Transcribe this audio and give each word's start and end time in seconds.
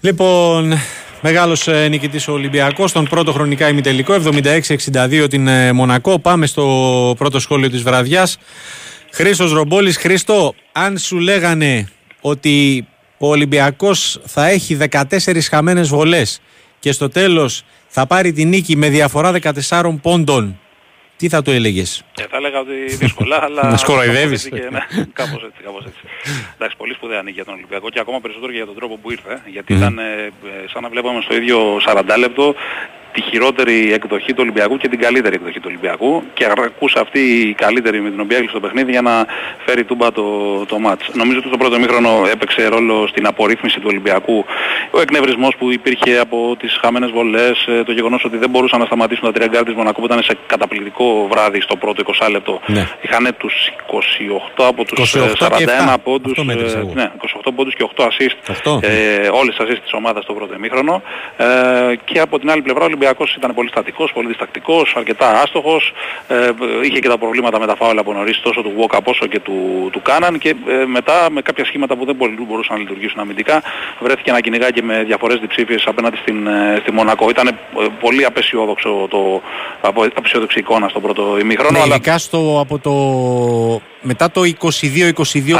Λοιπόν, 0.00 0.74
μεγάλος 1.20 1.68
ε, 1.68 1.88
νικητής 1.88 2.28
ο 2.28 2.32
Ολυμπιακός, 2.32 2.90
στον 2.90 3.04
πρώτο 3.04 3.32
χρονικά 3.32 3.68
ημιτελικό, 3.68 4.14
76-62 4.92 5.26
την 5.30 5.48
ε, 5.48 5.72
Μονακό. 5.72 6.18
Πάμε 6.18 6.46
στο 6.46 7.14
πρώτο 7.18 7.38
σχόλιο 7.38 7.70
της 7.70 7.82
βραδιάς. 7.82 8.38
Χρήστος 9.12 9.52
Ρομπόλης, 9.52 9.96
Χρήστο, 9.96 10.54
αν 10.72 10.98
σου 10.98 11.18
λέγανε 11.18 11.88
ότι 12.20 12.86
ο 13.18 13.28
Ολυμπιακός 13.28 14.20
θα 14.26 14.46
έχει 14.46 14.78
14 14.90 15.04
χαμένες 15.50 15.88
βολές 15.88 16.40
και 16.78 16.92
στο 16.92 17.08
τέλος 17.08 17.62
θα 17.88 18.06
πάρει 18.06 18.32
τη 18.32 18.44
νίκη 18.44 18.76
με 18.76 18.88
διαφορά 18.88 19.32
14 19.68 19.98
πόντων, 20.02 20.58
τι 21.18 21.28
θα 21.28 21.42
το 21.42 21.50
έλεγες; 21.50 22.04
Ε, 22.20 22.24
θα 22.30 22.36
έλεγα 22.36 22.58
ότι 22.60 22.96
δύσκολα, 22.96 23.42
αλλά... 23.46 23.62
Να 23.70 23.76
σκοροϊδεύει. 23.76 24.38
Ναι, 24.50 24.80
κάπως 25.12 25.42
έτσι, 25.44 25.60
κάπως 25.64 25.84
έτσι. 25.84 26.00
Εντάξει, 26.54 26.76
πολύ 26.76 26.94
σπουδαία 26.94 27.22
νίκη 27.22 27.34
για 27.34 27.44
τον 27.44 27.54
Ολυμπιακό 27.54 27.88
και 27.90 28.00
ακόμα 28.00 28.20
περισσότερο 28.20 28.50
και 28.52 28.56
για 28.56 28.66
τον 28.66 28.74
τρόπο 28.74 28.96
που 28.96 29.10
ήρθε. 29.10 29.42
Γιατί 29.46 29.74
ήταν 29.74 29.98
ε, 29.98 30.02
ε, 30.02 30.68
σαν 30.72 30.82
να 30.82 30.88
βλέπαμε 30.88 31.20
στο 31.20 31.34
ίδιο 31.34 31.80
40 31.86 32.02
λεπτό 32.18 32.54
τη 33.18 33.30
χειρότερη 33.30 33.92
εκδοχή 33.92 34.32
του 34.32 34.40
Ολυμπιακού 34.40 34.76
και 34.76 34.88
την 34.88 34.98
καλύτερη 35.00 35.34
εκδοχή 35.34 35.60
του 35.60 35.66
Ολυμπιακού 35.66 36.22
και 36.34 36.44
αρκούσε 36.44 36.98
αυτή 37.00 37.20
η 37.20 37.54
καλύτερη 37.54 38.00
με 38.00 38.10
την 38.10 38.20
οποία 38.20 38.36
έκλεισε 38.36 38.54
το 38.54 38.60
παιχνίδι 38.60 38.90
για 38.90 39.02
να 39.02 39.26
φέρει 39.66 39.84
τούμπα 39.84 40.12
το, 40.12 40.24
το 40.66 40.78
ματς. 40.78 41.10
Νομίζω 41.12 41.38
ότι 41.38 41.48
στο 41.48 41.56
πρώτο 41.56 41.78
ημίχρονο 41.78 42.22
έπαιξε 42.32 42.66
ρόλο 42.68 43.06
στην 43.06 43.26
απορρύθμιση 43.26 43.80
του 43.80 43.86
Ολυμπιακού 43.90 44.44
ο 44.90 45.00
εκνευρισμός 45.00 45.56
που 45.58 45.72
υπήρχε 45.72 46.18
από 46.18 46.56
τις 46.58 46.78
χαμένες 46.82 47.10
βολές, 47.10 47.66
ε, 47.66 47.82
το 47.84 47.92
γεγονός 47.92 48.24
ότι 48.24 48.36
δεν 48.36 48.50
μπορούσαν 48.50 48.80
να 48.80 48.86
σταματήσουν 48.86 49.24
τα 49.24 49.32
τρία 49.32 49.46
γκαρντ 49.46 49.64
της 49.64 49.74
Μονακού 49.74 50.00
που 50.00 50.06
ήταν 50.06 50.22
σε 50.22 50.36
καταπληκτικό 50.46 51.28
βράδυ 51.30 51.60
στο 51.60 51.76
πρώτο 51.76 52.02
20 52.20 52.28
λεπτό. 52.30 52.60
Ναι. 52.66 52.88
Είχαν 53.00 53.34
τους 53.38 53.54
28 54.58 54.64
από 54.66 54.84
τους 54.84 55.14
28 55.16 55.20
41 55.38 55.94
πόντους, 56.02 56.38
ε, 56.38 56.42
ναι, 56.94 57.10
28 57.44 57.52
πόντους 57.54 57.74
και 57.74 57.82
8 57.82 58.04
assist, 58.04 58.36
8. 58.64 58.78
Ε, 58.82 59.28
όλες 59.32 59.56
τις 59.56 59.66
assist 59.66 59.80
της 59.82 59.92
ομάδας 59.92 60.22
στο 60.24 60.32
πρώτο 60.32 60.58
μήχρονο 60.58 61.02
ε, 61.36 61.44
και 62.04 62.20
από 62.20 62.38
την 62.38 62.50
άλλη 62.50 62.62
πλευρά 62.62 62.82
ο 62.82 62.84
Ολυμπιακός 62.84 63.07
ήταν 63.36 63.54
πολύ 63.54 63.68
στατικός, 63.68 64.12
πολύ 64.12 64.28
διστακτικός, 64.28 64.94
αρκετά 64.96 65.40
άστοχος, 65.42 65.92
ε, 66.28 66.50
είχε 66.82 66.98
και 66.98 67.08
τα 67.08 67.18
προβλήματα 67.18 67.58
με 67.58 67.66
τα 67.66 67.76
φάουλα 67.76 68.00
από 68.00 68.12
νωρίς 68.12 68.40
τόσο 68.40 68.62
του 68.62 68.72
Walk 68.78 68.98
όσο 69.04 69.26
και 69.26 69.40
του, 69.40 69.88
του 69.92 70.02
Κάναν 70.02 70.38
και 70.38 70.48
ε, 70.48 70.84
μετά 70.84 71.30
με 71.30 71.42
κάποια 71.42 71.64
σχήματα 71.64 71.96
που 71.96 72.04
δεν 72.04 72.16
μπορούσαν 72.16 72.76
να 72.76 72.82
λειτουργήσουν 72.82 73.20
αμυντικά 73.20 73.62
βρέθηκε 74.00 74.32
να 74.32 74.40
κυνηγά 74.40 74.70
και 74.70 74.82
με 74.82 75.02
διαφορές 75.04 75.38
διψήφιες 75.40 75.84
απέναντι 75.86 76.16
στην, 76.16 76.46
ε, 76.46 76.78
στη 76.80 76.92
Μονακό. 76.92 77.28
Ήταν 77.30 77.46
ε, 77.48 77.52
πολύ 78.00 78.24
απεσιόδοξο 78.24 79.06
το, 79.10 79.42
από, 79.80 80.02
απεσιόδοξη 80.14 80.58
εικόνα 80.58 80.88
στο 80.88 81.00
πρώτο 81.00 81.38
ημίχρονο. 81.38 81.70
Ναι, 81.70 81.84
αλλά... 81.84 81.94
ειδικά 81.94 82.18
στο, 82.18 82.58
από 82.60 82.78
το 82.78 82.92
μετά 84.02 84.30
το 84.30 84.40
22-22 84.60 85.12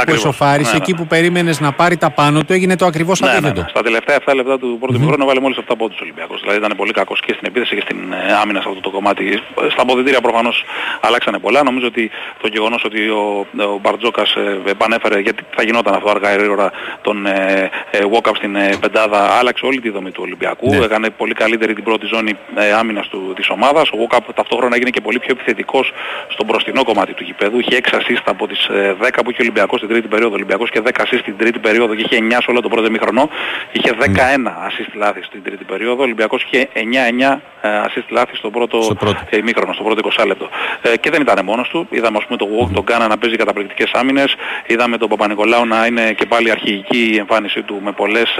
που 0.05 0.11
εσωφάρισε, 0.11 0.71
ναι, 0.71 0.77
εκεί 0.77 0.91
ναι. 0.91 0.97
που 0.97 1.07
περίμενες 1.07 1.59
να 1.59 1.71
πάρει 1.71 1.97
τα 1.97 2.09
πάνω 2.09 2.43
του, 2.43 2.53
έγινε 2.53 2.75
το 2.75 2.85
ακριβώς 2.85 3.19
ναι, 3.19 3.29
αντίθετο. 3.29 3.53
Ναι, 3.53 3.61
ναι. 3.61 3.69
Στα 3.69 3.81
τελευταία 3.81 4.17
7 4.25 4.35
λεπτά 4.35 4.59
του 4.59 4.77
πρώτου 4.79 4.99
mm-hmm. 4.99 5.25
βάλε 5.25 5.39
μόλις 5.39 5.57
7 5.69 5.73
πόντους 5.77 5.99
ο 5.99 6.03
Ολυμπιακός. 6.03 6.39
Δηλαδή 6.41 6.57
ήταν 6.57 6.73
πολύ 6.77 6.91
κακός 6.91 7.19
και 7.19 7.33
στην 7.33 7.47
επίθεση 7.47 7.75
και 7.75 7.81
στην 7.81 7.97
ε, 8.11 8.33
άμυνα 8.41 8.61
σε 8.61 8.67
αυτό 8.69 8.81
το 8.81 8.89
κομμάτι. 8.89 9.41
Στα 9.71 9.81
αποδητήρια 9.81 10.21
προφανώς 10.21 10.65
αλλάξανε 11.01 11.39
πολλά. 11.39 11.63
Νομίζω 11.63 11.87
ότι 11.87 12.09
το 12.41 12.47
γεγονός 12.47 12.83
ότι 12.85 13.09
ο, 13.09 13.45
ο 13.73 13.77
Μπαρτζόκας 13.81 14.33
ε, 14.35 14.69
επανέφερε, 14.69 15.19
γιατί 15.19 15.43
θα 15.55 15.63
γινόταν 15.63 15.93
αυτό 15.93 16.09
αργά 16.09 16.33
ή 16.33 16.37
γρήγορα, 16.37 16.71
τον 17.01 17.25
ε, 17.25 17.69
ε, 17.91 17.99
walk-up 18.13 18.35
στην 18.35 18.55
ε, 18.55 18.69
πεντάδα, 18.79 19.19
άλλαξε 19.39 19.65
όλη 19.65 19.79
τη 19.81 19.89
δομή 19.89 20.11
του 20.11 20.21
Ολυμπιακού. 20.23 20.69
Ναι. 20.69 20.85
Έκανε 20.85 21.09
πολύ 21.09 21.33
καλύτερη 21.33 21.73
την 21.73 21.83
πρώτη 21.83 22.05
ζώνη 22.05 22.33
ε, 22.55 22.71
άμυνας 22.71 23.09
της 23.35 23.49
ομάδας. 23.49 23.89
Ο 23.89 23.97
walk-up 24.01 24.19
ταυτόχρονα 24.35 24.75
έγινε 24.75 24.89
και 24.89 25.01
πολύ 25.01 25.19
πιο 25.19 25.31
επιθετικός 25.31 25.93
στον 26.29 26.45
μπροστινό 26.45 26.83
κομμάτι 26.83 27.13
του 27.13 27.23
γηπέδου. 27.23 27.59
Είχε 27.59 27.81
6 27.83 27.95
assist 27.95 28.28
από 28.29 28.47
τις 28.47 28.69
10 28.69 28.73
ε, 28.73 29.21
που 29.23 29.29
είχε 29.31 29.41
ο 29.41 29.45
Ολυμπιακός 29.45 29.77
στην 29.79 29.89
τρίτη 29.89 30.07
περίοδο. 30.07 30.31
Ο 30.31 30.35
Ολυμπιακός 30.35 30.69
και 30.69 30.81
10 30.83 30.87
assist 30.87 31.19
στην 31.19 31.37
τρίτη 31.37 31.59
περίοδο 31.59 31.95
και 31.95 32.01
είχε 32.01 32.17
9 32.29 32.31
σε 32.31 32.51
όλο 32.51 32.61
το 32.61 32.69
πρώτο 32.69 32.89
μήχρονο. 32.91 33.29
Είχε 33.71 33.91
11 33.99 34.07
ναι. 34.07 34.51
assist 34.67 34.91
λάθη 34.93 35.23
στην 35.23 35.43
τρίτη 35.43 35.63
περίοδο. 35.63 35.99
Ο 35.99 36.03
Ολυμπιακός 36.03 36.43
είχε 36.43 36.69
9-9 36.73 37.37
ε, 37.61 37.69
assist 37.85 38.05
λάθη 38.09 38.35
στο 38.35 38.49
πρώτο, 38.49 38.81
στο 38.81 38.95
πρώτο. 38.95 39.19
μήχρονο, 39.43 39.73
στο 39.73 39.83
πρώτο 39.83 40.09
20 40.17 40.25
λεπτό. 40.27 40.49
Ε, 40.81 40.97
και 40.97 41.09
δεν 41.09 41.21
ήταν 41.21 41.45
μόνος 41.45 41.69
του. 41.69 41.87
Είδαμε 41.89 42.17
ας 42.17 42.25
πούμε 42.25 42.37
τον 42.37 42.47
Walk, 42.47 42.69
τον 42.73 42.83
Γκάνα 42.83 43.07
να 43.07 43.17
παίζει 43.17 43.35
καταπληκτικές 43.35 43.91
άμυνες. 43.93 44.35
Είδαμε 44.65 44.97
τον 44.97 45.09
Παπα-Νικολάου 45.09 45.65
να 45.65 45.85
είναι 45.85 46.13
και 46.13 46.25
πάλι 46.25 46.51
αρχική 46.51 47.11
η 47.13 47.17
εμφάνισή 47.17 47.61
του 47.61 47.81
με 47.83 47.91
πολλές... 47.91 48.35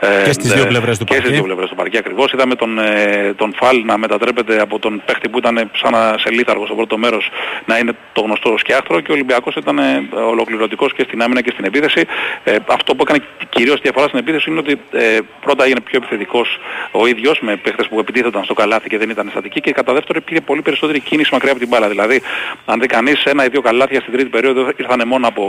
Ε, 0.00 0.22
και 0.24 0.32
στις 0.32 0.52
δύο 0.52 0.66
πλευρές 0.66 0.98
του 0.98 1.04
παρκή. 1.04 1.22
Και 1.22 1.26
στις 1.26 1.38
δύο 1.38 1.46
πλευρές 1.46 1.68
του 1.68 1.74
παρκή 1.74 1.98
ακριβώς. 1.98 2.32
Είδαμε 2.32 2.54
τον, 2.54 2.78
ε, 2.78 3.34
τον 3.36 3.54
Φαλ 3.56 3.84
να 3.84 3.98
μετατρέπεται 3.98 4.60
από 4.60 4.78
τον 4.78 5.02
παίχτη 5.04 5.28
που 5.28 5.38
ήταν 5.38 5.70
σαν 5.74 6.18
σε 6.18 6.30
λίθαργο 6.30 6.66
στο 6.66 6.74
πρώτο 6.74 6.98
μέρος 6.98 7.30
να 7.64 7.78
είναι 7.78 7.92
το 8.12 8.20
γνωστό 8.20 8.54
σκιάχτρο 8.58 9.00
και 9.00 9.12
ο 9.12 9.14
Ολυμπιακός 9.30 9.62
ήταν 9.62 9.78
ε, 9.78 10.08
ολοκληρωτικός 10.16 10.92
και 10.94 11.02
στην 11.02 11.22
άμυνα 11.22 11.40
και 11.40 11.50
στην 11.50 11.64
επίθεση. 11.64 12.06
Ε, 12.44 12.56
αυτό 12.66 12.94
που 12.94 13.02
έκανε 13.02 13.24
κυρίως 13.48 13.80
διαφορά 13.80 14.06
στην 14.06 14.18
επίθεση 14.18 14.50
είναι 14.50 14.58
ότι 14.58 14.80
ε, 14.92 15.18
πρώτα 15.40 15.64
έγινε 15.64 15.80
πιο 15.80 15.98
επιθετικός 16.02 16.58
ο 16.90 17.06
ίδιος 17.06 17.40
με 17.40 17.56
παίχτες 17.56 17.88
που 17.88 17.98
επιτίθεταν 17.98 18.44
στο 18.44 18.54
καλάθι 18.54 18.88
και 18.88 18.98
δεν 18.98 19.10
ήταν 19.10 19.28
στατικοί 19.30 19.60
και 19.60 19.72
κατά 19.72 19.92
δεύτερο 19.92 20.18
υπήρχε 20.22 20.40
πολύ 20.40 20.62
περισσότερη 20.62 21.00
κίνηση 21.00 21.30
μακριά 21.32 21.50
από 21.50 21.60
την 21.60 21.68
μπάλα. 21.68 21.88
Δηλαδή 21.88 22.22
αν 22.64 22.80
δει 22.80 22.86
κανείς 22.86 23.24
ένα 23.24 23.44
ή 23.44 23.48
δύο 23.48 23.60
καλάθια 23.60 24.00
στην 24.00 24.12
τρίτη 24.12 24.28
περίοδο 24.28 24.72
ήρθαν 24.76 25.02
μόνο 25.06 25.26
από 25.26 25.44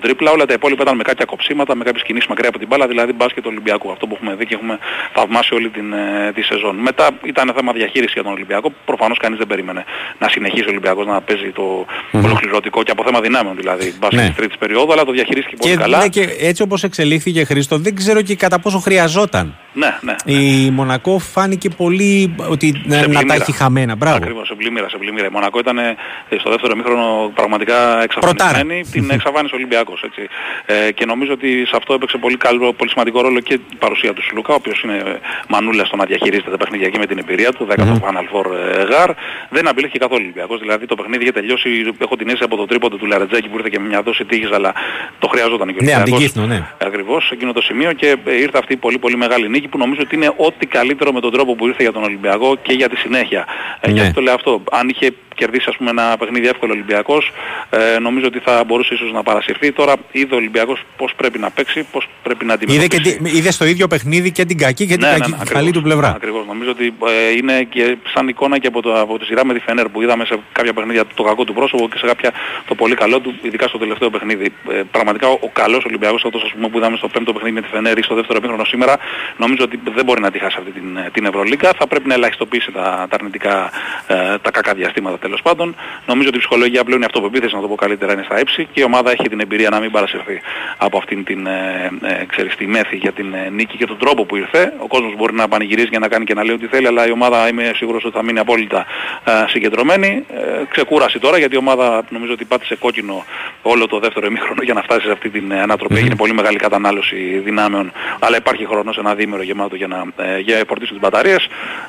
τρίπλα, 0.00 0.30
όλα 0.30 0.46
τα 0.46 0.52
υπόλοιπα 0.52 0.82
ήταν 0.82 0.96
με 0.96 1.02
κάποια 1.02 1.24
κοψίματα, 1.24 1.74
με 1.74 1.84
κάποιες 1.84 2.02
κινήσεις 2.02 2.28
μακριά 2.28 2.48
από 2.48 2.58
την 2.58 2.68
μπάλα, 2.68 2.86
δηλαδή 2.86 3.12
μπάσκετ 3.12 3.46
Ολυμπιακού. 3.46 3.90
Αυτό 3.90 4.06
που 4.06 4.14
έχουμε 4.14 4.34
δει 4.34 4.46
και 4.46 4.54
έχουμε 4.54 4.78
θαυμάσει 5.12 5.54
όλη 5.54 5.68
την, 5.68 5.92
ε, 5.92 6.32
τη 6.34 6.42
σεζόν. 6.42 6.76
Μετά 6.76 7.10
ήταν 7.22 7.52
θέμα 7.56 7.72
διαχείρισης 7.72 8.12
για 8.12 8.22
τον 8.22 8.32
Ολυμπιακό. 8.32 8.72
Προφανώς 8.84 9.18
κανείς 9.18 9.38
δεν 9.38 9.46
περίμενε 9.46 9.84
να 10.18 10.28
συνεχίσει 10.28 10.64
ο 10.64 10.70
Ολυμπιακός 10.70 11.06
να 11.06 11.20
παίζει 11.20 11.50
το 11.50 11.86
mm-hmm. 11.88 12.24
ολοκληρωτικό 12.24 12.82
και 12.82 12.90
από 12.90 13.04
θέμα 13.04 13.17
δυνάμεων 13.20 13.56
δηλαδή 13.56 13.94
μπάσκετ 14.00 14.20
ναι. 14.20 14.34
τρίτης 14.36 14.58
περίοδου, 14.58 14.92
αλλά 14.92 15.04
το 15.04 15.12
διαχειρίστηκε 15.12 15.56
πολύ 15.56 15.72
και, 15.72 15.78
καλά. 15.80 15.98
Ναι, 15.98 16.08
και 16.08 16.36
έτσι 16.40 16.62
όπως 16.62 16.82
εξελίχθηκε 16.82 17.44
Χρήστο, 17.44 17.78
δεν 17.78 17.94
ξέρω 17.94 18.22
και 18.22 18.36
κατά 18.36 18.58
πόσο 18.58 18.78
χρειαζόταν. 18.78 19.56
Ναι, 19.72 19.98
ναι, 20.00 20.14
ναι. 20.24 20.32
Η 20.32 20.70
Μονακό 20.70 21.18
φάνηκε 21.18 21.68
πολύ 21.68 22.34
ότι 22.48 22.82
να, 22.84 23.08
να 23.08 23.24
τα 23.24 23.34
έχει 23.34 23.52
χαμένα. 23.52 23.94
Μπράβο. 23.96 24.16
Ακριβώς, 24.16 24.46
σε 24.46 24.54
πλημμύρα, 24.54 24.88
σε 24.88 24.96
πλημμύρα. 24.98 25.26
Η 25.26 25.30
Μονακό 25.32 25.58
ήταν 25.58 25.78
ε, 25.78 25.96
στο 26.38 26.50
δεύτερο 26.50 26.76
μήχρονο 26.76 27.30
πραγματικά 27.34 28.02
εξαφανισμένη. 28.02 28.80
την 28.90 29.10
εξαφάνισε 29.10 29.54
ο 29.54 29.56
Ολυμπιακός. 29.56 30.02
Έτσι. 30.02 30.28
Ε, 30.66 30.92
και 30.92 31.04
νομίζω 31.04 31.32
ότι 31.32 31.66
σε 31.66 31.76
αυτό 31.76 31.94
έπαιξε 31.94 32.18
πολύ, 32.18 32.36
καλό, 32.36 32.72
πολύ 32.72 32.90
σημαντικό 32.90 33.20
ρόλο 33.20 33.40
και 33.40 33.54
η 33.54 33.76
παρουσία 33.78 34.12
του 34.12 34.22
Σιλουκά, 34.22 34.52
ο 34.52 34.56
οποίος 34.56 34.82
είναι 34.82 35.02
μανούλα 35.48 35.84
στο 35.84 35.96
να 35.96 36.04
διαχειρίζεται 36.04 36.50
τα 36.50 36.56
παιχνίδια 36.56 36.86
εκεί 36.86 36.98
με 36.98 37.06
την 37.06 37.18
εμπειρία 37.18 37.52
του, 37.52 37.66
10ο 37.70 37.80
mm-hmm. 37.80 38.00
Final 38.04 38.26
Four 38.32 38.46
ε, 38.74 38.82
γάρ. 38.82 39.10
Δεν 39.48 39.68
απειλήθηκε 39.68 39.98
καθόλου 39.98 40.20
ο 40.20 40.24
Ολυμπιακός. 40.24 40.60
Δηλαδή 40.60 40.86
το 40.86 40.94
παιχνίδι 40.94 41.22
είχε 41.22 41.32
τελειώσει, 41.32 41.68
έχω 41.98 42.16
την 42.16 42.26
αίσθηση 42.26 42.44
από 42.44 42.56
το 42.56 42.66
τρίποντο 42.66 42.96
του 42.96 43.06
Λαρετζάκη 43.08 43.48
που 43.48 43.56
ήρθε 43.56 43.68
και 43.68 43.78
με 43.78 43.86
μια 43.86 44.02
δόση 44.02 44.24
τύχης, 44.24 44.50
αλλά 44.52 44.72
το 45.18 45.28
χρειαζόταν 45.28 45.68
και 45.68 45.78
ο 45.80 45.84
ναι, 45.84 45.94
Ολυμπιακός. 45.94 46.34
Ναι, 46.34 46.46
ναι. 46.46 46.66
Ακριβώς, 46.78 47.26
σε 47.26 47.34
εκείνο 47.34 47.52
το 47.52 47.62
σημείο 47.62 47.92
και 47.92 48.16
ε, 48.24 48.34
ήρθε 48.34 48.58
αυτή 48.58 48.72
η 48.72 48.76
πολύ 48.76 48.98
πολύ 48.98 49.16
μεγάλη 49.16 49.48
νίκη 49.48 49.68
που 49.68 49.78
νομίζω 49.78 50.00
ότι 50.02 50.14
είναι 50.14 50.32
ό,τι 50.36 50.66
καλύτερο 50.66 51.12
με 51.12 51.20
τον 51.20 51.32
τρόπο 51.32 51.54
που 51.54 51.66
ήρθε 51.66 51.82
για 51.82 51.92
τον 51.92 52.02
Ολυμπιακό 52.02 52.56
και 52.62 52.72
για 52.72 52.88
τη 52.88 52.96
συνέχεια. 52.96 53.46
Ε, 53.80 53.86
ναι. 53.86 53.92
γιατί 53.92 54.12
το 54.12 54.20
λέω 54.20 54.34
αυτό. 54.34 54.62
Αν 54.70 54.88
είχε 54.88 55.12
κερδίσει 55.40 55.66
ας 55.68 55.76
πούμε 55.76 55.90
ένα 55.90 56.16
παιχνίδι 56.18 56.46
εύκολο 56.48 56.72
Ολυμπιακός, 56.72 57.32
ε, 57.70 57.98
νομίζω 57.98 58.26
ότι 58.26 58.38
θα 58.38 58.64
μπορούσε 58.66 58.94
ίσως 58.94 59.12
να 59.12 59.22
παρασυρθεί. 59.22 59.72
Τώρα 59.72 59.94
είδε 60.12 60.34
ο 60.34 60.38
Ολυμπιακός 60.42 60.78
πώς 60.96 61.10
πρέπει 61.16 61.38
να 61.38 61.50
παίξει, 61.50 61.86
πώς 61.92 62.08
πρέπει 62.22 62.44
να 62.44 62.52
αντιμετωπίσει. 62.54 63.00
Είδε, 63.02 63.18
και, 63.30 63.36
είδε 63.38 63.50
στο 63.50 63.64
ίδιο 63.64 63.86
παιχνίδι 63.86 64.30
και 64.32 64.44
την 64.44 64.58
κακή 64.58 64.86
και 64.86 64.96
την 64.96 65.06
ναι, 65.06 65.12
κακή, 65.12 65.30
ναι, 65.30 65.36
ναι, 65.36 65.44
καλή 65.44 65.70
του 65.70 65.82
πλευρά. 65.82 66.08
Ακριβώς. 66.16 66.46
Νομίζω 66.46 66.70
ότι 66.70 66.86
ε, 66.86 67.36
είναι 67.38 67.62
και 67.62 67.96
σαν 68.14 68.28
εικόνα 68.28 68.58
και 68.58 68.66
από, 68.66 68.82
το, 68.82 69.00
από 69.00 69.18
τη 69.18 69.24
σειρά 69.24 69.44
με 69.46 69.54
τη 69.54 69.60
Φενέρ 69.60 69.88
που 69.88 70.02
είδαμε 70.02 70.24
σε 70.24 70.38
κάποια 70.52 70.72
παιχνίδια 70.72 71.04
το 71.14 71.22
κακό 71.22 71.44
του 71.44 71.54
πρόσωπο 71.54 71.88
και 71.88 71.98
σε 71.98 72.06
κάποια 72.06 72.32
το 72.66 72.74
πολύ 72.74 72.94
καλό 72.94 73.20
του, 73.20 73.34
ειδικά 73.42 73.68
στο 73.68 73.78
τελευταίο 73.78 74.10
παιχνίδι. 74.10 74.52
Ε, 74.70 74.82
πραγματικά 74.90 75.28
ο, 75.28 75.38
ο 75.40 75.48
καλός 75.52 75.84
Ολυμπιακός 75.84 76.24
αυτός 76.24 76.42
ας 76.42 76.52
πούμε, 76.54 76.68
που 76.68 76.78
είδαμε 76.78 76.96
στο 76.96 77.08
πέμπτο 77.08 77.32
παιχνίδι 77.32 77.54
με 77.54 77.60
τη 77.60 77.68
Φενέρ 77.68 77.98
ή 77.98 78.02
στο 78.02 78.14
δεύτερο 78.14 78.38
επίχρονο 78.38 78.64
σήμερα, 78.64 78.96
νομίζω 79.36 79.64
ότι 79.64 79.80
δεν 79.94 80.04
μπορεί 80.04 80.20
να 80.20 80.30
τη 80.30 80.38
χάσει 80.38 80.56
αυτή 80.58 80.70
την, 80.70 80.98
την 81.12 81.24
Ευρωλίγκα. 81.24 81.72
Θα 81.78 81.86
πρέπει 81.86 82.08
να 82.08 82.14
ελαχιστοποιήσει 82.14 82.70
τα, 82.72 83.06
τα 83.10 83.16
αρνητικά, 83.18 83.70
ε, 84.06 84.38
τα 84.38 84.50
κακά 84.50 84.74
διαστήματα 84.74 85.18
τέλος 85.28 85.42
πάντων. 85.42 85.76
Νομίζω 86.06 86.28
ότι 86.28 86.36
η 86.36 86.40
ψυχολογία 86.40 86.84
πλέον 86.84 87.00
η 87.02 87.04
αυτοπεποίθηση, 87.04 87.54
να 87.54 87.60
το 87.60 87.68
πω 87.68 87.74
καλύτερα, 87.74 88.12
είναι 88.12 88.22
στα 88.24 88.40
ύψη 88.40 88.68
και 88.72 88.80
η 88.80 88.84
ομάδα 88.84 89.10
έχει 89.10 89.28
την 89.28 89.40
εμπειρία 89.40 89.70
να 89.70 89.80
μην 89.80 89.90
παρασυρθεί 89.90 90.40
από 90.76 90.98
αυτήν 90.98 91.24
την 91.24 91.46
ε, 91.46 91.90
ε, 92.02 92.24
ξέρεις, 92.24 92.56
τη 92.56 92.66
μέθη 92.66 92.96
για 92.96 93.12
την 93.12 93.34
ε, 93.34 93.48
νίκη 93.50 93.76
και 93.76 93.86
τον 93.86 93.98
τρόπο 93.98 94.24
που 94.24 94.36
ήρθε. 94.36 94.72
Ο 94.78 94.86
κόσμος 94.86 95.14
μπορεί 95.16 95.34
να 95.34 95.48
πανηγυρίζει 95.48 95.88
και 95.88 95.98
να 95.98 96.08
κάνει 96.08 96.24
και 96.24 96.34
να 96.34 96.44
λέει 96.44 96.54
ό,τι 96.54 96.66
θέλει, 96.66 96.86
αλλά 96.86 97.06
η 97.06 97.10
ομάδα 97.10 97.48
είμαι 97.48 97.72
σίγουρος 97.74 98.04
ότι 98.04 98.16
θα 98.16 98.22
μείνει 98.22 98.38
απόλυτα 98.38 98.86
ε, 99.24 99.32
συγκεντρωμένη. 99.48 100.24
Ε, 100.28 100.64
ξεκούραση 100.70 101.18
τώρα 101.18 101.38
γιατί 101.38 101.54
η 101.54 101.58
ομάδα 101.58 102.04
νομίζω 102.08 102.32
ότι 102.32 102.44
πάτησε 102.44 102.76
κόκκινο 102.76 103.24
όλο 103.62 103.86
το 103.86 103.98
δεύτερο 103.98 104.26
ημίχρονο 104.26 104.62
για 104.62 104.74
να 104.74 104.82
φτάσει 104.82 105.06
σε 105.06 105.12
αυτή 105.12 105.30
την 105.30 105.50
ε, 105.50 105.60
ανατροπή. 105.60 105.94
Mm-hmm. 105.94 105.98
Έγινε 105.98 106.16
πολύ 106.16 106.32
μεγάλη 106.32 106.58
κατανάλωση 106.58 107.40
δυνάμεων, 107.44 107.92
αλλά 108.18 108.36
υπάρχει 108.36 108.66
χρόνος 108.66 108.98
ένα 108.98 109.14
δίμερο 109.14 109.42
γεμάτο 109.42 109.76
για 109.76 109.86
να 109.86 110.04
ε, 110.16 110.38
για 110.38 110.64
φορτίσουν 110.68 110.98
τις 110.98 111.02
μπαταρίες 111.02 111.48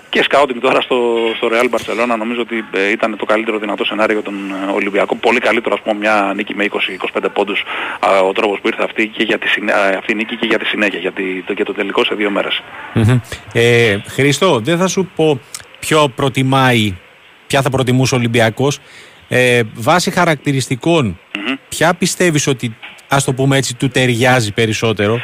και 0.10 0.24
σκάουτινγκ 0.24 0.62
τώρα 0.62 0.82
στο, 0.82 0.98
στο 1.36 1.50
Real 1.52 1.70
Barcelona 1.76 2.18
νομίζω 2.18 2.42
ότι 2.42 2.66
ε, 2.72 2.90
ήταν 2.90 3.16
το 3.18 3.26
καλύτερο 3.32 3.58
δυνατό 3.58 3.84
σενάριο 3.86 4.14
για 4.14 4.24
τον 4.24 4.38
ε, 4.52 4.72
Ολυμπιακό. 4.80 5.16
Πολύ 5.16 5.40
καλύτερο 5.40 5.76
ας 5.78 5.82
πούμε 5.84 5.96
μια 6.00 6.32
νίκη 6.36 6.56
με 6.56 6.66
20-25 7.20 7.26
πόντους 7.34 7.64
α, 8.00 8.20
ο 8.20 8.32
τρόπος 8.32 8.60
που 8.62 8.68
ήρθε 8.68 8.84
αυτή, 8.84 9.08
και 9.08 9.24
για 9.24 9.38
τη, 9.38 9.48
αυτή 9.98 10.12
η 10.12 10.16
νίκη 10.16 10.36
και 10.36 10.46
για 10.46 10.60
τη 10.60 10.66
συνέχεια, 10.66 11.00
για, 11.00 11.12
τη, 11.12 11.24
το, 11.42 11.54
για 11.54 11.66
το 11.66 11.74
τελικό 11.74 12.04
σε 12.04 12.16
δύο 12.16 12.30
μέρες. 12.30 12.62
Mm-hmm. 12.96 13.20
Ε, 13.54 13.98
Χριστό, 14.08 14.60
δεν 14.60 14.78
θα 14.78 14.88
σου 14.88 15.12
πω 15.16 15.40
ποιο 15.80 16.10
προτιμάει, 16.16 16.98
ποια 17.48 17.62
θα 17.62 17.70
προτιμούσε 17.70 18.16
ο 18.16 18.18
Ολυμπιακός. 18.18 18.80
Ε, 19.28 19.62
βάσει 19.74 20.12
χαρακτηριστικών, 20.12 21.20
mm-hmm. 21.20 21.58
ποια 21.70 21.94
πιστεύεις 21.94 22.48
ότι, 22.48 22.76
ας 23.10 23.24
το 23.24 23.34
πούμε 23.34 23.58
έτσι, 23.58 23.76
του 23.76 23.90
ταιριάζει 23.90 24.54
περισσότερο. 24.54 25.20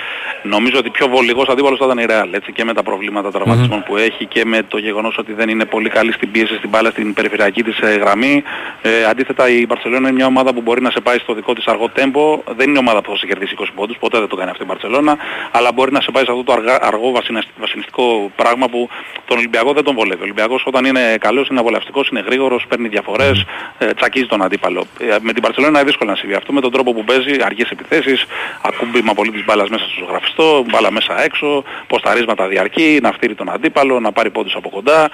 Νομίζω 0.48 0.78
ότι 0.78 0.90
πιο 0.90 1.08
βολικός 1.08 1.48
αντίπαλος 1.48 1.80
θα 1.80 1.86
ήταν 1.86 1.98
η 1.98 2.06
Real, 2.10 2.30
έτσι, 2.32 2.52
και 2.52 2.64
με 2.64 2.74
τα 2.74 2.84
προβλήματα 2.84 3.32
τραυματισμών 3.32 3.84
που 3.84 3.98
έχει 3.98 4.26
και 4.26 4.46
με 4.46 4.64
το 4.68 4.78
γεγονός 4.78 5.18
ότι 5.18 5.34
δεν 5.34 5.50
είναι 5.50 5.66
πολύ 5.66 5.90
καλή 5.90 6.12
στην 6.12 6.32
πίεση 6.32 6.56
στην 6.56 6.70
μπάλα 6.70 6.90
στην 6.90 7.14
περιφερειακή 7.14 7.64
της 7.64 7.80
ε, 7.80 7.96
γραμμή. 7.96 8.44
Ε, 8.82 9.06
αντίθετα 9.06 9.50
η 9.50 9.66
Barcelona 9.70 9.98
είναι 9.98 10.12
μια 10.12 10.26
ομάδα 10.26 10.54
που 10.54 10.62
μπορεί 10.62 10.82
να 10.82 10.92
σε 10.92 11.00
πάει 11.00 11.18
στο 11.18 11.34
δικό 11.34 11.54
της 11.54 11.66
αργό 11.66 11.90
τέμπο. 11.90 12.44
Δεν 12.58 12.70
είναι 12.70 12.78
ομάδα 12.78 13.02
που 13.02 13.12
θα 13.12 13.18
σε 13.18 13.26
κερδίσει 13.26 13.56
20 13.60 13.66
πόντους, 13.76 13.98
ποτέ 13.98 14.20
δεν 14.20 14.28
το 14.28 14.36
κάνει 14.36 14.50
αυτή 14.50 14.64
η 14.64 14.68
Barcelona, 14.70 15.14
αλλά 15.52 15.72
μπορεί 15.72 15.92
να 15.92 16.02
σε 16.02 16.12
πάει 16.12 16.24
σε 16.24 16.32
αυτό 16.32 16.44
το 16.44 16.54
αργά, 16.54 16.78
αργό 16.82 17.12
βασινιστικό 17.60 18.32
πράγμα 18.36 18.68
που 18.68 18.90
τον 19.26 19.38
Ολυμπιακό 19.38 19.74
δεν 19.74 19.84
τον 19.84 19.96
βολεύει. 19.96 20.22
Ο 20.22 20.24
Ολυμπιακός 20.24 20.64
όταν 20.66 20.86
είναι 20.86 21.18
καλός, 21.20 21.48
είναι 21.48 21.60
απολαυστικός, 21.60 22.08
είναι 22.08 22.24
γρήγορος, 22.26 22.66
παίρνει 22.70 22.88
διαφορές, 22.88 23.46
ε, 23.78 23.94
τσακίζει 23.94 24.26
τον 24.26 24.42
αντίπαλο. 24.44 24.86
Ε, 25.00 25.16
με 25.22 25.34
την 25.34 25.44
Barcelona 25.46 25.68
είναι 25.68 25.84
δύσκολο 25.84 26.10
να 26.10 26.16
συμβεί 26.16 26.34
αυτό 26.34 26.54
με 26.54 26.62
τον 26.62 26.72
τρόπο 26.72 26.94
που 26.94 27.04
παίζει, 27.04 27.36
αργές 27.46 27.70
επιθέσεις, 27.80 28.26
ακούμπημα 28.62 29.14
πολύ 29.14 29.32
της 29.32 29.46
μπάλας 29.46 29.70
μέσα 29.70 29.84
στο 29.84 29.94
ζωγραφιστό, 30.00 30.66
μπάλα 30.70 30.92
μέσα 30.92 31.24
έξω, 31.24 31.64
ποσταρίσματα 31.88 32.48
διαρκή, 32.48 33.00
να 33.02 33.12
φτύρει 33.12 33.36
τον 33.36 33.50
αντίπαλο, 33.50 34.00
να 34.00 34.12
πάρει 34.12 34.30
πόντους 34.30 34.56
από 34.56 34.70
κοντά 34.70 35.10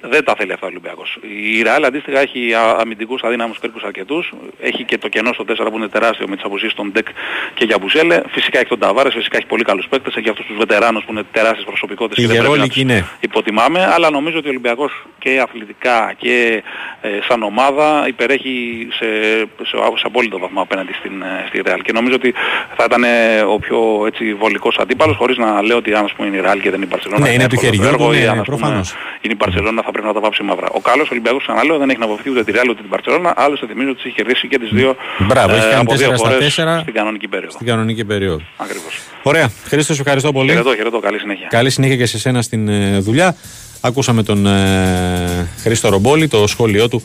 δεν 0.00 0.24
τα 0.24 0.34
θέλει 0.38 0.52
αυτά 0.52 0.66
ο 0.66 0.68
Ολυμπιακός. 0.68 1.18
Η 1.56 1.62
Ρεάλ 1.62 1.84
αντίστοιχα 1.84 2.20
έχει 2.20 2.52
αμυντικούς 2.78 3.22
αδύναμους 3.22 3.58
περίπου 3.58 3.80
αρκετούς. 3.84 4.32
Έχει 4.60 4.84
και 4.84 4.98
το 4.98 5.08
κενό 5.08 5.32
στο 5.32 5.44
4 5.44 5.68
που 5.70 5.76
είναι 5.76 5.88
τεράστιο 5.88 6.28
με 6.28 6.34
τις 6.34 6.44
αποσύσεις 6.44 6.74
των 6.74 6.92
Ντεκ 6.92 7.06
και 7.54 7.64
για 7.64 7.78
Μπουζέλε. 7.78 8.20
Φυσικά 8.30 8.58
έχει 8.58 8.68
τον 8.68 8.78
Ταβάρες, 8.78 9.14
φυσικά 9.14 9.36
έχει 9.36 9.46
πολύ 9.46 9.64
καλούς 9.64 9.86
παίκτες. 9.88 10.14
Έχει 10.16 10.28
αυτούς 10.28 10.46
τους 10.46 10.56
βετεράνους 10.56 11.04
που 11.04 11.12
είναι 11.12 11.22
τεράστιες 11.32 11.64
προσωπικότητες 11.64 12.26
και 12.26 12.32
δεν 12.32 12.42
πρέπει 12.42 12.58
να 12.58 12.68
τους 12.68 12.84
ναι. 12.84 13.04
υποτιμάμε. 13.20 13.86
Αλλά 13.86 14.10
νομίζω 14.10 14.38
ότι 14.38 14.46
ο 14.46 14.50
Ολυμπιακός 14.50 15.06
και 15.18 15.40
αθλητικά 15.40 16.14
και 16.18 16.62
ε, 17.00 17.08
σαν 17.28 17.42
ομάδα 17.42 18.04
υπερέχει 18.08 18.88
σε, 18.90 19.06
σε, 19.62 19.76
σε 19.94 20.04
απόλυτο 20.04 20.38
βαθμό 20.38 20.60
απέναντι 20.60 20.92
στην, 20.92 21.22
ε, 21.22 21.44
στη 21.48 21.60
Ρεάλ. 21.66 21.82
Και 21.82 21.92
νομίζω 21.92 22.14
ότι 22.14 22.34
θα 22.76 22.84
ήταν 22.84 23.04
ε, 23.04 23.40
ο 23.40 23.58
πιο 23.58 24.06
έτσι, 24.06 24.34
βολικός 24.34 24.78
αντίπαλος 24.78 25.16
χωρίς 25.16 25.36
να 25.36 25.62
λέω 25.62 25.76
ότι 25.76 25.94
αν 25.94 26.10
πούμε, 26.16 26.28
είναι 26.28 26.36
η 26.36 26.40
Ρεάλ 26.40 26.60
και 26.60 26.70
δεν 26.70 26.80
είναι 26.80 26.88
η 26.88 26.92
Παρσελόνα. 26.92 27.26
Ναι, 27.26 27.32
είναι 27.32 27.46
του 27.46 27.56
χεριού, 27.56 27.82
ναι, 28.10 28.42
προφανώς. 28.42 28.94
Είναι 29.20 29.32
η 29.32 29.36
Παρσελόνα 29.36 29.82
θα 29.88 29.94
πρέπει 29.96 30.06
να 30.06 30.16
τα 30.18 30.20
βάψει 30.20 30.42
μαύρα. 30.42 30.68
Ο 30.78 30.80
καλός 30.80 31.10
Ολυμπιακός 31.10 31.42
ξαναλέω 31.42 31.78
δεν 31.78 31.88
έχει 31.90 31.98
να 31.98 32.06
βοηθεί 32.06 32.30
ούτε 32.30 32.44
τη 32.44 32.50
Ρεάλ 32.52 32.68
ούτε 32.68 32.80
την 32.80 32.90
Παρσελόνα. 32.90 33.32
Άλλωστε 33.36 33.66
θυμίζω 33.66 33.90
ότι 33.90 34.00
έχει 34.04 34.14
κερδίσει 34.14 34.48
και 34.48 34.58
τις 34.58 34.70
δύο 34.72 34.96
Μπράβο, 35.28 35.54
έχει 35.54 35.68
κάνει 35.70 35.86
4 35.88 36.16
στα 36.16 36.78
4 36.78 36.80
στην 36.80 36.94
κανονική 36.94 37.28
περίοδο. 37.28 37.52
Στην 37.52 37.66
κανονική 37.66 38.04
περίοδο. 38.04 38.40
Ακριβώς. 38.56 39.00
Ωραία. 39.22 39.50
Χρήστο, 39.64 39.92
ευχαριστώ 39.92 40.32
πολύ. 40.32 40.50
Χαιρετώ, 40.50 40.74
χαιρετώ. 40.74 40.98
Καλή 40.98 41.18
συνέχεια. 41.18 41.46
Καλή 41.50 41.70
συνέχεια 41.70 41.96
και 41.96 42.06
σε 42.06 42.18
σένα 42.18 42.42
στην 42.42 42.70
δουλειά. 43.02 43.36
Ακούσαμε 43.80 44.22
τον 44.22 44.46
ε, 44.46 45.48
Χρήστο 45.62 45.88
Ρομπόλη, 45.88 46.28
το 46.28 46.46
σχόλιο 46.46 46.88
του 46.88 47.02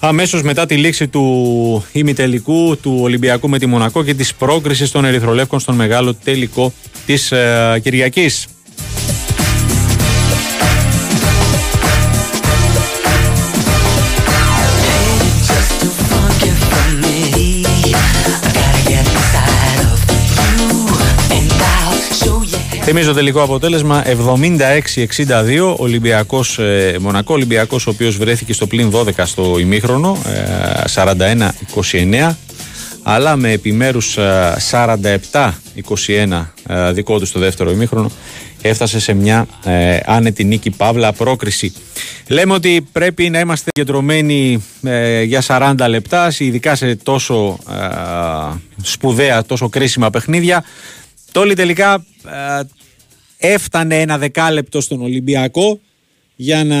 αμέσως 0.00 0.42
μετά 0.42 0.66
τη 0.66 0.76
λήξη 0.76 1.08
του 1.08 1.84
ημιτελικού 1.92 2.76
του 2.82 2.98
Ολυμπιακού 3.02 3.48
με 3.48 3.58
τη 3.58 3.66
Μονακό 3.66 4.04
και 4.04 4.14
της 4.14 4.34
πρόκρισης 4.34 4.90
των 4.90 5.04
Ερυθρολεύκων 5.04 5.60
στον 5.60 5.74
μεγάλο 5.74 6.14
τελικό 6.14 6.72
της 7.06 7.32
ε, 7.32 7.80
Κυριακής. 7.82 8.46
Θυμίζω 22.90 23.14
τελικό 23.14 23.42
αποτέλεσμα 23.42 24.04
76-62 24.06 25.74
Ολυμπιακός 25.76 26.58
ε, 26.58 26.96
Μονακό 27.00 27.34
Ολυμπιακός 27.34 27.86
ο 27.86 27.90
οποίος 27.90 28.16
βρέθηκε 28.16 28.52
στο 28.52 28.66
πλήν 28.66 28.90
12 28.94 29.10
στο 29.24 29.58
ημίχρονο 29.58 30.18
41-29 30.94 31.14
ε, 32.12 32.36
αλλά 33.02 33.36
με 33.36 33.52
επιμέρους 33.52 34.18
47-21 34.70 35.50
ε, 36.66 36.92
δικό 36.92 37.18
του 37.18 37.26
στο 37.26 37.38
δεύτερο 37.38 37.70
ημίχρονο 37.70 38.10
έφτασε 38.62 39.00
σε 39.00 39.12
μια 39.12 39.46
ε, 39.64 39.98
άνετη 40.04 40.44
νίκη 40.44 40.70
Παύλα 40.70 41.12
πρόκριση. 41.12 41.72
Λέμε 42.28 42.52
ότι 42.52 42.86
πρέπει 42.92 43.30
να 43.30 43.38
είμαστε 43.38 43.70
κεντρωμένοι 43.72 44.64
για 45.24 45.42
40 45.46 45.74
λεπτά, 45.88 46.32
ειδικά 46.38 46.74
σε 46.74 46.96
τόσο 46.96 47.58
σπουδαία, 48.82 49.44
τόσο 49.44 49.68
κρίσιμα 49.68 50.10
παιχνίδια. 50.10 50.64
Τόλοι 51.38 51.54
τελικά 51.54 52.04
έφτανε 53.38 54.00
ένα 54.00 54.18
δεκάλεπτο 54.18 54.80
στον 54.80 55.02
Ολυμπιακό 55.02 55.80
για 56.36 56.64
να 56.64 56.76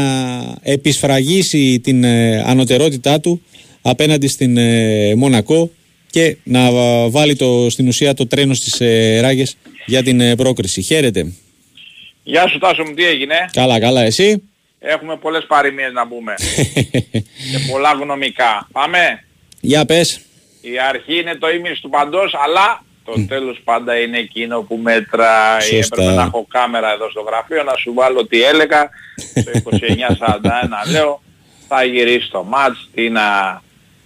επισφραγίσει 0.62 1.80
την 1.80 2.04
ε, 2.04 2.42
ανωτερότητά 2.46 3.20
του 3.20 3.42
απέναντι 3.82 4.28
στην 4.28 4.56
ε, 4.56 5.14
Μονακό 5.14 5.70
και 6.10 6.36
να 6.42 6.70
βάλει 7.08 7.36
το, 7.36 7.70
στην 7.70 7.88
ουσία 7.88 8.14
το 8.14 8.26
τρένο 8.26 8.54
στις 8.54 8.80
ε, 8.80 9.20
ράγες 9.20 9.56
για 9.86 10.02
την 10.02 10.36
πρόκριση. 10.36 10.82
Χαίρετε. 10.82 11.32
Γεια 12.22 12.48
σου 12.48 12.58
Τάσο 12.58 12.82
μου, 12.84 12.94
τι 12.94 13.04
έγινε; 13.04 13.34
Καλά, 13.52 13.80
καλά, 13.80 14.02
εσύ; 14.02 14.42
Έχουμε 14.78 15.16
πολλές 15.16 15.44
παροιμίες 15.48 15.92
να 15.92 16.08
πούμε. 16.08 16.34
και 17.50 17.70
πολλά 17.70 17.92
γνωμικά. 17.92 18.68
Πάμε. 18.72 19.24
Για 19.60 19.84
πες. 19.84 20.20
Η 20.60 20.78
αρχή 20.88 21.20
είναι 21.20 21.34
το 21.34 21.48
ίμιση 21.48 21.80
του 21.80 21.88
παντός, 21.88 22.34
αλλά 22.44 22.86
το 23.14 23.26
τέλος 23.28 23.60
πάντα 23.64 24.00
είναι 24.00 24.18
εκείνο 24.18 24.60
που 24.60 24.76
μετράει. 24.76 25.60
Σωστά. 25.60 26.02
Έπρεπε 26.02 26.16
να 26.16 26.22
έχω 26.22 26.46
κάμερα 26.48 26.92
εδώ 26.92 27.10
στο 27.10 27.20
γραφείο 27.20 27.62
να 27.62 27.74
σου 27.76 27.92
βάλω 27.94 28.26
τι 28.26 28.42
έλεγα. 28.42 28.90
Το 29.34 29.70
29-41 30.86 30.90
λέω 30.92 31.22
θα 31.68 31.84
γυρίσει 31.84 32.30
το 32.30 32.42
μάτς, 32.42 32.88
τι 32.94 33.10
να, 33.10 33.22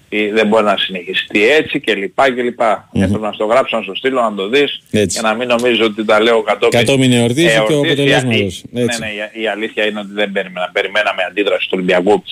τι, 0.09 0.29
δεν 0.31 0.47
μπορεί 0.47 0.65
να 0.65 0.77
συνεχιστεί 0.77 1.49
έτσι 1.49 1.81
και 1.81 1.95
λοιπά 1.95 2.35
και 2.35 2.43
λοιπά. 2.43 2.89
Mm-hmm. 2.89 3.03
Έπρεπε 3.03 3.27
να 3.27 3.33
στο 3.33 3.45
γράψω, 3.45 3.77
να 3.77 3.83
στο 3.83 3.95
στείλω, 3.95 4.21
να 4.21 4.35
το 4.35 4.49
δεις 4.49 4.83
έτσι. 4.91 5.19
για 5.21 5.29
να 5.29 5.37
μην 5.37 5.49
νομίζω 5.49 5.85
ότι 5.85 6.05
τα 6.05 6.21
λέω 6.21 6.43
κατόπιν. 6.43 6.79
Κατόπιν 6.79 7.13
εορτής 7.13 7.53
και 7.53 7.73
ο 7.73 7.79
αποτελέσματος. 7.79 8.63
Ναι, 8.71 8.83
ναι, 8.83 8.89
η, 9.35 9.43
η, 9.43 9.49
αλήθεια 9.49 9.87
είναι 9.87 10.01
ότι 10.01 10.13
δεν 10.13 10.33
περιμένα, 10.33 10.71
περιμέναμε 10.73 11.23
αντίδραση 11.29 11.69
του 11.69 11.75
Ολυμπιακού 11.75 12.23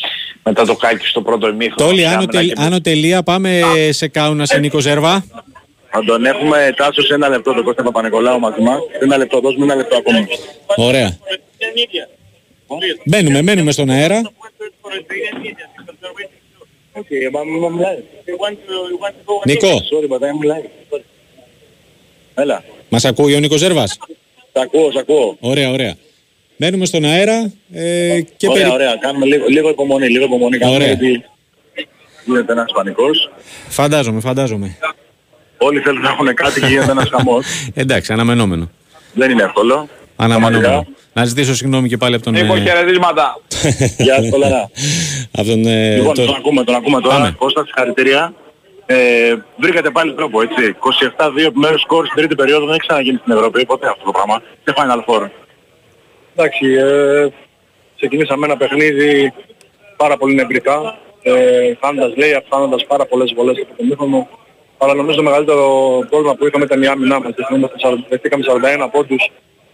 μετά 0.42 0.64
το 0.64 0.74
κάκι 0.74 1.06
στο 1.06 1.22
πρώτο 1.22 1.48
ημίχρονο. 1.48 1.90
Τόλι, 1.90 2.06
άνω, 2.54 2.80
τελεία 2.80 3.22
πάμε 3.22 3.60
σε 3.90 4.08
κάουνα 4.08 4.46
σε 4.46 4.58
Νίκο 4.58 4.78
Ζερβά. 4.78 5.24
Θα 5.92 6.04
τον 6.04 6.24
έχουμε 6.24 6.74
τάσος 6.76 7.06
σε 7.06 7.14
ένα 7.14 7.28
λεπτό 7.28 7.52
τον 7.52 7.64
Κώστα 7.64 7.82
Παπα-Νικολάου 7.82 8.38
μαζί 8.38 8.60
μας. 8.60 8.78
Ένα 9.00 9.16
λεπτό, 9.16 9.40
δώσουμε 9.40 9.64
ένα 9.64 9.74
λεπτό 9.74 9.96
ακόμα. 9.96 10.26
Ωραία. 10.76 11.18
Μπαίνουμε, 13.04 13.42
μένουμε 13.42 13.72
στον 13.72 13.90
αέρα. 13.90 14.22
Νίκο. 19.44 19.68
Έλα. 22.34 22.64
Μας 22.88 23.04
ακούει 23.04 23.34
ο 23.34 23.38
Νίκος 23.38 23.58
Ζέρβας; 23.58 23.98
Σ' 24.52 24.60
ακούω, 24.60 24.90
σ' 24.90 24.96
ακούω. 24.96 25.36
Ωραία, 25.40 25.70
ωραία. 25.70 25.94
Μένουμε 26.56 26.84
στον 26.86 27.04
αέρα 27.04 27.52
ε, 27.72 28.20
και 28.36 28.48
ωραία, 28.48 28.62
περι... 28.62 28.74
ωραία. 28.74 28.96
Κάνουμε 28.96 29.26
λίγο, 29.26 29.46
λίγο 29.46 29.68
υπομονή, 29.68 30.08
λίγο 30.08 30.24
υπομονή. 30.24 30.58
Κάνουμε 30.58 30.84
γιατί 30.84 31.24
γίνεται 32.24 32.52
ένας 32.52 32.72
πανικός. 32.74 33.30
Φαντάζομαι, 33.68 34.20
φαντάζομαι. 34.20 34.76
Όλοι 35.62 35.80
θέλουν 35.80 36.02
να 36.02 36.08
έχουν 36.08 36.34
κάτι 36.34 36.60
και 36.60 36.66
γίνεται 36.66 36.90
ένας 36.90 37.08
χαμός. 37.08 37.46
Εντάξει, 37.74 38.12
αναμενόμενο. 38.12 38.70
Δεν 39.12 39.30
είναι 39.30 39.42
εύκολο. 39.42 39.88
Αναμενόμενο. 40.16 40.86
Να 41.12 41.24
ζητήσω 41.24 41.54
συγγνώμη 41.54 41.88
και 41.88 41.96
πάλι 41.96 42.14
από 42.14 42.24
τον... 42.24 42.32
Νίκο, 42.32 42.56
χαιρετίσματα. 42.56 43.40
Γεια 44.06 44.14
σας, 44.14 44.28
πολλά. 44.28 44.70
από 45.30 45.48
τον... 45.48 45.66
Ε, 45.66 45.96
λοιπόν, 45.96 46.14
το... 46.14 46.24
τον 46.24 46.34
ακούμε, 46.34 46.64
τον 46.64 46.74
ακούμε 46.74 47.00
τώρα. 47.00 47.14
Πάμε. 47.14 47.34
Κώστα, 47.38 47.64
συγχαρητήρια. 47.64 48.34
Ε, 48.86 48.96
βρήκατε 49.56 49.90
πάλι 49.90 50.14
τρόπο, 50.14 50.42
έτσι. 50.42 50.76
27-2 51.16 51.46
επιμέρους 51.46 51.80
σκορ 51.80 52.04
στην 52.06 52.16
τρίτη 52.16 52.34
περίοδο 52.34 52.64
δεν 52.64 52.74
έχει 52.74 52.86
ξαναγίνει 52.86 53.18
στην 53.22 53.32
Ευρώπη. 53.32 53.66
Ποτέ 53.66 53.86
αυτό 53.86 54.04
το 54.04 54.10
πράγμα. 54.10 54.42
Σε 54.64 54.74
Final 54.76 55.04
Four. 55.06 55.28
Εντάξει, 56.34 56.66
ε, 56.66 57.28
ξεκινήσαμε 57.96 58.46
ένα 58.46 58.56
παιχνίδι 58.56 59.32
πάρα 59.96 60.16
πολύ 60.16 60.34
νευρικά. 60.34 60.98
Ε, 61.22 61.32
χάνοντας 61.80 62.16
λέει, 62.16 62.32
αυξάνοντας 62.34 62.86
πάρα 62.86 63.06
πολλές 63.06 63.32
βολές 63.36 63.56
από 63.62 63.76
το 63.76 63.84
μήχρονο. 63.84 64.28
Αλλά 64.82 64.94
νομίζω 64.94 65.16
το 65.16 65.22
μεγαλύτερο 65.22 65.64
πρόβλημα 66.10 66.34
που 66.34 66.46
είχαμε 66.46 66.64
ήταν 66.64 66.82
η 66.82 66.86
άμυνά 66.86 67.20
μας. 67.20 67.32
Δεχτήκαμε 68.08 68.44
41 68.84 68.88
πόντους 68.90 69.30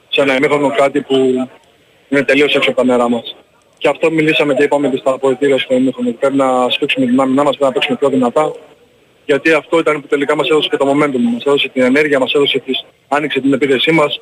σε 0.08 0.20
ένα 0.20 0.36
ημίχρονο 0.36 0.74
κάτι 0.76 1.00
που 1.00 1.14
είναι 2.08 2.22
τελείως 2.22 2.54
έξω 2.54 2.70
από 2.70 2.78
τα 2.80 2.86
νερά 2.86 3.08
μας. 3.08 3.36
Και 3.78 3.88
αυτό 3.88 4.10
μιλήσαμε 4.10 4.54
και 4.54 4.62
είπαμε 4.62 4.88
και 4.88 4.96
στα 4.96 5.12
αποδητήρια 5.12 5.58
στο 5.58 5.74
ημίχρονο. 5.74 6.10
Πρέπει 6.10 6.36
να 6.36 6.70
σφίξουμε 6.70 7.06
την 7.06 7.20
άμυνά 7.20 7.42
μας, 7.42 7.56
πρέπει 7.56 7.64
να 7.64 7.72
παίξουμε 7.72 7.96
πιο 7.96 8.08
δυνατά. 8.08 8.52
Γιατί 9.24 9.52
αυτό 9.52 9.78
ήταν 9.78 10.00
που 10.00 10.06
τελικά 10.06 10.36
μας 10.36 10.48
έδωσε 10.48 10.68
και 10.68 10.76
το 10.76 10.90
momentum, 10.90 11.20
μας 11.34 11.44
έδωσε 11.44 11.68
την 11.68 11.82
ενέργεια, 11.82 12.18
μας 12.18 12.32
έδωσε 12.32 12.58
τις, 12.58 12.84
άνοιξε 13.08 13.40
την 13.40 13.52
επίδεσή 13.52 13.92
μας 13.92 14.20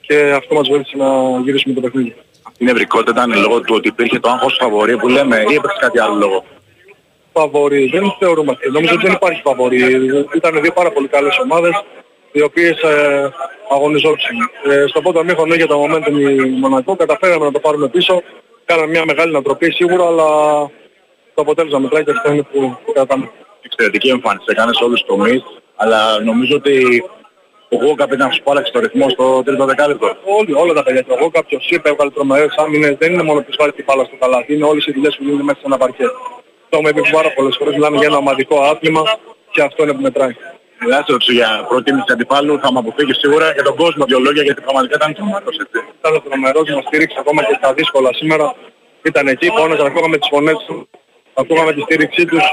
και 0.00 0.32
αυτό 0.36 0.54
μας 0.54 0.68
βοήθησε 0.68 0.96
να 0.96 1.40
γυρίσουμε 1.44 1.74
το 1.74 1.80
παιχνίδι. 1.80 2.14
Η 2.58 2.64
νευρικότητα 2.64 3.10
ήταν 3.10 3.40
λόγω 3.40 3.60
του 3.60 3.74
ότι 3.76 3.88
υπήρχε 3.88 4.18
το 4.18 4.28
άγχος 4.28 4.56
φαβορή 4.60 4.96
που 4.96 5.08
λέμε 5.08 5.36
ή 5.36 5.54
έπαιξε 5.54 5.78
κάτι 5.80 5.98
άλλο 5.98 6.14
λόγο. 6.14 6.44
Φαβορή, 7.38 7.86
δεν 7.86 8.16
θεωρούμε 8.18 8.52
αυτό. 8.52 8.70
Νομίζω 8.70 8.94
ότι 8.94 9.06
δεν 9.06 9.14
υπάρχει 9.14 9.40
φαβορή. 9.44 9.80
Ήταν 10.34 10.60
δύο 10.62 10.72
πάρα 10.72 10.90
πολύ 10.90 11.08
καλές 11.08 11.38
ομάδες 11.38 11.84
οι 12.32 12.42
οποίες 12.42 12.82
ε, 12.82 13.32
αγωνιζόντουσαν. 13.70 14.36
Ε, 14.70 14.84
στο 14.86 15.00
πρώτο 15.00 15.24
μήχρονο 15.24 15.54
για 15.54 15.66
το 15.66 15.82
momentum 15.82 16.18
η 16.20 16.48
Μονακό, 16.60 16.96
καταφέραμε 16.96 17.44
να 17.44 17.52
το 17.52 17.60
πάρουμε 17.60 17.88
πίσω. 17.88 18.22
Κάναμε 18.64 18.88
μια 18.88 19.04
μεγάλη 19.04 19.28
ανατροπή 19.28 19.72
σίγουρα, 19.72 20.06
αλλά 20.06 20.26
το 21.34 21.42
αποτέλεσμα 21.42 21.78
μετράει 21.78 22.04
και 22.04 22.10
αυτό 22.10 22.32
είναι 22.32 22.42
που 22.42 22.76
κρατάμε. 22.92 23.30
Εξαιρετική 23.62 24.08
εμφάνιση, 24.08 24.46
έκανες 24.48 24.76
σε 24.76 24.84
όλους 24.84 25.00
τους 25.00 25.16
τομείς, 25.16 25.42
αλλά 25.76 26.20
νομίζω 26.20 26.56
ότι 26.56 27.04
ο 27.68 27.76
Το 27.76 27.84
Γόκαπ 27.84 28.12
ήταν 28.12 28.28
που 28.44 28.50
άλλαξε 28.50 28.72
το 28.72 28.80
ρυθμό 28.80 29.08
στο 29.08 29.42
τρίτο 29.42 29.64
δεκάλεπτο. 29.64 30.16
Όλοι, 30.38 30.52
όλα 30.52 30.72
τα 30.72 30.82
παιδιά. 30.82 31.04
Το 31.04 31.14
Γόκαπ 31.20 31.46
και 31.46 31.56
ο 31.56 31.60
Σίπ 31.60 31.86
έβγαλε 31.86 32.10
τρομερές 32.10 32.54
άμυνες. 32.56 32.96
Δεν 32.98 33.12
είναι 33.12 33.22
μόνο 33.22 33.40
που 33.40 33.52
βάλει 33.58 33.72
την 33.72 33.84
μπάλα 33.86 34.04
στο 34.04 34.16
καλάθι. 34.20 34.54
Είναι 34.54 34.64
όλες 34.64 34.86
οι 34.86 34.92
δουλειές 34.92 35.16
που 35.16 35.24
γίνονται 35.24 35.42
μέσα 35.42 35.58
σε 35.58 35.66
ένα 35.66 35.76
παρκέ. 35.76 36.04
Το 36.68 36.76
έχουμε 36.78 36.92
πει 36.92 37.02
πάρα 37.10 37.32
πολλές 37.32 37.56
φορές. 37.58 37.74
Μιλάμε 37.74 37.96
για 37.96 38.06
ένα 38.06 38.16
ομαδικό 38.16 38.56
άθλημα 38.62 39.02
και 39.50 39.62
αυτό 39.62 39.82
είναι 39.82 39.92
που 39.92 40.02
μετράει. 40.02 40.34
Ελάχιστο 40.82 41.32
για 41.32 41.66
προτίμηση 41.68 42.12
αντιπάλου 42.12 42.58
θα 42.62 42.72
μου 42.72 42.78
αποφύγεις 42.78 43.16
σίγουρα 43.18 43.52
για 43.52 43.62
τον 43.62 43.76
κόσμο 43.76 44.04
δύο 44.04 44.18
λόγια 44.18 44.42
γιατί 44.42 44.60
πραγματικά 44.60 44.94
ήταν 45.00 45.14
τρομερός 45.14 45.56
έτσι. 45.62 45.78
Ήταν 45.98 46.22
τρομερός, 46.24 46.68
μας 46.70 46.84
στήριξε 46.86 47.16
ακόμα 47.18 47.40
και 47.42 47.54
στα 47.58 47.72
δύσκολα 47.74 48.10
σήμερα. 48.14 48.54
Ήταν 49.02 49.26
εκεί, 49.28 49.48
πόνος, 49.56 49.78
ακούγαμε 49.78 50.16
τις 50.18 50.28
φωνές 50.32 50.58
του, 50.66 50.88
ακούγαμε 51.34 51.72
τη 51.72 51.80
στήριξή 51.80 52.24
τους. 52.26 52.44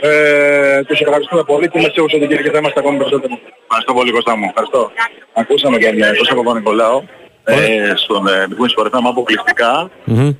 Ε, 0.00 0.82
τους 0.82 1.00
ευχαριστούμε 1.00 1.42
πολύ 1.42 1.68
και 1.68 1.78
είμαι 1.78 1.90
σίγουρος 1.92 2.14
ότι 2.14 2.26
κύριε 2.26 2.42
και 2.42 2.50
θα 2.50 2.58
είμαστε 2.58 2.80
ακόμα 2.80 2.96
περισσότερο. 2.98 3.38
Ευχαριστώ 3.66 3.92
πολύ 3.94 4.10
Κώστα 4.12 4.36
μου. 4.36 4.46
Ευχαριστώ. 4.48 4.90
Ακούσαμε 5.32 5.78
και 5.78 5.92
μια 5.92 6.14
Κώστα 6.18 6.34
Παπα-Νικολάου 6.34 7.08
ε, 7.44 7.92
στον 7.96 8.26
ε, 8.26 8.46
Μπικούνι 8.48 8.68
Σπορεφάμα 8.68 9.08
αποκλειστικά. 9.08 9.90
Μμμ. 10.04 10.30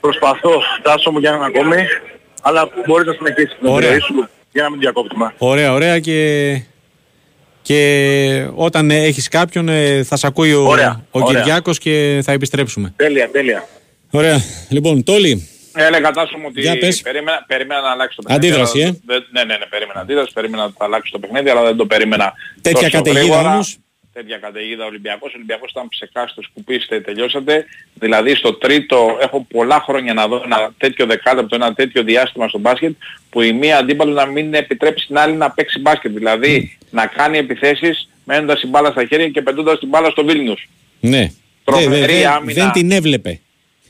Προσπαθώ, 0.00 0.62
τάσω 0.82 1.10
μου 1.10 1.18
για 1.18 1.30
έναν 1.30 1.42
ακόμη, 1.42 1.86
αλλά 2.46 2.68
μπορείς 2.86 3.06
να 3.06 3.12
συνεχίσεις 3.12 3.56
την 3.58 3.68
Ωραία. 3.68 3.88
εμπειρία 3.88 4.06
σου 4.06 4.28
για 4.52 4.62
να 4.62 4.70
μην 4.70 4.80
διακόπτουμε. 4.80 5.34
Ωραία, 5.38 5.72
ωραία 5.72 5.98
και, 6.00 6.16
και 7.62 8.48
όταν 8.54 8.90
ε, 8.90 8.96
έχεις 9.02 9.28
κάποιον 9.28 9.68
ε, 9.68 10.02
θα 10.02 10.16
σε 10.16 10.26
ακούει 10.26 10.52
ο, 10.54 10.62
Ωραία, 10.68 11.04
ο 11.10 11.18
ωραία. 11.20 11.40
Κυριάκος 11.40 11.78
και 11.78 12.20
θα 12.24 12.32
επιστρέψουμε. 12.32 12.92
Τέλεια, 12.96 13.30
τέλεια. 13.30 13.68
Ωραία. 14.10 14.40
Λοιπόν, 14.68 15.02
Τόλι, 15.04 15.48
Έλεγα 15.78 16.10
τάσο 16.10 16.36
μου 16.38 16.44
ότι 16.48 16.60
Για 16.60 16.78
πες. 16.78 17.00
περίμενα, 17.00 17.44
περίμενα 17.46 17.80
να 17.80 17.90
αλλάξεις 17.90 18.16
το 18.16 18.22
παιχνίδι. 18.22 18.46
Αντίδραση, 18.46 18.80
αλλά 18.82 18.88
ε. 18.88 19.00
δεν- 19.06 19.26
ναι, 19.32 19.44
ναι, 19.44 19.56
ναι, 19.56 19.66
περίμενα 19.66 20.00
αντίδραση, 20.00 20.32
περίμενα 20.32 20.62
να 20.78 20.84
αλλάξεις 20.86 21.10
το 21.10 21.18
παιχνίδι, 21.18 21.48
αλλά 21.50 21.62
δεν 21.62 21.76
το 21.76 21.86
περίμενα 21.86 22.32
τέτοια 22.62 22.80
τόσο 22.80 22.90
καταιγίδα 22.96 23.20
γρήγορα. 23.22 23.52
όμως. 23.52 23.76
Τέτοια 24.16 24.38
καταιγίδα 24.38 24.84
ο 24.84 24.86
Ολυμπιακός. 24.86 25.30
Ο 25.30 25.32
Ολυμπιακός 25.34 25.70
ήταν 25.70 25.88
ψεκάστος, 25.88 26.44
σκουπίστε, 26.50 27.00
τελειώσατε. 27.00 27.64
Δηλαδή 27.94 28.34
στο 28.34 28.52
τρίτο 28.54 29.18
έχω 29.20 29.46
πολλά 29.50 29.80
χρόνια 29.80 30.14
να 30.14 30.26
δω 30.28 30.42
ένα 30.44 30.72
τέτοιο 30.78 31.06
δεκάλεπτο, 31.06 31.54
ένα 31.54 31.74
τέτοιο 31.74 32.02
διάστημα 32.02 32.48
στο 32.48 32.58
μπάσκετ 32.58 32.94
που 33.30 33.40
η 33.42 33.52
μία 33.52 33.78
αντίπαλο 33.78 34.12
να 34.12 34.26
μην 34.26 34.54
επιτρέπει 34.54 35.00
στην 35.00 35.18
άλλη 35.18 35.34
να 35.36 35.50
παίξει 35.50 35.78
μπάσκετ. 35.80 36.12
Δηλαδή 36.12 36.78
να 36.90 37.06
κάνει 37.06 37.38
επιθέσεις 37.38 38.08
μένοντας 38.24 38.60
την 38.60 38.68
μπάλα 38.68 38.90
στα 38.90 39.04
χέρια 39.04 39.28
και 39.28 39.42
πετώντας 39.42 39.78
την 39.78 39.88
μπάλα 39.88 40.10
στο 40.10 40.24
Βίλνιους. 40.24 40.68
Ναι. 41.00 41.30
Τρομερή 41.64 41.90
Δεν- 41.90 42.06
δεν- 42.06 42.26
άμυνα. 42.26 42.52
δεν 42.62 42.70
την 42.72 42.90
έβλεπε. 42.90 43.40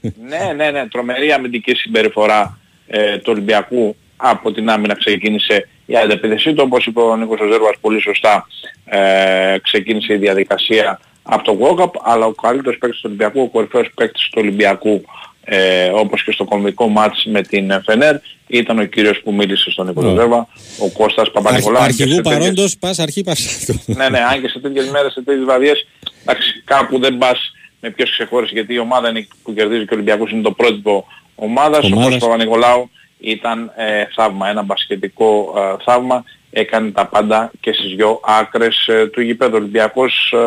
ναι, 0.00 0.52
ναι, 0.56 0.70
ναι, 0.70 0.88
τρομερή 0.88 1.32
αμυντική 1.32 1.74
συμπεριφορά 1.74 2.58
ε, 2.86 3.16
του 3.18 3.32
Ολυμπιακού 3.32 3.96
από 4.16 4.52
την 4.52 4.68
άμυνα 4.70 4.94
ξεκίνησε 4.94 5.68
η 5.86 5.96
αντεπίθεσή 5.96 6.54
του, 6.54 6.62
όπως 6.66 6.86
είπε 6.86 7.00
ο 7.00 7.16
Νίκος 7.16 7.38
Ζέρβας 7.38 7.74
πολύ 7.80 8.00
σωστά, 8.00 8.46
ε, 8.84 9.56
ξεκίνησε 9.62 10.12
η 10.12 10.16
διαδικασία 10.16 11.00
από 11.22 11.44
το 11.44 11.58
Walkup, 11.60 11.90
αλλά 12.04 12.26
ο 12.26 12.32
καλύτερος 12.32 12.78
παίκτης 12.78 13.00
του 13.00 13.04
Ολυμπιακού, 13.08 13.40
ο 13.40 13.48
κορυφαίος 13.48 13.88
παίκτης 13.94 14.22
του 14.22 14.38
Ολυμπιακού, 14.42 15.04
ε, 15.44 15.84
όπως 15.94 16.24
και 16.24 16.32
στο 16.32 16.44
κομβικό 16.44 16.88
μάτς 16.88 17.24
με 17.24 17.42
την 17.42 17.82
Φενέρ, 17.84 18.16
ήταν 18.46 18.78
ο 18.78 18.84
κύριος 18.84 19.20
που 19.24 19.32
μίλησε 19.34 19.70
στον 19.70 19.86
Νίκο 19.86 20.02
Ναι. 20.02 20.14
Ζέρβα, 20.14 20.48
ο 20.78 20.88
Κώστας 20.90 21.24
Αρχ, 21.24 21.30
Παπα-Νικολάου. 21.32 21.78
και 21.80 21.84
αρχηγού 21.84 22.14
σε 22.14 22.16
τέτοιες- 22.22 22.38
παρόντος, 22.38 22.76
πας 22.78 22.98
αρχή 22.98 23.22
πας 23.24 23.46
αυτό. 23.46 23.92
ναι, 23.92 24.08
ναι, 24.08 24.18
αν 24.18 24.40
και 24.40 24.48
σε 24.48 24.58
τέτοιες 24.58 24.88
μέρες, 24.90 25.12
σε 25.12 25.22
τέτοιες 25.22 25.44
βραδιές, 25.44 25.86
εντάξει, 26.22 26.62
κάπου 26.64 26.98
δεν 26.98 27.18
πας 27.18 27.50
με 27.80 27.90
ποιος 27.90 28.10
ξεχώρισε 28.10 28.52
γιατί 28.54 28.74
η 28.74 28.78
ομάδα 28.78 29.08
είναι 29.08 29.26
που 29.42 29.54
κερδίζει 29.54 29.80
και 29.84 29.92
ο 29.94 29.96
Ολυμπιακός 29.96 30.30
είναι 30.30 30.42
το 30.42 30.50
πρότυπο 30.50 31.06
ομάδας. 31.34 31.84
Ο 31.84 31.86
Ομάδας. 31.86 32.02
Κώστας 32.04 32.22
Παπανικολάου 32.28 32.90
ήταν 33.20 33.72
ε, 33.76 34.04
θαύμα, 34.14 34.48
ένα 34.48 34.62
μπασκετικό 34.62 35.54
ε, 35.56 35.82
θαύμα. 35.84 36.24
Έκανε 36.50 36.90
τα 36.90 37.06
πάντα 37.06 37.50
και 37.60 37.72
στις 37.72 37.94
δυο 37.94 38.20
άκρες 38.24 38.86
ε, 38.88 39.06
του 39.06 39.20
γηπέδου. 39.20 39.52
Ο 39.54 39.56
Ολυμπιακός, 39.56 40.32
ε, 40.32 40.38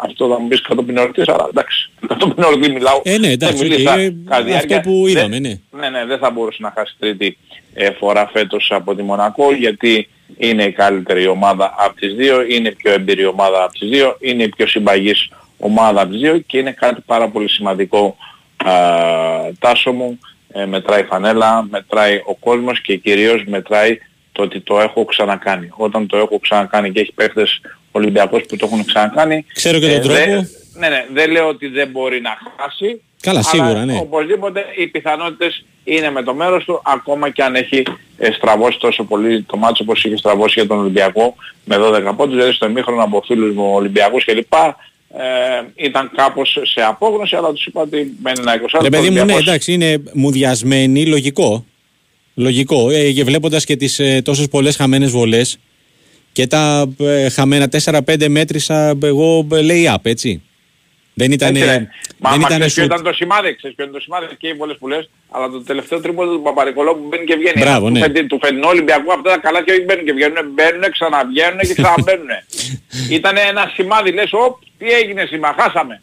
αυτό 0.00 0.28
θα 0.28 0.40
μου 0.40 0.48
πεις 0.48 0.60
κατόπιν 0.62 0.96
εορτής, 0.96 1.28
αλλά 1.28 1.46
εντάξει, 1.50 1.90
κατόπιν 2.08 2.42
εορτής 2.44 2.70
μιλάω. 2.72 3.00
Ε, 3.04 3.18
ναι, 3.18 3.28
εντάξει, 3.28 3.56
Δεν 3.56 3.68
μίλησα 3.68 3.92
οκ, 3.92 3.98
κατά 3.98 4.12
αυτό 4.36 4.44
διάρκεια. 4.44 4.80
που 4.80 4.90
Δεν- 5.02 5.06
είδαμε, 5.10 5.38
ναι. 5.38 5.58
ναι, 5.70 5.88
ναι, 5.88 6.04
δεν 6.06 6.18
θα 6.18 6.30
μπορούσε 6.30 6.58
να 6.62 6.72
χάσει 6.76 6.94
τρίτη 6.98 7.38
ε, 7.74 7.90
φορά 7.90 8.28
φέτος 8.32 8.68
από 8.72 8.94
τη 8.94 9.02
Μονακό 9.02 9.52
γιατί 9.52 10.08
είναι 10.36 10.64
η 10.64 10.72
καλύτερη 10.72 11.26
ομάδα 11.26 11.74
από 11.78 11.94
τις 11.94 12.14
δύο, 12.14 12.42
είναι 12.42 12.68
η 12.68 12.74
πιο 12.74 12.92
εμπειρή 12.92 13.24
ομάδα 13.26 13.62
από 13.62 13.72
τις 13.72 13.88
δύο, 13.88 14.16
είναι 14.20 14.42
η 14.42 14.48
πιο 14.48 14.66
συμπαγής 14.66 15.28
ομάδα 15.58 16.00
από 16.00 16.10
τις 16.10 16.20
δύο 16.20 16.38
και 16.38 16.58
είναι 16.58 16.72
κάτι 16.72 17.00
πάρα 17.06 17.28
πολύ 17.28 17.48
σημαντικό 17.50 18.16
α, 18.56 18.72
τάσο 19.58 19.92
μου. 19.92 20.18
Ε, 20.56 20.66
μετράει 20.66 21.00
η 21.00 21.04
φανέλα, 21.04 21.66
μετράει 21.70 22.20
ο 22.26 22.34
κόσμος 22.34 22.80
και 22.80 22.96
κυρίως 22.96 23.44
μετράει 23.46 23.98
το 24.32 24.42
ότι 24.42 24.60
το 24.60 24.80
έχω 24.80 25.04
ξανακάνει. 25.04 25.68
Όταν 25.76 26.06
το 26.06 26.16
έχω 26.16 26.38
ξανακάνει 26.38 26.92
και 26.92 27.00
έχει 27.00 27.12
παίχτες 27.12 27.60
Ολυμπιακός 27.92 28.42
που 28.48 28.56
το 28.56 28.66
έχουν 28.72 28.84
ξανακάνει. 28.84 29.44
Ξέρω 29.54 29.78
και 29.78 29.86
τον 29.86 29.96
ε, 29.96 30.00
τρόπο. 30.00 30.14
δεν- 30.18 30.48
ναι, 30.78 30.88
ναι, 30.88 31.06
δεν 31.12 31.30
λέω 31.30 31.48
ότι 31.48 31.66
δεν 31.68 31.88
μπορεί 31.88 32.20
να 32.20 32.30
χάσει. 32.58 33.02
Καλά, 33.20 33.42
σίγουρα, 33.42 33.68
αλλά 33.70 33.84
ναι. 33.84 33.98
Οπωσδήποτε 34.00 34.64
οι 34.76 34.86
πιθανότητες 34.86 35.64
είναι 35.84 36.10
με 36.10 36.22
το 36.22 36.34
μέρος 36.34 36.64
του, 36.64 36.82
ακόμα 36.84 37.30
και 37.30 37.42
αν 37.42 37.54
έχει 37.54 37.82
ε, 38.18 38.30
στραβώσει 38.32 38.78
τόσο 38.78 39.04
πολύ 39.04 39.42
το 39.42 39.56
μάτσο 39.56 39.82
όπως 39.82 40.04
είχε 40.04 40.16
στραβώσει 40.16 40.52
για 40.60 40.68
τον 40.68 40.78
Ολυμπιακό 40.78 41.34
με 41.64 41.76
12 41.80 42.12
πόντους, 42.16 42.34
δηλαδή 42.36 42.52
στο 42.52 42.64
εμίχρονο 42.66 43.02
από 43.02 43.22
φίλους 43.26 43.54
μου 43.54 43.70
Ολυμπιακούς 43.74 44.24
κλπ. 44.24 44.52
Ε, 45.16 45.84
ήταν 45.86 46.10
κάπως 46.16 46.58
σε 46.62 46.80
απόγνωση, 46.80 47.36
αλλά 47.36 47.52
τους 47.52 47.66
είπα 47.66 47.80
ότι 47.80 48.16
μένει 48.22 48.40
ένα 48.40 48.60
20 48.60 48.80
Ρε 48.82 48.88
παιδί 48.88 49.10
μου, 49.10 49.24
ναι, 49.24 49.34
εντάξει, 49.34 49.72
είναι 49.72 50.02
μουδιασμένοι, 50.12 51.06
λογικό. 51.06 51.64
Λογικό. 52.34 52.90
Ε, 52.90 53.12
και 53.12 53.24
βλέποντας 53.24 53.64
και 53.64 53.76
τις 53.76 53.98
ε, 53.98 54.22
τόσες 54.24 54.48
πολλές 54.48 54.76
χαμένες 54.76 55.10
βολές 55.10 55.58
και 56.32 56.46
τα 56.46 56.92
ε, 56.98 57.28
χαμένα 57.28 57.68
4-5 57.84 58.28
μέτρησα 58.28 58.98
εγώ 59.02 59.46
ε, 59.52 59.62
λέει 59.62 59.88
up, 59.94 59.98
έτσι. 60.02 60.42
Δεν 61.14 61.32
ήταν. 61.32 61.48
Έτσι, 61.56 61.68
ρε. 61.68 61.88
Μα, 62.18 62.30
δεν 62.30 62.40
μα 62.40 62.46
ήταν 62.46 62.48
ξέρεις 62.48 62.74
ποιο 62.74 62.82
σουτ. 62.82 62.92
ήταν 62.92 63.02
το 63.04 63.12
σημάδι, 63.12 63.54
ξέρεις 63.56 63.76
ποιο 63.76 63.84
είναι 63.84 63.94
το 63.94 64.00
σημάδι 64.00 64.26
και 64.38 64.48
οι 64.48 64.54
πολλές 64.54 64.76
που 64.78 64.88
λες, 64.88 65.10
αλλά 65.30 65.48
το 65.50 65.62
τελευταίο 65.62 66.00
τρίποντο 66.00 66.32
του 66.32 66.42
Παπαρικολό 66.42 66.94
που 66.94 67.06
μπαίνει 67.08 67.24
και 67.24 67.36
βγαίνει. 67.36 67.60
Μπράβο, 67.60 67.86
του, 67.86 67.92
ναι. 67.92 68.00
φετινού- 68.00 68.28
του 68.28 68.38
φετινού 68.42 68.68
Ολυμπιακού 68.68 69.12
αυτά 69.12 69.30
τα 69.30 69.38
καλά 69.38 69.62
και 69.62 69.70
όχι 69.72 69.80
μπαίνουν 69.80 70.04
και 70.04 70.12
βγαίνουν, 70.12 70.36
μπαίνουν, 70.54 70.82
ξαναβγαίνουν 70.90 71.58
και 71.58 71.74
ξαναμπαίνουν. 71.74 72.28
ήταν 73.18 73.36
ένα 73.48 73.70
σημάδι, 73.74 74.12
λες, 74.12 74.30
οπ, 74.32 74.58
τι 74.78 74.90
έγινε 74.90 75.24
σήμερα, 75.24 75.54
χάσαμε. 75.58 76.02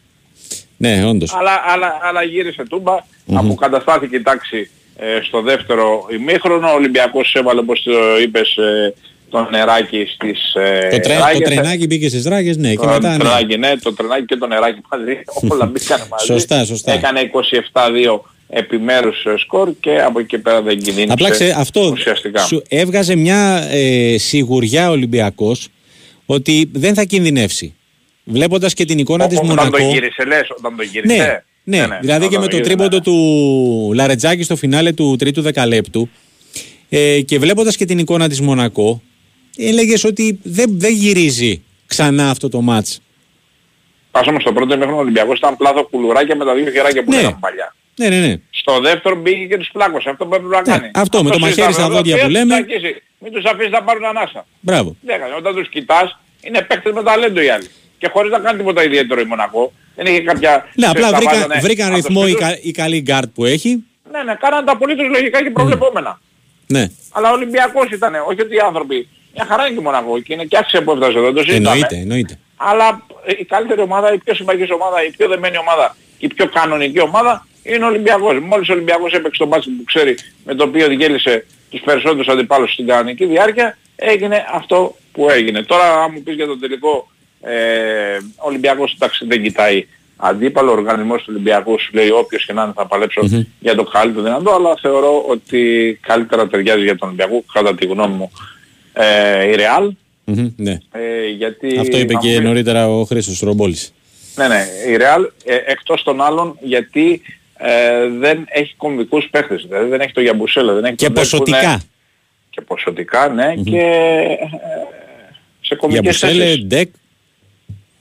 Ναι, 0.76 1.06
όντως. 1.06 1.34
αλλά, 1.34 1.62
αλλά, 1.66 1.98
αλλά 2.02 2.22
γύρισε 2.22 2.62
τούμπα, 2.68 2.96
αποκαταστάθηκε 3.34 4.16
η 4.16 4.22
τάξη 4.22 4.70
ε, 4.96 5.20
στο 5.22 5.40
δεύτερο 5.42 6.06
ημίχρονο, 6.12 6.68
ο 6.70 6.74
Ολυμπιακός 6.74 7.34
έβαλε 7.34 7.60
όπως 7.60 7.82
το 7.82 8.18
είπες 8.22 8.56
ε, 8.56 8.94
το 9.32 9.48
νεράκι 9.50 10.06
στις 10.14 10.54
ε, 10.54 10.88
Το, 10.90 11.00
τρε, 11.00 11.14
το 11.14 11.20
ράγες. 11.24 11.48
τρενάκι 11.48 11.86
μπήκε 11.86 12.08
στις 12.08 12.24
ράγες, 12.24 12.56
ναι, 12.56 12.70
και 12.70 12.76
Το 12.76 12.86
μετά. 12.86 13.10
Ναι. 13.10 13.18
τρενάκι, 13.18 13.56
ναι, 13.58 13.76
το 13.76 13.92
τρενάκι 13.94 14.24
και 14.24 14.36
το 14.36 14.46
νεράκι 14.46 14.80
μαζί, 14.90 15.12
όλα 15.52 15.66
μπήκαν 15.66 16.00
μαζί. 16.10 16.24
Σωστά, 16.26 16.64
σωστά. 16.64 16.92
Έκανε 16.92 17.30
27-2 17.72 18.20
επιμέρους 18.48 19.24
ε, 19.24 19.34
σκορ 19.38 19.70
και 19.80 20.00
από 20.00 20.18
εκεί 20.18 20.28
και 20.28 20.38
πέρα 20.38 20.62
δεν 20.62 20.76
κινδύνευσε 20.78 21.12
Απλά 21.12 21.30
ξέ, 21.30 21.54
αυτό 21.58 21.80
ουσιαστικά. 21.80 22.42
σου 22.42 22.62
έβγαζε 22.68 23.14
μια 23.16 23.66
ε, 23.70 24.14
σιγουριά 24.18 24.88
ο 24.88 24.92
Ολυμπιακός 24.92 25.68
ότι 26.26 26.70
δεν 26.72 26.94
θα 26.94 27.04
κινδυνεύσει. 27.04 27.74
Βλέποντας 28.24 28.74
και 28.74 28.84
την 28.84 28.98
εικόνα 28.98 29.26
της 29.26 29.36
Όταν 29.38 29.48
Μονακό. 29.48 29.76
το 29.76 29.82
γύρισε 29.82 30.24
λες, 30.24 30.48
όταν 30.58 30.76
το 30.76 30.82
γύρισε; 30.82 31.44
Ναι, 31.64 31.86
ναι, 31.86 31.98
δηλαδή 32.00 32.20
και 32.20 32.36
όταν 32.36 32.40
με 32.40 32.46
το 32.46 32.56
γύρισε, 32.56 32.74
τρίποντο 32.74 32.96
ναι. 32.96 33.02
του 33.02 33.92
Λαρετζάκη 33.94 34.42
στο 34.42 34.56
φινάλε 34.56 34.92
του 34.92 35.16
τρίτου 35.18 35.42
δεκαλέπτου 35.42 36.08
ε, 36.88 37.20
και 37.20 37.38
βλέποντας 37.38 37.76
και 37.76 37.84
την 37.84 37.98
εικόνα 37.98 38.28
της 38.28 38.40
Μονακό 38.40 39.02
έλεγες 39.56 40.04
ότι 40.04 40.38
δεν, 40.42 40.70
δεν 40.78 40.92
γυρίζει 40.92 41.62
ξανά 41.86 42.30
αυτό 42.30 42.48
το 42.48 42.60
μάτς. 42.60 43.00
Πας 44.10 44.26
όμως 44.26 44.42
στο 44.42 44.52
πρώτο 44.52 44.74
ημίχρονο 44.74 44.96
ο 44.96 45.00
Ολυμπιακός 45.00 45.38
ήταν 45.38 45.56
πλάθο 45.56 45.82
κουλουράκια 45.90 46.36
με 46.36 46.44
τα 46.44 46.54
δύο 46.54 46.70
χεράκια 46.70 47.04
που 47.04 47.10
Ναι. 47.10 47.16
λέγαμε 47.16 47.36
παλιά. 47.40 47.74
Ναι, 47.96 48.08
ναι, 48.08 48.20
ναι. 48.26 48.34
Στο 48.50 48.80
δεύτερο 48.80 49.16
μπήκε 49.16 49.44
και 49.46 49.58
τους 49.58 49.70
πλάκωσε. 49.72 50.08
Αυτό 50.10 50.26
που 50.26 50.34
έπρεπε 50.34 50.54
να 50.54 50.60
Ναι, 50.60 50.78
κάνει. 50.78 50.90
αυτό, 50.94 51.22
με 51.24 51.30
το 51.30 51.38
μαχαίρι 51.38 51.48
συζητάμε 51.52 51.72
στα 51.72 51.82
εδώ. 51.84 51.94
δόντια 51.94 52.14
Τι 52.14 52.20
που 52.20 52.26
θα 52.26 52.32
λέμε. 52.32 52.62
τους 52.62 52.74
αγγίσει. 52.74 53.02
Μην 53.18 53.32
τους 53.32 53.44
αφήσεις 53.44 53.70
να 53.70 53.82
πάρουν 53.82 54.04
ανάσα. 54.04 54.46
Μπράβο. 54.60 54.96
Δεν 55.00 55.14
έκανε. 55.16 55.34
Όταν 55.34 55.54
τους 55.54 55.68
κοιτάς 55.68 56.18
είναι 56.42 56.62
παίκτες 56.62 56.92
με 56.92 57.02
ταλέντο 57.02 57.40
οι 57.40 57.48
άλλοι. 57.48 57.68
Και 57.98 58.08
χωρίς 58.12 58.30
να 58.30 58.38
κάνει 58.38 58.58
τίποτα 58.58 58.84
ιδιαίτερο 58.84 59.20
η 59.20 59.24
Μονακό. 59.24 59.72
Δεν 59.96 60.06
είχε 60.06 60.20
κάποια... 60.20 60.68
Ναι, 60.74 60.86
απλά 60.86 60.92
ξέρεις, 60.92 61.10
τα 61.10 61.16
βρήκαν, 61.18 61.38
βάζανε 61.40 61.60
βρήκαν 61.60 61.86
από 61.92 61.96
το 62.02 62.06
ρυθμό 62.08 62.20
η, 62.26 62.30
σπίτι 62.30 62.44
τους. 62.44 62.48
κα- 62.48 62.58
η 62.62 62.70
καλή 62.70 63.00
γκαρντ 63.00 63.28
που 63.34 63.44
έχει. 63.44 63.84
Ναι, 64.12 64.22
ναι, 64.22 64.34
κάναν 64.40 64.64
τα 64.64 64.72
απολύτως 64.72 65.06
λογικά 65.08 65.42
και 65.42 65.50
προβλεπόμενα. 65.50 66.20
Ναι, 66.66 66.86
Αλλά 67.10 67.30
ο 67.30 67.32
Ολυμπιακός 67.32 67.90
ήταν, 67.90 68.14
όχι 68.28 68.40
ότι 68.40 68.54
οι 68.54 68.58
άνθρωποι. 68.58 69.08
Μια 69.34 69.44
χαρά 69.44 69.62
είναι 69.62 69.74
και 69.74 69.80
η 69.80 69.84
Μονακό 69.84 70.20
και 70.20 70.32
είναι 70.32 70.44
και 70.44 70.58
άξια 70.58 70.82
που 70.82 70.90
έφτασε 70.90 71.18
εδώ, 71.18 71.32
το 71.32 71.42
συζητάμε. 71.42 71.68
εννοείται, 71.68 71.96
εννοείται. 71.96 72.38
Αλλά 72.56 73.06
ε, 73.24 73.32
η 73.38 73.44
καλύτερη 73.44 73.80
ομάδα, 73.80 74.12
η 74.12 74.18
πιο 74.18 74.34
συμπαγής 74.34 74.70
ομάδα, 74.70 75.04
η 75.04 75.10
πιο 75.10 75.28
δεμένη 75.28 75.58
ομάδα, 75.58 75.96
η 76.18 76.28
πιο 76.34 76.48
κανονική 76.48 77.00
ομάδα 77.00 77.46
είναι 77.62 77.84
ο 77.84 77.86
Ολυμπιακός. 77.86 78.38
Μόλις 78.38 78.68
ο 78.68 78.72
Ολυμπιακός 78.72 79.12
έπαιξε 79.12 79.38
το 79.38 79.48
μπάσκετ 79.48 79.72
που 79.76 79.84
ξέρει 79.84 80.16
με 80.44 80.54
το 80.54 80.64
οποίο 80.64 80.88
διέλυσε 80.88 81.46
τους 81.70 81.80
περισσότερους 81.80 82.28
αντιπάλους 82.28 82.72
στην 82.72 82.86
κανονική 82.86 83.24
διάρκεια, 83.24 83.78
έγινε 83.96 84.44
αυτό 84.52 84.96
που 85.12 85.30
έγινε. 85.30 85.62
Τώρα 85.62 86.02
αν 86.02 86.10
μου 86.14 86.22
πεις 86.22 86.34
για 86.34 86.46
το 86.46 86.58
τελικό, 86.58 87.10
ε, 87.40 88.16
ο 88.36 88.46
Ολυμπιακός 88.46 88.92
εντάξει, 88.92 89.26
δεν 89.26 89.42
κοιτάει 89.42 89.86
αντίπαλο, 90.16 90.70
ο 90.70 90.72
οργανισμός 90.72 91.18
του 91.22 91.26
Ολυμπιακού 91.28 91.80
σου 91.80 91.90
λέει 91.92 92.10
όποιος 92.10 92.44
και 92.46 92.52
να 92.52 92.62
είναι 92.62 92.72
θα 92.76 92.86
παλεψω 92.86 93.20
για 93.60 93.74
το 93.74 93.82
καλύτερο 93.82 94.24
δυνατό, 94.24 94.54
αλλά 94.54 94.76
θεωρώ 94.80 95.24
ότι 95.28 95.98
καλύτερα 96.02 96.48
ταιριάζει 96.48 96.82
για 96.82 96.96
τον 96.96 97.08
Ολυμπιακό, 97.08 97.44
κατά 97.52 97.74
τη 97.74 97.86
γνώμη 97.86 98.14
μου, 98.14 98.32
ε, 98.92 99.44
η 99.50 99.54
Real 99.58 99.88
Μμμ, 100.24 100.52
ναι. 100.56 100.78
Ε, 100.92 101.28
γιατί 101.36 101.78
Αυτό 101.78 101.98
είπε 101.98 102.12
θα 102.12 102.18
μου 102.18 102.24
και 102.28 102.36
πει- 102.36 102.42
νωρίτερα 102.44 102.88
ο 102.88 103.04
Χρήστος 103.04 103.40
Ρομπόλης. 103.40 103.92
Ναι, 104.36 104.48
ναι, 104.48 104.66
η 104.88 104.96
Real 105.00 105.28
ε, 105.44 105.54
εκτός 105.66 106.02
των 106.02 106.20
άλλων 106.20 106.58
γιατί 106.60 107.22
ε, 107.56 108.08
δεν 108.08 108.44
έχει 108.48 108.74
κομβικούς 108.76 109.28
παίχτες. 109.30 109.62
Δηλαδή 109.68 109.88
δεν 109.88 110.00
έχει 110.00 110.12
το 110.12 110.20
Γιαμπουσέλα, 110.20 110.72
δεν 110.74 110.84
έχει 110.84 110.94
Και 110.94 111.04
τον 111.04 111.14
Ντεκ 111.14 111.28
που 111.28 111.36
είναι- 111.36 111.46
ποσοτικά. 111.46 111.82
Και 112.50 112.60
ποσοτικά, 112.60 113.28
ναι, 113.28 113.54
και 113.54 113.78
ε, 113.78 114.36
σε 115.60 115.60
Για 115.60 115.76
κομβικές 115.76 116.02
Μπουσέλε, 116.04 116.44
θέσεις. 116.44 116.64
Ντεκ. 116.64 116.88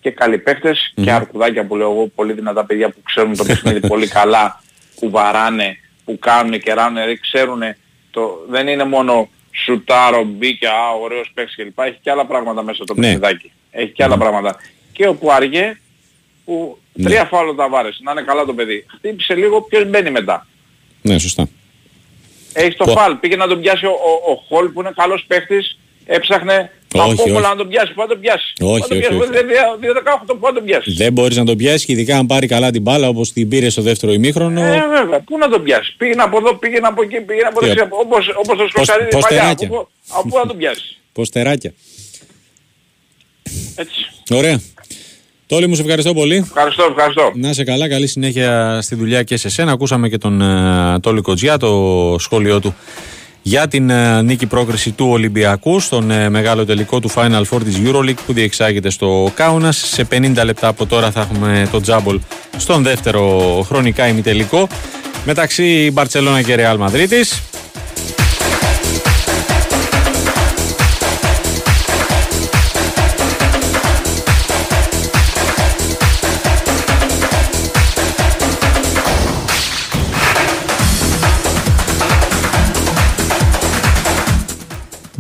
Και 0.01 0.12
καλοί 0.12 0.38
παίχτες 0.38 0.93
και 0.95 1.12
αρκουδάκια 1.12 1.65
που 1.65 1.75
λέω 1.75 1.91
εγώ, 1.91 2.07
πολύ 2.15 2.33
δυνατά 2.33 2.65
παιδιά 2.65 2.89
που 2.89 3.01
ξέρουν 3.03 3.36
το 3.36 3.43
παιχνίδι 3.43 3.79
πολύ 3.93 4.07
καλά, 4.07 4.63
που 5.00 5.10
βαράνε, 5.10 5.77
που 6.05 6.19
κάνουν 6.19 6.60
και 6.60 6.74
ράνουν, 6.74 6.93
δηλαδή 6.95 7.19
ξέρουν 7.19 7.62
το, 8.12 8.45
δεν 8.50 8.67
είναι 8.67 8.83
μόνο 8.83 9.29
σουτάρο, 9.51 10.24
μπήκε, 10.24 10.67
α, 10.67 10.89
ωραίος 11.01 11.31
παίκτης 11.34 11.55
κλπ. 11.55 11.79
Έχει 11.79 11.98
και 12.01 12.12
άλλα 12.12 12.25
πράγματα 12.25 12.63
μέσα 12.63 12.84
το 12.84 12.93
Ναι. 12.93 13.01
παιχνιδάκι. 13.01 13.51
Έχει 13.72 13.91
και 13.91 14.03
άλλα 14.03 14.17
πράγματα. 14.17 14.60
Και 14.91 15.08
ο 15.08 15.15
Πουαριέ 15.15 15.77
που 16.46 16.77
Ναι. 16.93 17.03
τρία 17.10 17.25
φάουλα 17.25 17.55
τα 17.55 17.70
βάρες, 17.70 18.00
να 18.03 18.12
είναι 18.12 18.22
καλά 18.22 18.46
το 18.46 18.53
παιδί. 18.53 18.86
Χτύπησε 18.98 19.36
λίγο, 19.36 19.62
ποιος 19.62 19.89
μπαίνει 19.89 20.12
μετά. 20.12 20.48
Ναι, 21.01 21.17
σωστά. 21.20 21.48
Έχει 22.53 22.75
το 22.75 22.86
Πο- 22.86 22.91
φάλ. 22.91 23.15
Πήγε 23.15 23.36
να 23.36 23.48
τον 23.48 23.62
πιάσει 23.62 23.86
ο, 23.86 23.89
ο, 23.91 24.31
ο 24.31 24.36
Χολ 24.48 24.67
που 24.70 24.79
είναι 24.81 24.91
καλός 24.96 25.24
παίχτης. 25.27 25.79
Έψαχνε 26.18 26.72
Όχι, 26.94 27.12
από 27.12 27.24
όχι. 27.24 27.32
να 27.48 27.56
τον 27.56 27.68
πιάσει. 27.70 27.94
Πού 27.94 28.01
να 28.01 28.08
τον 28.08 28.20
πιάσει. 28.20 28.53
Όχι, 28.62 28.68
Πού 28.68 28.74
να 28.80 28.88
τον 28.88 28.98
όχι, 28.98 29.00
πιάσει. 29.00 29.15
όχι. 29.22 29.32
Δεν- 29.32 29.48
δεν- 29.48 29.77
δεν- 29.80 29.94
18 29.94 30.34
πού 30.39 30.46
να 30.48 30.53
τον 30.53 30.63
πιάσει. 30.65 30.94
Δεν 30.94 31.13
μπορείς 31.13 31.38
να 31.38 31.46
τον 31.46 31.58
πιάσεις 31.58 31.86
και 31.86 31.91
ειδικά 31.91 32.18
αν 32.18 32.25
πάρει 32.25 32.48
καλά 32.48 32.72
την 32.72 32.82
μπάλα 32.82 33.08
όπως 33.08 33.32
την 33.32 33.50
πήρε 33.50 33.70
στο 33.70 33.82
δεύτερο 33.82 34.12
ημίχρονο. 34.12 34.62
Ε, 34.63 34.84
βέβαια. 34.98 35.20
Πού 35.20 35.38
να 35.38 35.50
τον 35.50 35.63
πιάσει. 35.63 35.96
Πήγαινε 35.98 36.22
από 36.24 36.38
εδώ, 36.38 36.56
πήγαινε 36.56 36.88
από 36.88 37.01
εκεί, 37.03 37.22
πήγαινε 37.22 37.48
από 37.48 37.60
Τι, 37.60 37.65
δεξιά. 37.68 37.88
Όπως, 37.91 38.30
όπως 38.44 38.58
το 38.58 38.68
Σκοτσαρίδη 38.70 39.10
παλιά. 39.10 39.27
ποστεράκια. 39.27 39.68
Από, 39.68 39.75
πού- 39.77 39.88
από 40.18 40.27
πού 40.30 40.38
να 40.38 40.46
τον 40.46 40.58
πιάσει. 40.58 40.98
Ποστεράκια. 41.20 41.74
Έτσι. 43.75 44.06
Ωραία. 44.32 44.62
Τόλι 45.48 45.68
μου 45.68 45.75
σε 45.75 45.82
ευχαριστώ 45.82 46.13
πολύ. 46.13 46.36
Ευχαριστώ, 46.36 46.84
ευχαριστώ. 46.89 47.32
Να 47.36 47.50
είσαι 47.50 47.63
καλά, 47.63 47.89
καλή 47.89 48.08
συνέχεια 48.08 48.80
στη 48.82 48.96
δουλειά 48.96 49.24
και 49.24 49.38
σε 49.38 49.50
σένα. 49.50 49.72
Ακούσαμε 49.72 50.10
και 50.10 50.18
τον 50.18 50.41
uh, 50.44 51.00
Τόλι 51.01 51.22
Κοτζιά, 51.22 51.58
το 51.58 52.15
σχόλιο 52.20 52.60
του 52.60 52.75
για 53.41 53.67
την 53.67 53.89
ε, 53.89 54.21
νίκη 54.21 54.45
πρόκριση 54.45 54.91
του 54.91 55.07
Ολυμπιακού 55.10 55.79
στον 55.79 56.12
ε, 56.12 56.29
μεγάλο 56.29 56.65
τελικό 56.65 57.00
του 57.00 57.12
Final 57.12 57.43
Four 57.50 57.63
της 57.63 57.81
EuroLeague 57.86 58.24
που 58.25 58.33
διεξάγεται 58.33 58.89
στο 58.89 59.31
Κάουνας. 59.36 59.77
Σε 59.77 60.07
50 60.12 60.41
λεπτά 60.45 60.67
από 60.67 60.86
τώρα 60.86 61.12
θα 61.12 61.21
έχουμε 61.21 61.67
το 61.71 61.81
τζάμπολ 61.81 62.19
στον 62.57 62.83
δεύτερο 62.83 63.63
χρονικά 63.67 64.07
ημιτελικό 64.07 64.67
μεταξύ 65.25 65.89
Μπαρτσελώνα 65.93 66.41
και 66.41 66.55
Ρεάλ 66.55 66.77
Μαδρίτης. 66.77 67.41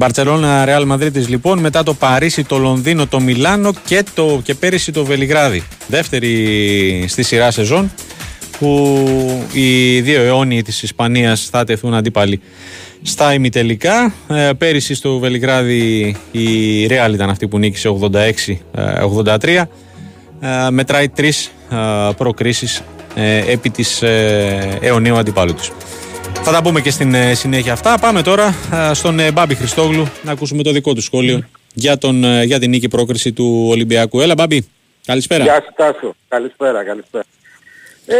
Μπαρτσελώνα, 0.01 0.65
Ρεάλ 0.65 0.85
Μαδρίτης 0.85 1.27
λοιπόν, 1.27 1.59
μετά 1.59 1.83
το 1.83 1.93
Παρίσι, 1.93 2.43
το 2.43 2.57
Λονδίνο, 2.57 3.07
το 3.07 3.19
Μιλάνο 3.19 3.71
και, 3.85 4.03
το, 4.13 4.41
και 4.43 4.53
πέρυσι 4.53 4.91
το 4.91 5.05
Βελιγράδι. 5.05 5.63
Δεύτερη 5.87 7.05
στη 7.07 7.23
σειρά 7.23 7.51
σεζόν 7.51 7.91
που 8.59 9.47
οι 9.51 9.99
δύο 10.01 10.21
αιώνιοι 10.21 10.61
της 10.61 10.83
Ισπανίας 10.83 11.47
θα 11.51 11.63
τεθούν 11.63 11.93
αντίπαλοι 11.93 12.41
στα 13.01 13.33
ημιτελικά. 13.33 14.13
Ε, 14.27 14.49
πέρυσι 14.57 14.93
στο 14.93 15.19
Βελιγράδι 15.19 16.15
η 16.31 16.85
Ρεάλ 16.85 17.13
ήταν 17.13 17.29
αυτή 17.29 17.47
που 17.47 17.57
νίκησε 17.57 17.89
86-83. 18.73 19.63
Ε, 20.41 20.69
μετράει 20.69 21.09
τρεις 21.09 21.51
ε, 21.71 21.75
προκρίσεις 22.17 22.81
ε, 23.15 23.51
επί 23.51 23.69
της 23.69 24.01
ε, 24.01 24.77
αιωνίου 24.81 25.17
αντιπάλου 25.17 25.53
τους. 25.53 25.71
Θα 26.43 26.51
τα 26.51 26.61
πούμε 26.61 26.81
και 26.81 26.91
στην 26.91 27.13
ε, 27.13 27.33
συνέχεια 27.33 27.73
αυτά. 27.73 27.99
Πάμε 27.99 28.21
τώρα 28.21 28.55
ε, 28.89 28.93
στον 28.93 29.19
ε, 29.19 29.31
Μπάμπη 29.31 29.55
Χριστόγλου 29.55 30.07
να 30.23 30.31
ακούσουμε 30.31 30.63
το 30.63 30.71
δικό 30.71 30.93
του 30.93 31.01
σχόλιο 31.01 31.43
για, 31.73 31.97
τον, 31.97 32.23
ε, 32.23 32.43
για 32.43 32.59
την 32.59 32.69
νίκη 32.69 32.87
πρόκριση 32.87 33.31
του 33.31 33.67
Ολυμπιακού. 33.69 34.21
Έλα 34.21 34.33
Μπάμπη, 34.33 34.67
καλησπέρα. 35.05 35.43
Γεια 35.43 35.61
σου 35.65 35.73
Τάσο. 35.75 36.15
Καλησπέρα, 36.27 36.83
καλησπέρα. 36.83 37.23
Ε, 38.05 38.15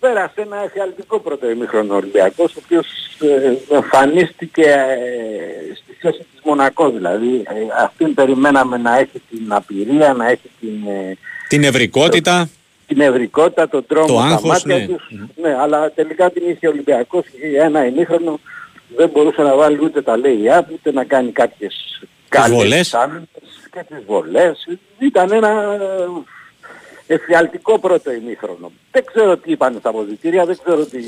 πέρασε 0.00 0.40
ένα 0.40 0.62
εφιαλτικό 0.64 1.20
πρώτο 1.20 1.50
ημίχρονο 1.50 1.94
Ολυμπιακός, 1.94 2.54
ο 2.54 2.60
οποίος 2.64 2.86
ε, 3.20 3.74
εμφανίστηκε 3.74 4.62
ε, 4.62 5.74
στη 5.74 5.96
θέση 6.00 6.18
της 6.18 6.40
Μονακός 6.44 6.92
δηλαδή. 6.92 7.34
Ε, 7.34 7.82
αυτήν 7.84 8.14
περιμέναμε 8.14 8.76
να 8.76 8.98
έχει 8.98 9.22
την 9.30 9.52
απειρία, 9.52 10.12
να 10.12 10.28
έχει 10.28 10.50
την, 10.60 10.86
ε, 10.86 11.16
Την 11.48 11.64
ευρικότητα. 11.64 12.48
Την 12.92 13.00
ευρικότητα, 13.00 13.68
τον 13.68 13.86
τρόμο 13.86 14.06
Το 14.06 14.12
στα 14.12 14.22
άγχος, 14.22 14.48
μάτια 14.48 14.76
ναι. 14.76 14.86
τους. 14.86 15.10
Ναι, 15.42 15.56
αλλά 15.60 15.90
τελικά 15.90 16.30
την 16.30 16.42
είχε 16.48 16.66
ο 16.66 16.70
Ολυμπιακός 16.70 17.24
για 17.50 17.64
ένα 17.64 17.86
ημίχρονο 17.86 18.40
δεν 18.96 19.08
μπορούσε 19.08 19.42
να 19.42 19.56
βάλει 19.56 19.78
ούτε 19.84 20.02
τα 20.02 20.16
λέει 20.16 20.40
ούτε 20.72 20.92
να 20.92 21.04
κάνει 21.04 21.30
κάποιες 21.32 22.00
βολές. 22.48 22.60
καλές 22.60 22.94
άμυνες 22.94 23.28
και 23.72 23.84
τις 23.88 24.04
βολές. 24.06 24.68
Ήταν 24.98 25.32
ένα 25.32 25.78
ε, 27.06 27.14
εφιαλτικό 27.14 27.78
πρώτο 27.78 28.12
ημίχρονο. 28.12 28.72
Δεν 28.90 29.04
ξέρω 29.04 29.36
τι 29.36 29.50
είπαν 29.50 29.76
στα 29.78 29.88
αποδητήρια, 29.88 30.44
δεν 30.44 30.58
ξέρω 30.64 30.84
τι, 30.84 30.98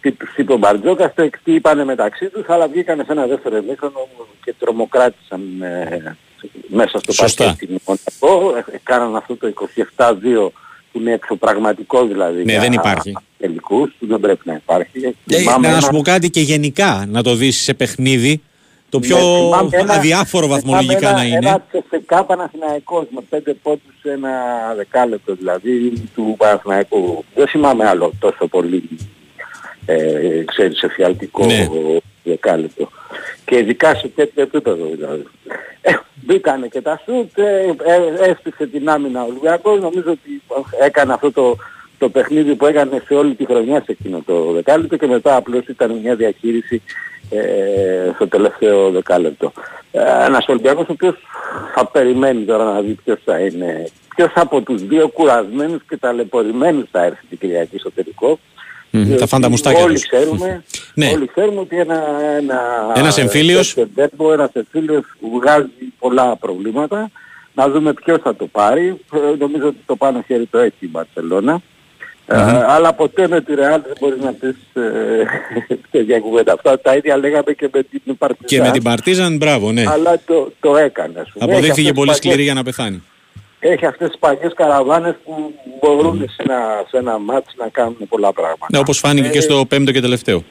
τι 0.00 0.12
τους 0.12 0.36
είπε 0.36 0.52
ο 0.52 0.56
Μπαρτζόκας, 0.56 1.14
το 1.14 1.30
τι 1.44 1.54
είπανε 1.54 1.84
μεταξύ 1.84 2.28
τους, 2.28 2.48
αλλά 2.48 2.68
βγήκανε 2.68 3.04
σε 3.04 3.12
ένα 3.12 3.26
δεύτερο 3.26 3.56
ημίχρονο 3.56 4.08
και 4.44 4.54
τρομοκράτησαν 4.58 5.62
ε, 5.62 6.16
μέσα 6.68 6.98
στο 6.98 7.12
Σωστά. 7.12 7.44
παρκέ 7.44 7.66
την 7.66 7.78
Μονακό, 7.86 8.56
ε, 8.56 8.64
κάναν 8.82 9.16
αυτό 9.16 9.36
το 9.36 9.46
27-2 9.96 10.52
που 10.92 10.98
είναι 10.98 11.12
εξωπραγματικό 11.12 12.06
δηλαδή 12.06 12.44
Ναι, 12.44 12.52
για 12.52 12.60
δεν 12.60 12.72
υπάρχει. 12.72 13.16
τελικούς, 13.38 13.92
που 13.98 14.06
δεν 14.06 14.20
πρέπει 14.20 14.40
να 14.44 14.54
υπάρχει. 14.54 15.14
Ε, 15.30 15.36
Θυμάμαι 15.36 15.66
να 15.68 15.72
ένα- 15.72 15.80
σου 15.82 15.90
πω 15.90 16.00
κάτι 16.02 16.30
και 16.30 16.40
γενικά 16.40 17.04
να 17.08 17.22
το 17.22 17.34
δεις 17.34 17.56
σε 17.62 17.74
παιχνίδι 17.74 18.42
το 18.88 18.98
πιο 19.00 19.16
ναι, 19.16 19.22
θυμάμαι 19.22 19.68
ένα- 19.76 19.94
αδιάφορο 19.94 20.46
βαθμολογικά 20.46 20.96
θυμάμαι 20.98 21.16
να 21.16 21.20
ένα, 21.24 21.36
είναι. 21.36 21.48
Ένα 21.48 21.64
τσεφεκά 21.70 22.24
Παναθηναϊκός 22.24 23.04
με 23.10 23.20
πέντε 23.28 23.54
πόντους 23.62 23.94
σε 24.02 24.10
ένα 24.10 24.30
δεκάλεπτο 24.76 25.34
δηλαδή 25.34 25.92
του 26.14 26.34
Παναθηναϊκού. 26.38 27.24
Δεν 27.34 27.46
θυμάμαι 27.48 27.86
άλλο 27.88 28.12
τόσο 28.18 28.46
πολύ 28.46 28.88
ε, 29.86 30.44
ξέρεις 30.44 30.82
εφιαλτικό 30.82 31.46
Ναι. 31.46 31.68
δεκάλεπτο. 32.24 32.88
Και 33.44 33.58
ειδικά 33.58 33.94
σε 33.94 34.08
τέτοιο 34.08 34.42
επίπεδο 34.42 34.88
δηλαδή. 34.94 35.24
Ε, 35.80 35.92
μπήκανε 36.14 36.66
και 36.66 36.80
τα 36.80 37.00
σουτ, 37.04 37.38
ε, 37.38 37.74
ε, 37.84 38.30
έστησε 38.30 38.66
την 38.66 38.88
άμυνα 38.88 39.22
ο 39.22 39.26
Ολυμπιακός. 39.26 39.80
Νομίζω 39.80 40.10
ότι 40.10 40.42
έκανε 40.80 41.12
αυτό 41.12 41.32
το, 41.32 41.56
το 41.98 42.08
παιχνίδι 42.08 42.54
που 42.54 42.66
έκανε 42.66 43.02
σε 43.06 43.14
όλη 43.14 43.34
τη 43.34 43.44
χρονιά 43.44 43.82
σε 43.84 43.92
εκείνο 43.92 44.22
το 44.26 44.52
δεκάλεπτο 44.52 44.96
και 44.96 45.06
μετά 45.06 45.36
απλώς 45.36 45.66
ήταν 45.66 45.98
μια 46.02 46.14
διαχείριση 46.14 46.82
ε, 47.30 48.10
στο 48.14 48.28
τελευταίο 48.28 48.90
δεκάλεπτο. 48.90 49.52
Ε, 49.92 50.24
ένας 50.26 50.46
Ολυμπιακός 50.48 50.88
ο 50.88 50.92
οποίος 50.92 51.16
θα 51.74 51.86
περιμένει 51.86 52.44
τώρα 52.44 52.64
να 52.64 52.80
δει 52.80 52.96
ποιος 53.04 53.18
θα 53.24 53.38
είναι, 53.38 53.86
ποιος 54.16 54.32
από 54.34 54.60
τους 54.60 54.82
δύο 54.82 55.08
κουρασμένους 55.08 55.82
και 55.88 55.96
ταλαιπωρημένους 55.96 56.88
θα 56.90 57.04
έρθει 57.04 57.26
την 57.28 57.38
Κυριακή 57.38 57.78
στο 57.78 57.90
τελικό. 57.90 58.38
Μμμ, 58.98 59.02
τα 59.02 59.14
Διότι 59.16 59.26
φανταμουστάκια 59.26 59.82
όλοι 59.84 59.94
τους. 59.94 60.06
Ξέρουμε, 60.06 60.64
Ναι. 60.94 61.06
Όλοι 61.14 61.26
ξέρουμε 61.34 61.60
ότι 61.60 61.76
ένα, 61.78 62.02
ένα, 62.38 62.60
Ένας 62.96 63.18
εμφύλιος. 63.18 63.74
τέτοιο 63.74 63.90
τέρμπο, 63.94 64.32
ένας 64.32 64.50
εμφύλιος 64.52 65.04
βγάζει 65.38 65.66
πολλά 65.98 66.36
προβλήματα. 66.36 67.10
Να 67.54 67.68
δούμε 67.68 67.92
ποιος 67.92 68.20
θα 68.22 68.36
το 68.36 68.46
πάρει. 68.46 68.86
Ε, 69.14 69.18
νομίζω 69.38 69.66
ότι 69.66 69.76
το 69.86 69.96
πάνω 69.96 70.22
χέρι 70.26 70.46
το 70.46 70.58
έχει 70.58 70.74
η 70.78 70.88
μπαρσελονα 70.90 71.60
Ε, 72.28 72.36
αλλά 72.68 72.92
ποτέ 72.92 73.28
με 73.28 73.40
τη 73.40 73.52
Real 73.56 73.80
δεν 73.84 73.94
μπορείς 74.00 74.22
να 74.22 74.32
πεις 74.32 74.56
ε, 74.74 74.82
τέτοια 75.90 76.20
κουβέντα. 76.20 76.52
Αυτά 76.52 76.80
τα 76.80 76.96
ίδια 76.96 77.16
λέγαμε 77.16 77.52
και 77.52 77.68
με 77.72 77.82
την 77.82 78.16
Παρτιζάν. 78.18 78.46
Και 78.46 78.60
με 78.60 78.70
την 78.70 78.82
Παρτίζαν, 78.82 79.36
μπράβο, 79.36 79.72
ναι. 79.72 79.84
Αλλά 79.88 80.20
το, 80.26 80.52
το 80.60 80.76
έκανε. 80.76 81.20
ας 81.20 81.30
πούμε. 81.32 81.44
Έχει 81.44 81.52
Αποδείχθηκε 81.52 81.80
αυτές 81.80 81.92
πολύ 81.92 82.08
τις 82.08 82.16
σκληρή 82.16 82.36
παλιές- 82.36 82.52
για 82.52 82.54
να 82.54 82.62
πεθάνει. 82.62 83.02
Έχει 83.68 83.86
αυτές 83.86 84.08
τις 84.08 84.18
παλιές 84.18 84.52
καραβάνες 84.54 85.14
που 85.24 85.54
μπορούν 85.80 86.28
σε 86.28 86.42
ένα, 86.42 86.84
σε 86.88 86.96
ένα 86.96 87.18
μάτς 87.18 87.54
να 87.56 87.68
κάνουν 87.68 87.96
πολλά 88.08 88.32
πράγματα. 88.32 88.66
Ναι, 88.70 88.78
όπως 88.78 88.98
φάνηκε 88.98 89.28
και 89.28 89.40
στο 89.40 89.64
πέμπτο 89.68 89.92
και 89.92 90.00
τελευταίο. 90.00 90.44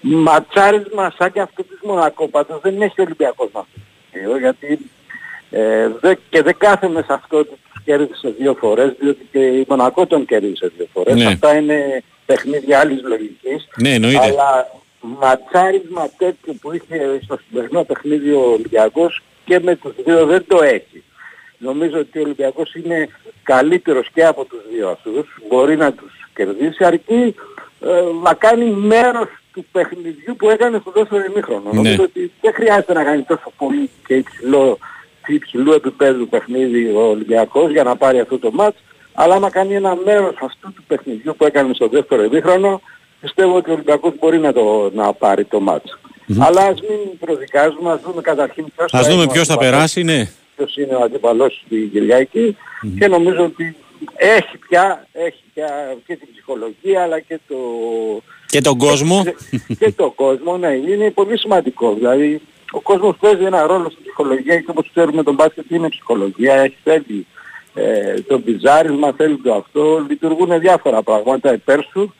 ματσάρισμα 0.00 1.12
σαν 1.18 1.32
και 1.32 1.40
αυτό 1.40 1.62
της 1.62 1.78
Μονακό 1.82 2.28
πάντως 2.28 2.60
δεν 2.60 2.82
έχει 2.82 3.00
ο 3.00 3.02
Ολυμπιακός 3.02 3.48
με 3.52 3.60
αυτό 3.60 3.72
το 3.74 3.80
στοιχείο, 4.08 4.38
γιατί 4.38 4.78
ε, 5.50 5.88
δε, 6.00 6.14
και 6.30 6.42
δεν 6.42 6.56
κάθομαι 6.58 7.00
σε 7.00 7.12
αυτό 7.12 7.38
ότι 7.38 7.48
τους 7.72 7.82
κέρδισε 7.84 8.34
δύο 8.38 8.54
φορές 8.54 8.92
διότι 9.00 9.28
και 9.32 9.38
η 9.38 9.64
Μονακό 9.68 10.06
τον 10.06 10.24
κέρδισε 10.24 10.72
δύο 10.76 10.86
φορές. 10.92 11.14
Ναι. 11.14 11.24
Αυτά 11.24 11.56
είναι 11.56 12.02
παιχνίδια 12.26 12.78
άλλης 12.78 13.02
λογικής. 13.02 13.68
Ναι, 13.76 13.94
εννοείται. 13.94 14.18
Αλλά 14.18 14.70
ματσάρισμα 15.00 16.08
τέτοιο 16.16 16.54
που 16.60 16.72
είχε 16.72 17.20
στο 17.24 17.38
σημερινό 17.48 17.84
παιχνίδι 17.84 18.32
ο 18.32 18.40
Ολυμπιακός 18.40 19.22
και 19.44 19.60
με 19.60 19.76
τους 19.76 19.92
δύο 20.04 20.26
δεν 20.26 20.44
το 20.48 20.62
έχει. 20.62 21.02
Νομίζω 21.62 21.98
ότι 21.98 22.18
ο 22.18 22.22
Ολυμπιακός 22.22 22.74
είναι 22.74 23.08
καλύτερος 23.42 24.08
και 24.14 24.24
από 24.24 24.44
τους 24.44 24.60
δύο 24.72 24.88
αυτούς. 24.88 25.26
Μπορεί 25.48 25.76
να 25.76 25.92
τους 25.92 26.12
κερδίσει 26.34 26.84
αρκεί 26.84 27.34
ε, 27.80 28.02
να 28.22 28.34
κάνει 28.34 28.70
μέρος 28.70 29.28
του 29.52 29.64
παιχνιδιού 29.72 30.36
που 30.36 30.48
έκανε 30.48 30.78
στο 30.80 30.90
δεύτερο 30.94 31.24
ημίχρονο. 31.30 31.62
Ναι. 31.64 31.76
Νομίζω 31.76 32.02
ότι 32.02 32.32
δεν 32.40 32.52
χρειάζεται 32.54 32.92
να 32.92 33.04
κάνει 33.04 33.22
τόσο 33.22 33.52
πολύ 33.56 33.90
και 34.06 34.14
υψηλό, 34.14 34.78
υψηλού 35.26 35.72
επίπεδου 35.72 36.28
παιχνίδι 36.28 36.86
ο 36.86 37.00
Ολυμπιακός 37.00 37.70
για 37.70 37.82
να 37.82 37.96
πάρει 37.96 38.20
αυτό 38.20 38.38
το 38.38 38.50
μάτς, 38.52 38.78
αλλά 39.12 39.34
άμα 39.34 39.50
κάνει 39.50 39.74
ένα 39.74 39.96
μέρος 40.04 40.34
αυτού 40.40 40.72
του 40.72 40.82
παιχνιδιού 40.86 41.34
που 41.38 41.44
έκανε 41.44 41.74
στο 41.74 41.88
δεύτερο 41.88 42.22
ημίχρονο, 42.24 42.80
πιστεύω 43.20 43.56
ότι 43.56 43.70
ο 43.70 43.72
Ολυμπιακός 43.72 44.12
μπορεί 44.18 44.38
να, 44.38 44.52
το, 44.52 44.90
να 44.94 45.12
πάρει 45.12 45.44
το 45.44 45.60
μάτς. 45.60 45.98
Αλλά 46.38 46.62
ας 46.62 46.80
μην 46.80 47.18
προδικάζουμε, 47.18 47.92
ας 47.92 48.00
δούμε 48.00 48.22
καταρχήν 48.22 48.64
ποιος 48.76 48.92
Ας 48.92 49.00
θα 49.00 49.08
δούμε 49.08 49.22
είναι 49.22 49.30
ο 49.30 49.32
ποιος 49.32 49.46
θα 49.46 49.54
αντίπαλος 49.54 49.74
περάσει, 49.74 50.02
ναι. 50.02 50.28
Ποιος 50.64 50.76
είναι 50.76 50.94
ο 50.94 51.02
αντίπαλός 51.02 51.62
στην 51.66 51.90
κυριακη 51.90 52.56
και 52.98 53.08
νομίζω 53.08 53.44
ότι 53.44 53.76
έχει 54.16 54.58
πια, 54.68 55.06
έχει 55.12 55.42
πια 55.54 55.96
και 56.06 56.16
την 56.16 56.28
ψυχολογία 56.32 57.02
αλλά 57.02 57.20
και 57.20 57.40
το... 57.48 57.56
Και 58.46 58.60
τον 58.60 58.78
κόσμο. 58.78 59.22
και 59.78 59.92
το 59.92 60.10
κόσμο, 60.10 60.56
ναι, 60.56 60.68
είναι 60.68 61.10
πολύ 61.10 61.38
σημαντικό. 61.38 61.94
Δηλαδή 61.94 62.40
ο 62.70 62.80
κόσμος 62.80 63.16
παίζει 63.20 63.44
ένα 63.44 63.66
ρόλο 63.66 63.90
στην 63.90 64.02
ψυχολογία 64.02 64.56
και 64.56 64.70
όπως 64.70 64.90
ξέρουμε 64.90 65.22
τον 65.22 65.34
μπάσκετ 65.34 65.70
είναι 65.70 65.88
ψυχολογία, 65.88 66.54
έχει 66.54 66.76
θέλει 66.82 67.26
ε, 67.74 68.20
το 68.20 68.38
μπιζάρισμα, 68.38 69.12
θέλει 69.16 69.36
το 69.36 69.54
αυτό, 69.54 70.04
λειτουργούν 70.08 70.60
διάφορα 70.60 71.02
πράγματα 71.02 71.52
υπέρ 71.52 71.84
σου. 71.84 72.14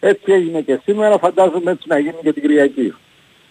Έτσι 0.00 0.32
έγινε 0.32 0.60
και 0.60 0.80
σήμερα, 0.84 1.18
φαντάζομαι 1.18 1.70
έτσι 1.70 1.88
να 1.88 1.98
γίνει 1.98 2.16
και 2.22 2.32
την 2.32 2.42
Κυριακή. 2.42 2.94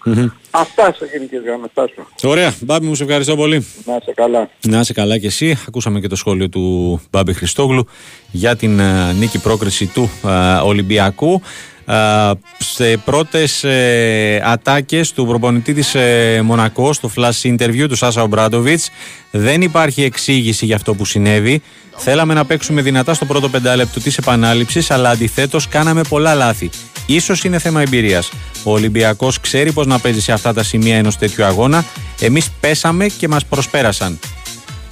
Μμμ. 0.07 0.27
Αυτά 0.51 0.93
σε 0.97 1.09
γενικές 1.11 1.41
γραμμές, 1.45 1.69
Τάσο. 1.73 2.07
Ωραία. 2.23 2.53
Μπάμπη 2.59 2.85
μου, 2.85 2.95
σε 2.95 3.03
ευχαριστώ 3.03 3.35
πολύ. 3.35 3.67
Να 3.85 3.95
είσαι 4.01 4.13
καλά. 4.15 4.49
Να 4.67 4.79
είσαι 4.79 4.93
καλά 4.93 5.17
και 5.17 5.27
εσύ. 5.27 5.57
Ακούσαμε 5.67 5.99
και 5.99 6.07
το 6.07 6.15
σχόλιο 6.15 6.49
του 6.49 7.01
Μπάμπη 7.11 7.33
Χριστόγλου 7.33 7.87
για 8.31 8.55
την 8.55 8.79
ε, 8.79 9.13
νίκη 9.13 9.39
πρόκριση 9.39 9.85
του 9.85 10.09
ε, 10.25 10.55
Ολυμπιακού. 10.63 11.41
Ε, 11.87 12.31
σε 12.57 12.97
πρώτες 12.97 13.63
ε, 13.63 14.41
ατάκες 14.45 15.13
του 15.13 15.25
προπονητή 15.25 15.73
της 15.73 15.95
ε, 15.95 16.41
Μονακό 16.43 16.93
στο 16.93 17.11
flash 17.15 17.41
interview 17.41 17.85
του 17.87 17.95
Σάσα 17.95 18.21
Ομπράντοβιτς 18.21 18.89
δεν 19.31 19.61
υπάρχει 19.61 20.03
εξήγηση 20.03 20.65
για 20.65 20.75
αυτό 20.75 20.93
που 20.93 21.05
συνέβη. 21.05 21.61
Θέλαμε 21.97 22.33
να 22.33 22.45
παίξουμε 22.45 22.81
δυνατά 22.81 23.13
στο 23.13 23.25
πρώτο 23.25 23.49
πεντάλεπτο 23.49 23.99
της 23.99 24.17
επανάληψης 24.17 24.91
αλλά 24.91 25.09
αντιθέτως 25.09 25.67
κάναμε 25.67 26.01
πολλά 26.09 26.33
λάθη. 26.33 26.69
Ίσως 27.05 27.43
είναι 27.43 27.59
θέμα 27.59 27.81
εμπειρίας. 27.81 28.29
Ο 28.63 28.71
Ολυμπιακός 28.71 29.39
ξέρει 29.39 29.71
πως 29.71 29.85
να 29.85 29.99
παίζει 29.99 30.21
σε 30.21 30.31
αυτά 30.31 30.53
τα 30.53 30.63
σημεία 30.63 30.95
ενός 30.97 31.17
τέτοιου 31.17 31.45
αγώνα. 31.45 31.85
Εμείς 32.19 32.49
πέσαμε 32.59 33.07
και 33.07 33.27
μας 33.27 33.45
προσπέρασαν. 33.45 34.19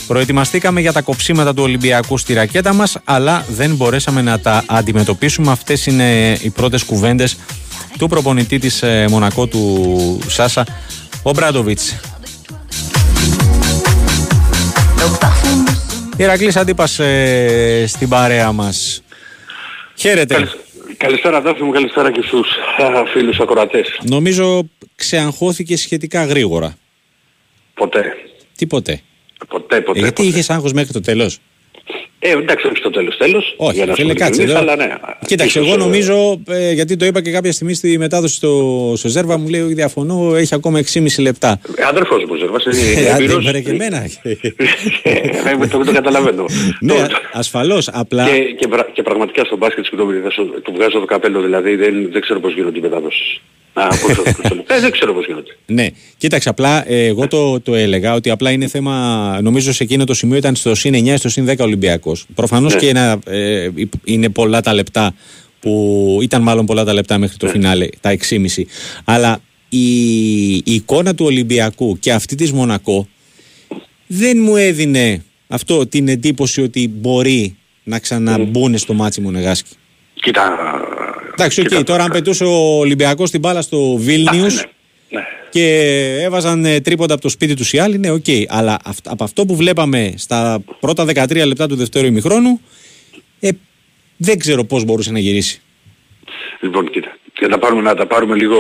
Προετοιμαστήκαμε 0.08 0.82
για 0.82 0.92
τα 0.92 1.02
κοψίματα 1.02 1.54
του 1.54 1.64
Ολυμπιακού 1.64 2.18
στη 2.18 2.34
ρακέτα 2.34 2.74
μας, 2.74 2.98
αλλά 3.04 3.46
δεν 3.50 3.76
μπορέσαμε 3.76 4.22
να 4.22 4.40
τα 4.40 4.64
αντιμετωπίσουμε. 4.68 5.52
Αυτές 5.52 5.86
είναι 5.86 6.38
οι 6.42 6.50
πρώτες 6.50 6.84
κουβέντες 6.84 7.38
του 7.98 8.08
προπονητή 8.08 8.60
της 8.60 8.84
ε, 8.84 9.06
Μονακό 9.10 9.48
του 9.48 10.20
Σάσα, 10.28 10.66
ο 11.24 11.32
Μπράντοβιτς. 11.32 11.96
Ηρακλής 16.18 16.56
Αντίπας 16.56 17.00
ε, 17.00 17.86
στην 17.88 18.10
παρέα 18.10 18.52
μας. 18.52 19.02
Χαίρετε. 19.96 20.50
Καλησ- 20.98 21.22
Καλησπέρα 21.22 21.42
Τάφη 21.42 21.64
μου, 21.64 21.72
καλησπέρα 21.72 22.12
και 22.12 22.22
στους 22.22 22.48
α, 22.78 23.06
φίλους 23.06 23.40
ακροατές. 23.40 24.00
Νομίζω 24.04 24.70
ξεαγχώθηκε 24.96 25.78
σχετικά 25.78 26.26
γρήγορα. 26.26 26.78
Ποτέ. 27.74 28.04
Τι 28.58 28.68
ποτέ; 28.68 29.02
Ποτέ, 29.48 29.82
ποτέ. 29.82 30.00
Ε, 30.00 30.02
γιατί 30.02 30.16
ποτέ. 30.22 30.28
είχες 30.28 30.50
άγχος 30.50 30.74
μέχρι 30.74 30.94
το 30.94 31.02
τέλος; 31.02 31.40
Ε, 32.26 32.32
εντάξει, 32.32 32.68
όχι 32.68 32.78
στο 32.78 32.90
τέλος 32.90 33.18
τέλος. 33.18 33.54
Όχι, 33.58 33.76
για 33.76 33.86
να 33.86 33.94
φίλε, 33.94 34.10
σου 34.10 34.16
κάτσε 34.16 34.42
ειλικρινής, 34.42 34.62
εδώ. 34.64 34.72
Αλλά 34.74 34.86
ναι. 34.86 34.96
Κοίταξε, 35.26 35.60
ίσως, 35.60 35.72
εγώ 35.72 35.82
ε, 35.82 35.86
νομίζω, 35.86 36.42
ε, 36.50 36.72
γιατί 36.72 36.96
το 36.96 37.06
είπα 37.06 37.22
και 37.22 37.32
κάποια 37.32 37.52
στιγμή 37.52 37.74
στη 37.74 37.98
μετάδοση 37.98 38.36
στο, 38.36 38.94
στο 38.98 39.08
Ζέρβα, 39.08 39.38
μου 39.38 39.48
λέει 39.50 39.62
ότι 39.62 39.74
διαφωνώ, 39.74 40.36
έχει 40.36 40.56
ακόμα 40.56 40.80
6,5 40.94 41.06
λεπτά. 41.22 41.60
ε, 41.76 41.84
Αδερφός 41.84 42.24
μου, 42.28 42.36
Ζερβάς, 42.36 42.64
είναι 42.66 43.02
Ε, 43.02 43.12
άντε, 43.12 43.24
έμπειρος. 43.24 43.46
βρε 43.46 43.62
και 43.62 43.70
εμένα. 43.70 44.10
Ε, 45.04 45.68
το, 45.70 45.78
το 45.86 45.92
καταλαβαίνω. 45.92 46.46
ναι, 46.80 46.94
Το- 46.94 47.08
το- 47.08 47.16
ασφαλώς, 47.34 47.88
απλά... 47.94 48.26
και, 48.30 48.40
και, 48.60 48.68
πρα- 48.68 48.90
και 48.94 49.02
πραγματικά 49.02 49.44
στο 49.46 49.58
μπάσκετ, 49.58 49.86
συγγνώμη, 49.86 50.20
δεν 50.20 50.32
σου- 50.32 50.62
του 50.64 50.74
βγάζω 50.76 51.00
το 51.00 51.06
καπέλο, 51.06 51.42
δηλαδή 51.42 51.76
δεν, 51.76 52.12
δεν 52.12 52.22
ξέρω 52.22 52.40
πώς 52.40 52.54
γίνονται 52.54 52.78
οι 52.78 52.82
μετάδοσεις. 52.82 53.42
Α, 53.76 53.88
πώς 53.88 54.16
το- 54.16 54.22
πώς 54.24 54.50
το- 54.50 54.64
ε, 54.76 54.80
δεν 54.80 54.92
ξέρω 54.92 55.14
πώς 55.14 55.26
γίνονται. 55.26 55.58
Ναι, 55.66 55.88
κοίταξε, 56.18 56.50
απλά 56.50 56.92
ε, 56.92 57.06
εγώ 57.06 57.28
το, 57.28 57.60
το 57.62 57.76
έλεγα 57.76 58.14
ότι 58.14 58.30
απλά 58.30 58.52
είναι 58.52 58.68
θέμα. 58.68 59.38
Νομίζω 59.42 59.74
σε 59.74 59.84
εκείνο 59.84 60.04
το 60.04 60.14
σημείο 60.14 60.38
ήταν 60.38 60.56
στο 60.56 60.76
συν 60.76 60.94
9 60.96 61.14
στο 61.18 61.30
συν 61.30 61.50
10 61.50 61.66
Ολυμπιακός. 61.74 62.26
Προφανώς 62.36 62.74
Ναι. 62.74 62.80
και 62.80 62.88
ένα, 62.90 63.20
ε, 63.26 63.70
είναι 64.04 64.30
πολλά 64.30 64.62
τα 64.62 64.74
λεπτά 64.74 65.14
που 65.60 66.20
ήταν 66.22 66.42
μάλλον 66.42 66.66
πολλά 66.66 66.84
τα 66.84 66.94
λεπτά 66.94 67.18
μέχρι 67.18 67.38
το 67.38 67.48
φινάλε, 67.48 67.88
τα 68.02 68.10
6,5. 68.10 68.66
Αλλά 69.04 69.40
η, 69.70 70.54
η 70.56 70.64
εικόνα 70.64 71.16
του 71.16 71.26
Ολυμπιακού 71.26 72.00
και 72.00 72.12
αυτή 72.12 72.36
της 72.36 72.52
Μονακό 72.52 73.08
δεν 74.08 74.38
μου 74.42 74.56
έδινε 74.56 75.24
αυτό 75.48 75.88
την 75.88 76.08
εντύπωση 76.08 76.62
ότι 76.62 76.88
μπορεί 76.88 77.58
να 77.84 78.00
ξαναμπούν 78.00 78.78
στο 78.78 78.94
ματς 78.94 79.22
οι 79.22 79.29
Μονεγάσκοι. 79.29 79.70
Κοίτα... 80.14 80.58
Εντάξει, 81.34 81.62
οκ, 81.62 81.68
κοίτα, 81.68 81.84
τώρα 81.84 82.04
αν 82.04 82.12
πετούσε 82.12 82.44
ο 82.44 82.78
Ολυμπιακός 82.78 83.32
την 83.32 83.40
μπάλα 83.40 83.62
στο 83.62 83.96
Βίλνιους 83.96 84.56
ναι, 84.56 84.62
ναι. 84.62 84.68
Και 85.54 85.68
έβαζαν 86.22 86.66
ε, 86.66 86.80
τρίποτα 86.82 87.14
από 87.14 87.22
το 87.22 87.30
σπίτι 87.30 87.54
τους 87.54 87.74
οι 87.74 87.78
άλλοι, 87.80 87.98
ναι, 87.98 88.12
οκ. 88.12 88.26
Αλλά 88.48 88.80
αυ- 88.86 89.10
από 89.10 89.24
αυτό 89.24 89.46
που 89.46 89.56
βλέπαμε 89.56 90.14
στα 90.18 90.64
πρώτα 90.80 91.06
13 91.06 91.46
λεπτά 91.46 91.68
του 91.68 91.76
δευτέρου 91.76 92.06
ημιχρόνου, 92.06 92.62
ε, 93.40 93.50
δεν 94.18 94.40
ξέρω 94.40 94.64
πώς 94.64 94.84
μπορούσε 94.86 95.12
να 95.12 95.20
γυρίσει. 95.20 95.62
Λοιπόν, 96.60 96.90
κοίτα. 96.90 97.18
Και 97.34 97.46
να 97.46 97.50
τα 97.52 97.60
πάρουμε, 97.60 97.82
να 97.82 97.96
τα 97.96 98.06
πάρουμε 98.08 98.36
λίγο 98.36 98.58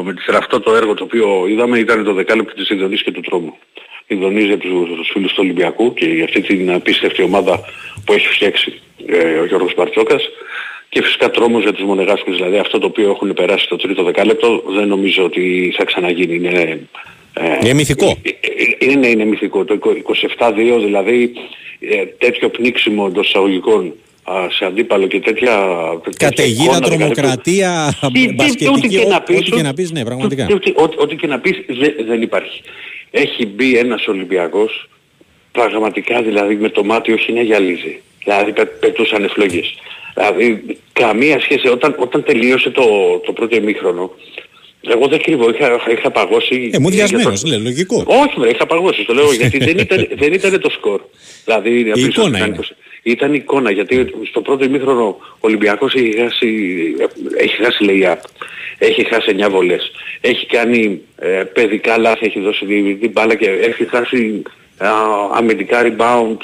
ε, 0.00 0.06
με 0.06 0.14
τη 0.14 0.20
σειρά. 0.22 0.38
Αυτό 0.38 0.60
το 0.60 0.74
έργο 0.76 0.94
το 0.94 1.04
οποίο 1.04 1.46
είδαμε 1.48 1.78
ήταν 1.78 2.04
το 2.04 2.12
δεκάλεπτο 2.12 2.54
της 2.54 2.68
Ινδονής 2.70 3.02
και 3.02 3.10
του 3.12 3.20
τρόμου. 3.20 3.54
Η 4.00 4.06
Ινδονής 4.06 4.44
για 4.44 4.58
τους, 4.58 4.70
τους 4.96 5.08
φίλους 5.12 5.30
του 5.30 5.38
Ολυμπιακού 5.40 5.94
και 5.94 6.06
για 6.06 6.24
αυτή 6.24 6.40
την 6.42 6.72
απίστευτη 6.72 7.22
ομάδα 7.22 7.60
που 8.04 8.12
έχει 8.12 8.26
φτιάξει 8.26 8.80
ε, 9.06 9.16
ο 9.38 9.46
Γιώργος 9.46 9.74
Μπαρτσόκας 9.76 10.22
και 10.94 11.02
φυσικά 11.02 11.30
τρόμος 11.30 11.62
για 11.62 11.72
τους 11.72 11.84
Μονεγάσκους. 11.84 12.36
Δηλαδή 12.36 12.58
αυτό 12.58 12.78
το 12.78 12.86
οποίο 12.86 13.10
έχουν 13.10 13.32
περάσει 13.34 13.68
το 13.68 13.76
τρίτο 13.76 14.02
δεκάλεπτο 14.02 14.62
δεν 14.68 14.88
νομίζω 14.88 15.24
ότι 15.24 15.74
θα 15.76 15.84
ξαναγίνει. 15.84 16.34
Είναι, 16.34 16.80
ε, 17.34 17.58
Είναι 17.64 17.72
μυθικό. 17.74 18.18
ε, 18.22 18.28
ε, 18.84 18.90
Είναι, 18.90 19.06
είναι 19.06 19.24
μυθικό. 19.24 19.64
Το 19.64 19.78
27-2 20.38 20.78
δηλαδή 20.84 21.32
ε, 21.80 22.04
τέτοιο 22.18 22.48
πνίξιμο 22.48 23.06
εντός 23.10 23.26
εισαγωγικών 23.28 23.92
α, 24.24 24.50
σε 24.50 24.64
αντίπαλο 24.64 25.06
και 25.06 25.20
τέτοια... 25.20 25.56
τέτοια 26.04 26.28
Καταιγίδα, 26.28 26.62
εικόνα 26.62 26.78
δεκαλέπτου. 26.78 27.14
τρομοκρατία, 27.14 27.94
Τι- 28.12 28.26
τι- 28.26 28.32
μπασκετική, 28.34 28.68
ό,τι 28.68 28.88
και 28.88 29.04
να 29.06 29.16
ό- 29.16 29.22
πεις, 29.26 29.38
ό,τι 29.38 29.50
και 29.50 29.62
να 29.62 29.74
πεις, 29.74 29.90
ναι, 29.92 30.04
πραγματικά. 30.04 30.46
ό,τι- 30.54 30.72
ό,τι- 30.76 30.96
Ό,τι 31.02 31.16
και 31.16 31.26
να 31.26 31.38
πεις 31.38 31.56
δε- 31.68 32.04
δεν 32.06 32.22
υπάρχει. 32.22 32.62
Έχει 33.10 33.46
μπει 33.46 33.76
ένας 33.78 34.06
Ολυμπιακός 34.06 34.88
πραγματικά 35.52 36.22
δηλαδή 36.22 36.54
με 36.56 36.68
το 36.68 36.84
μάτι 36.84 37.12
όχι 37.12 37.32
να 37.32 37.42
γυαλίζει. 37.42 38.00
Δηλαδή 38.24 38.52
πε, 38.52 38.64
πετούσαν 38.64 39.28
φλόγες. 39.28 39.74
Δηλαδή 40.14 40.78
καμία 40.92 41.40
σχέση. 41.40 41.68
Όταν, 41.68 41.94
όταν 41.98 42.24
τελείωσε 42.24 42.70
το, 42.70 42.84
το 43.26 43.32
πρώτο 43.32 43.56
ημίχρονο 43.56 44.10
εγώ 44.90 45.08
δεν 45.08 45.22
κρύβω, 45.22 45.50
είχα, 45.50 45.80
είχα 45.90 46.10
παγώσει... 46.10 46.70
Ε, 46.72 46.78
μου 46.78 46.88
για 46.88 47.06
διασμένος, 47.06 47.40
το- 47.40 47.48
λέει, 47.48 47.58
λογικό. 47.58 48.04
όχι, 48.06 48.34
βρε, 48.38 48.50
είχα 48.50 48.66
παγώσει, 48.66 49.04
το 49.04 49.14
λέω, 49.14 49.32
γιατί 49.32 49.58
δεν 49.58 49.78
ήταν, 49.78 50.08
δεν 50.20 50.32
ήταν 50.32 50.60
το 50.60 50.70
σκορ. 50.70 51.00
Δηλαδή, 51.44 51.70
η 51.94 52.02
εικόνα 52.02 52.38
είναι. 52.46 52.58
Ήταν 53.02 53.34
εικόνα, 53.34 53.70
γιατί 53.70 54.06
στο 54.28 54.40
πρώτο 54.40 54.64
ημίχρονο 54.64 55.16
ο 55.20 55.38
Ολυμπιακός 55.40 55.94
έχει 55.94 56.16
χάσει, 56.20 56.48
έχει 57.36 57.56
χάσει 57.62 57.84
lay-up, 57.88 58.16
έχει 58.78 59.04
χάσει 59.04 59.36
9 59.46 59.50
βολές, 59.50 59.90
έχει 60.20 60.46
κάνει 60.46 61.00
ε, 61.18 61.28
παιδικά 61.28 61.98
λάθη, 61.98 62.26
έχει 62.26 62.40
δώσει 62.40 62.64
την, 62.64 63.00
την 63.00 63.10
μπάλα 63.10 63.34
και 63.34 63.48
έχει 63.50 63.84
χάσει 63.88 64.42
α, 64.76 64.88
αμυντικά 65.34 65.82
rebound 65.82 66.36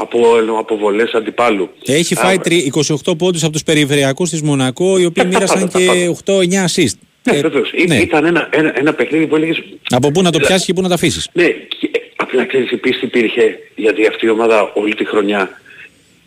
από, 0.00 0.20
από 0.58 0.76
βολές 0.76 1.12
αντιπάλου. 1.12 1.70
Έχει 1.86 2.14
Α, 2.14 2.16
φάει 2.16 2.38
τρι- 2.38 2.64
28 3.06 3.16
πόντους 3.18 3.42
από 3.42 3.52
τους 3.52 3.62
περιφερειακούς 3.62 4.30
της 4.30 4.42
Μονακό, 4.42 4.98
οι 4.98 5.04
οποίοι 5.04 5.22
Ε, 5.26 5.28
τα 5.30 5.38
μοίρασαν 5.38 5.58
πάντα, 5.72 5.86
τα 5.86 5.92
και 5.94 6.08
8-9 6.08 6.64
assist. 6.64 6.98
Ναι, 7.22 7.36
Ε, 7.36 7.40
βεβαίως. 7.40 7.70
Ή- 7.74 7.84
ναι. 7.86 7.96
Ήταν 7.96 8.24
ένα, 8.24 8.48
ένα, 8.52 8.78
ένα 8.78 8.92
παιχνίδι 8.94 9.26
που 9.26 9.36
έλεγες 9.36 9.62
Από 9.90 10.10
πού 10.10 10.22
να 10.22 10.30
το 10.30 10.38
πιάσεις 10.38 10.66
και 10.66 10.72
πού 10.72 10.80
να 10.82 10.88
τα 10.88 10.94
αφήσεις. 10.94 11.28
Ναι, 11.32 11.46
και, 11.48 11.90
ε, 11.92 11.98
απ' 12.16 12.34
να 12.34 12.44
ξέρεις 12.44 12.70
η 12.70 12.76
πίστη 12.76 13.04
υπήρχε 13.04 13.58
γιατί 13.76 14.06
αυτή 14.06 14.26
η 14.26 14.28
ομάδα 14.28 14.70
όλη 14.74 14.94
τη 14.94 15.04
χρονιά 15.04 15.60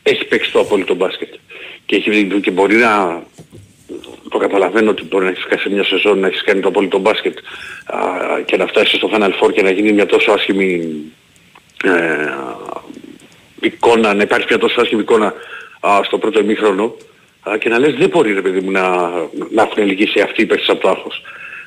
έχει 0.03 0.25
παίξει 0.25 0.51
το 0.51 0.59
απόλυτο 0.59 0.95
μπάσκετ 0.95 1.29
και, 1.85 1.95
έχει, 1.95 2.25
και 2.41 2.51
μπορεί 2.51 2.75
να 2.75 3.23
το 4.29 4.37
καταλαβαίνω 4.37 4.89
ότι 4.89 5.03
μπορεί 5.03 5.23
να 5.25 5.29
έχεις 5.31 5.45
κάνει 5.49 5.61
σε 5.61 5.69
μια 5.69 5.83
σεζόν 5.83 6.19
να 6.19 6.27
έχεις 6.27 6.43
κάνει 6.43 6.59
το 6.61 6.67
απόλυτο 6.67 6.99
μπάσκετ 6.99 7.37
α, 7.85 7.97
και 8.45 8.57
να 8.57 8.67
φτάσεις 8.67 8.97
στο 8.97 9.09
Final 9.13 9.29
Four 9.43 9.53
και 9.53 9.61
να 9.61 9.71
γίνει 9.71 9.91
μια 9.91 10.05
τόσο 10.05 10.31
άσχημη 10.31 10.89
ε, 11.83 11.89
εικόνα, 13.61 14.13
να 14.13 14.23
υπάρχει 14.23 14.45
μια 14.49 14.57
τόσο 14.57 14.81
άσχημη 14.81 15.01
εικόνα 15.01 15.33
α, 15.79 15.99
στο 16.03 16.17
πρώτο 16.17 16.39
ημίχρονο 16.39 16.95
α, 17.49 17.57
και 17.57 17.69
να 17.69 17.79
λες 17.79 17.93
δεν 17.93 18.09
μπορεί 18.09 18.33
ρε 18.33 18.41
παιδί 18.41 18.59
μου 18.59 18.71
να, 18.71 19.09
να 19.51 19.61
έχουν 19.61 19.85
λυγίσει 19.85 20.19
αυτοί 20.19 20.41
οι 20.41 20.45
παίκτες 20.45 20.69
από 20.69 20.81
το 20.81 20.89
άγχος. 20.89 21.21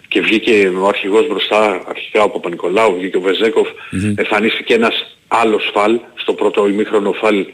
Και 0.09 0.21
βγήκε 0.21 0.73
ο 0.81 0.87
αρχηγός 0.87 1.27
μπροστά, 1.27 1.83
αρχικά 1.87 2.23
ο 2.23 2.29
Παπα-Νικολάου, 2.31 2.95
βγήκε 2.95 3.17
ο 3.17 3.21
βεζεκοφ 3.21 3.69
εμφανίστηκε 4.17 4.75
ένας 4.75 5.17
άλλος 5.29 5.71
φαλ, 5.75 6.01
στο 6.15 6.33
πρώτο 6.33 6.69
ημίχρονο 6.69 7.13
φαλ, 7.13 7.39
ε, 7.39 7.47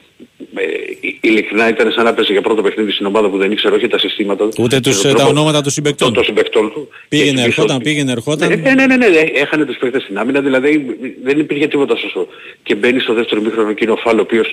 ειλικρινά 1.20 1.68
ήταν 1.68 1.92
σαν 1.92 2.04
να 2.04 2.14
πέσει 2.14 2.32
για 2.32 2.40
πρώτο 2.40 2.62
παιχνίδι 2.62 2.90
στην 2.90 3.06
ομάδα 3.06 3.28
που 3.30 3.38
δεν 3.38 3.52
ήξερε 3.52 3.74
όχι 3.74 3.88
τα 3.88 3.98
συστήματα. 3.98 4.48
Ούτε 4.58 4.80
τους, 4.80 4.96
και 4.96 5.02
τον 5.02 5.10
τα 5.10 5.16
τρόπο- 5.16 5.30
ονόματα 5.30 5.60
των 5.60 5.72
συμπεκτών. 5.72 6.12
των 6.12 6.24
συμπεκτών 6.24 6.72
του. 6.72 6.88
Πήγαινε, 7.08 7.40
Και 7.40 7.46
ερχόταν, 7.46 7.76
ότι- 7.76 7.84
πήγαινε, 7.84 8.12
ερχόταν. 8.12 8.48
Ναι, 8.48 8.56
ναι, 8.56 8.86
ναι, 8.86 8.96
ναι, 8.96 9.08
ναι. 9.08 9.18
Έχανε 9.34 9.64
τους 9.64 9.76
παίκτες 9.76 10.02
στην 10.02 10.18
άμυνα, 10.18 10.40
δηλαδή 10.40 10.86
δεν 11.24 11.38
υπήρχε 11.38 11.66
τίποτα 11.66 11.96
σωστό. 11.96 12.28
Και 12.62 12.74
μπαίνει 12.74 13.00
στο 13.00 13.14
δεύτερο 13.14 13.40
μήχρονο 13.40 13.68
εκείνο 13.70 13.92
ο 13.92 13.96
Φάλ, 13.96 14.18
ο 14.18 14.20
οποίος 14.20 14.50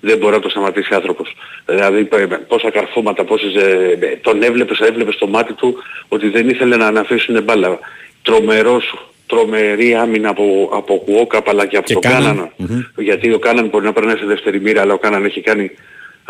δεν 0.00 0.18
μπορεί 0.18 0.32
να 0.34 0.40
το 0.40 0.48
σταματήσει 0.48 0.94
άνθρωπος. 0.94 1.34
Δηλαδή 1.66 2.04
π- 2.04 2.26
π- 2.26 2.46
πόσα 2.48 2.70
καρφώματα, 2.70 3.24
πόσες, 3.24 3.54
ε, 3.54 3.98
ε, 4.00 4.16
τον 4.22 4.42
έβλεπες, 4.42 4.78
έβλεπες 4.78 5.14
στο 5.14 5.26
μάτι 5.26 5.52
του 5.52 5.76
ότι 6.08 6.28
δεν 6.28 6.48
ήθελε 6.48 6.76
να 6.76 6.86
αναφέσουν 6.86 7.42
μπάλα. 7.42 7.78
Τρομερός, 8.22 9.10
τρομερή 9.30 9.94
άμυνα 9.94 10.28
από, 10.28 10.70
από 10.72 10.94
Κουόκαπ 10.96 11.48
αλλά 11.48 11.66
και 11.66 11.76
από 11.76 11.86
Και 11.86 11.92
τον 11.92 12.02
Κάναν. 12.02 12.22
Κάνανα. 12.22 12.52
Γιατί 12.96 13.32
ο 13.32 13.38
Κάναν 13.38 13.68
μπορεί 13.68 13.84
να 13.84 13.92
περνάει 13.92 14.16
σε 14.16 14.24
δεύτερη 14.24 14.60
μοίρα, 14.60 14.80
αλλά 14.80 14.94
ο 14.94 14.98
Κάναν 14.98 15.24
έχει 15.24 15.40
κάνει 15.40 15.70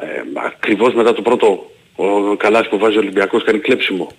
ε, 0.00 0.06
ακριβώς 0.46 0.94
μετά 0.94 1.12
το 1.12 1.22
πρώτο 1.22 1.70
ο 2.32 2.36
Καλάς 2.36 2.68
που 2.68 2.78
βάζει 2.78 2.96
ο 2.96 3.00
Ολυμπιακός 3.00 3.44
κάνει 3.44 3.58
κλέψιμο. 3.58 4.10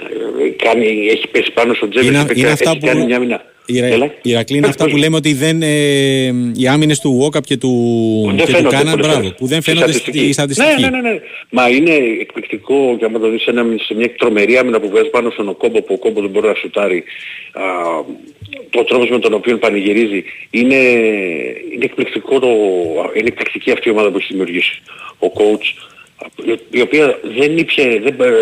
Ε, 0.00 0.48
κάνει, 0.64 0.86
έχει 1.10 1.28
πέσει 1.28 1.52
πάνω 1.52 1.74
στο 1.74 1.88
τζέμι, 1.88 2.06
Είναι, 2.06 2.18
έχει, 2.18 2.26
είναι 2.40 2.48
έχει 2.50 2.52
αυτά 2.52 2.76
που. 2.78 2.86
κάνει 2.86 3.04
μια 3.04 3.18
μήνα. 3.18 3.44
Η, 3.70 3.80
Ρα- 3.80 3.86
Έλα. 3.86 4.04
η 4.04 4.30
Ηρακλή 4.30 4.56
είναι 4.56 4.66
αυτά 4.66 4.88
που 4.88 4.96
λέμε 4.96 5.16
ότι 5.16 5.32
δεν, 5.32 5.62
ε, 5.62 5.68
οι 6.54 6.66
άμυνες 6.68 7.00
του 7.00 7.20
Walkup 7.32 7.40
και 7.44 7.56
του, 7.56 7.72
Δεν 8.26 8.36
και 8.36 8.44
του 8.44 8.50
φαίνονται 8.50 8.76
Κάναν, 8.76 8.90
πολλές 8.92 9.06
μπράβο, 9.06 9.22
φορές. 9.22 9.34
που 9.38 9.46
δεν 9.46 9.62
Στη 9.62 9.70
φαίνονται 9.70 9.92
στατιστική. 9.92 10.18
στη 10.24 10.32
στατιστική. 10.32 10.80
Ναι, 10.82 10.88
ναι, 10.88 11.00
ναι, 11.00 11.10
ναι. 11.10 11.20
Μα 11.50 11.68
είναι 11.68 11.94
εκπληκτικό 12.20 12.96
και 12.98 13.04
άμα 13.04 13.18
το 13.18 13.28
δεις 13.30 13.46
ένα, 13.46 13.64
σε 13.86 13.94
μια 13.94 14.14
τρομερή 14.14 14.56
άμυνα 14.58 14.80
που 14.80 14.88
βγάζει 14.88 15.08
πάνω 15.10 15.30
στον 15.30 15.48
Οκόμπο 15.48 15.82
που 15.82 15.94
ο 15.94 15.98
Κόμπο 15.98 16.20
δεν 16.20 16.30
μπορεί 16.30 16.46
να 16.46 16.54
σουτάρει 16.54 17.04
α, 17.52 17.62
το 18.70 18.84
τρόπος 18.84 19.08
με 19.10 19.18
τον 19.18 19.32
οποίο 19.32 19.58
πανηγυρίζει 19.58 20.24
είναι, 20.50 20.74
είναι 21.74 21.84
εκπληκτικό 21.84 22.38
το, 22.38 22.48
είναι 23.14 23.26
εκπληκτική 23.26 23.70
αυτή 23.70 23.88
η 23.88 23.92
ομάδα 23.92 24.10
που 24.10 24.16
έχει 24.16 24.26
δημιουργήσει 24.30 24.80
ο 25.18 25.26
coach 25.34 25.66
η 26.70 26.80
οποία 26.80 27.18
δεν 27.22 27.58
ήπια, 27.58 27.84
δεν, 27.84 28.16
ε, 28.20 28.34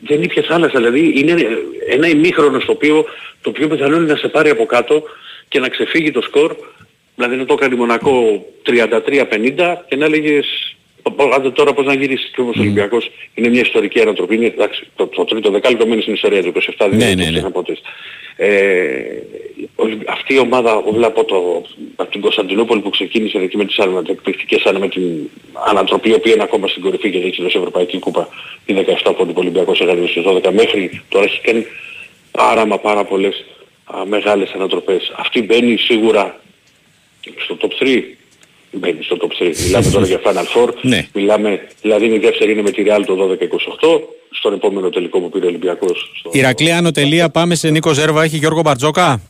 δεν 0.00 0.22
ήπια 0.22 0.42
θάλασσα, 0.42 0.78
δηλαδή 0.78 1.12
είναι 1.16 1.34
ένα 1.88 2.08
ημίχρονο 2.08 2.60
στο 2.60 2.72
οποίο 2.72 3.04
το 3.40 3.50
πιο 3.50 3.68
πιθανό 3.68 3.96
είναι 3.96 4.12
να 4.12 4.16
σε 4.16 4.28
πάρει 4.28 4.50
από 4.50 4.66
κάτω 4.66 5.02
και 5.48 5.60
να 5.60 5.68
ξεφύγει 5.68 6.10
το 6.10 6.20
σκορ 6.20 6.56
Δηλαδή 7.16 7.36
να 7.36 7.44
το 7.44 7.52
έκανε 7.52 7.74
Μονακό 7.74 8.46
33-50 8.66 9.76
και 9.88 9.96
να 9.96 10.04
έλεγες 10.04 10.76
άντε 11.34 11.50
τώρα 11.50 11.72
πώς 11.72 11.86
να 11.86 11.94
γυρίσεις 11.94 12.30
και 12.34 12.40
όμως 12.40 12.56
ο 12.56 12.60
Ολυμπιακός 12.60 13.10
είναι 13.34 13.48
μια 13.48 13.60
ιστορική 13.60 14.00
ανατροπή. 14.00 14.34
Είναι, 14.34 14.46
εντάξει, 14.46 14.86
το, 14.96 15.06
το 15.06 15.24
τρίτο 15.24 15.50
δεκάλεπτο 15.50 15.86
μένει 15.86 16.00
στην 16.02 16.14
ιστορία 16.14 16.42
του 16.42 16.52
27 16.78 16.86
Ναι, 16.90 16.96
δεν 16.96 16.98
ναι, 16.98 17.14
το 17.14 17.22
ναι. 17.22 17.30
ξέχνα 17.30 17.50
ποτέ. 17.50 17.76
Ε, 18.36 19.02
ο- 19.76 19.84
αυτή 20.08 20.34
η 20.34 20.38
ομάδα 20.38 20.74
όλα 20.76 21.06
από, 21.06 21.24
το, 21.24 21.64
από 21.96 22.10
την 22.10 22.20
Κωνσταντινούπολη 22.20 22.80
που 22.80 22.90
ξεκίνησε 22.90 23.38
εκεί 23.38 23.56
με 23.56 23.64
τις 23.64 23.78
ανα- 23.78 24.02
εκπληκτικές 24.08 24.64
ανα- 24.64 24.78
με 24.78 24.88
την 24.88 25.02
ανατροπή 25.66 26.08
η 26.08 26.12
οποία 26.12 26.32
είναι 26.32 26.42
ακόμα 26.42 26.68
στην 26.68 26.82
κορυφή 26.82 27.10
και 27.10 27.18
έχει 27.18 27.42
δώσει 27.42 27.58
Ευρωπαϊκή 27.58 27.98
Κούπα 27.98 28.28
η 28.66 28.74
17 28.74 29.14
που 29.16 29.26
ο 29.28 29.32
Ολυμπιακός 29.34 29.80
έκανε 29.80 30.06
στις 30.06 30.22
12 30.26 30.50
μέχρι 30.52 31.02
τώρα 31.08 31.24
έχει 31.24 31.40
κάνει 31.40 31.66
πάρα 32.30 32.66
μα 32.66 32.78
πάρα 32.78 33.04
πολλές 33.04 33.44
α, 33.84 34.04
μεγάλες 34.06 34.50
ανατροπές. 34.52 35.12
Αυτή 35.16 35.42
μπαίνει 35.42 35.76
σίγουρα 35.76 36.40
στο 37.36 37.56
top 37.60 37.82
3. 37.82 38.02
Μπαίνει 38.78 39.02
στο 39.02 39.16
top 39.20 39.42
3. 39.42 39.52
Μιλάμε 39.64 39.90
τώρα 39.90 40.06
για 40.06 40.20
Final 40.24 40.46
Four. 40.54 40.68
Ναι. 40.82 41.08
Μιλάμε, 41.12 41.66
δηλαδή 41.82 42.06
η 42.06 42.18
δεύτερη 42.18 42.52
είναι 42.52 42.62
με 42.62 42.70
τη 42.70 42.82
Real 42.86 43.02
το 43.06 43.36
12-28. 43.96 44.00
Στον 44.30 44.52
επόμενο 44.52 44.88
τελικό 44.88 45.20
που 45.20 45.28
πήρε 45.28 45.44
ο 45.44 45.48
Ολυμπιακός. 45.48 46.12
Στο... 46.18 46.30
Ηρακλή 46.32 46.72
Άνω 46.72 46.90
τελεία, 46.90 47.28
πάμε 47.28 47.54
σε 47.54 47.70
Νίκο 47.70 47.92
Ζέρβα, 47.92 48.22
έχει 48.22 48.36
Γιώργο 48.36 48.60
Μπαρτζόκα. 48.60 49.20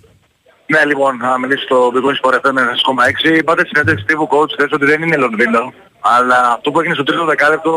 Ναι, 0.67 0.85
λοιπόν, 0.85 1.17
να 1.17 1.39
μιλήσω 1.39 1.63
στο 1.63 1.93
Big 1.95 2.05
Wings 2.07 2.19
Sport 2.21 2.35
FM 2.35 2.57
1,6. 3.33 3.37
Είπατε 3.39 3.61
στην 3.61 3.71
συνέντευξη 3.73 4.05
τύπου 4.05 4.29
coach 4.31 4.53
θες 4.59 4.73
ότι 4.73 4.85
δεν 4.85 5.03
είναι 5.03 5.17
Λονδίνο. 5.17 5.73
Αλλά 6.01 6.39
αυτό 6.57 6.71
που 6.71 6.79
έγινε 6.81 6.95
στο 6.95 7.03
τρίτο 7.03 7.25
δεκάλεπτο 7.25 7.73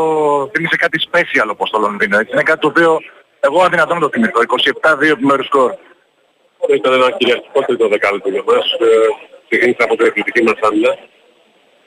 θύμισε 0.52 0.76
κάτι 0.76 0.98
special 1.10 1.48
όπως 1.50 1.70
το 1.70 1.78
Λονδίνο. 1.78 2.18
Έτσι. 2.18 2.32
Είναι 2.32 2.42
κάτι 2.42 2.60
το 2.60 2.66
οποίο 2.68 2.98
εγώ 3.40 3.62
αδυνατό 3.62 3.94
να 3.94 4.00
το 4.00 4.08
θυμηθώ. 4.12 4.40
27-2 5.00 5.02
επιμέρους 5.02 5.46
σκορ. 5.46 5.70
Ήταν 6.74 6.92
ένα 6.92 7.10
κυριαρχικό 7.10 7.60
τρίτο 7.66 7.88
δεκάλεπτο 7.88 8.28
για 8.28 8.42
μας. 8.46 8.66
Ε, 8.72 8.86
Ξεκίνησε 9.48 9.82
από 9.86 9.96
την 9.96 10.06
εκπληκτική 10.06 10.42
μας 10.42 10.58
άμυνα. 10.66 10.92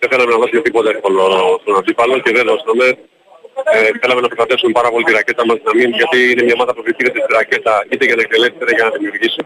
Δεν 0.03 0.11
θέλαμε 0.11 0.31
να 0.35 0.39
δώσουμε 0.41 0.61
τίποτα 0.67 0.89
εύκολο 0.95 1.21
στον 1.61 1.75
αντίπαλο 1.79 2.13
και 2.23 2.31
δεν 2.37 2.45
δώσαμε. 2.51 2.85
Ε, 3.75 3.89
θέλαμε 4.01 4.21
να 4.25 4.27
προστατεύσουμε 4.31 4.71
πάρα 4.79 4.89
πολύ 4.93 5.03
τη 5.07 5.11
ρακέτα 5.19 5.43
μας 5.49 5.57
να 5.67 5.71
μην, 5.77 5.89
γιατί 5.99 6.19
είναι 6.31 6.43
μια 6.47 6.55
ομάδα 6.57 6.71
που 6.73 6.81
επιτήρησε 6.85 7.19
τη 7.27 7.33
ρακέτα 7.39 7.73
είτε 7.91 8.03
για 8.09 8.15
να 8.17 8.21
εκτελέσει 8.25 8.53
είτε 8.61 8.73
για 8.77 8.83
να 8.87 8.91
δημιουργήσει. 8.97 9.41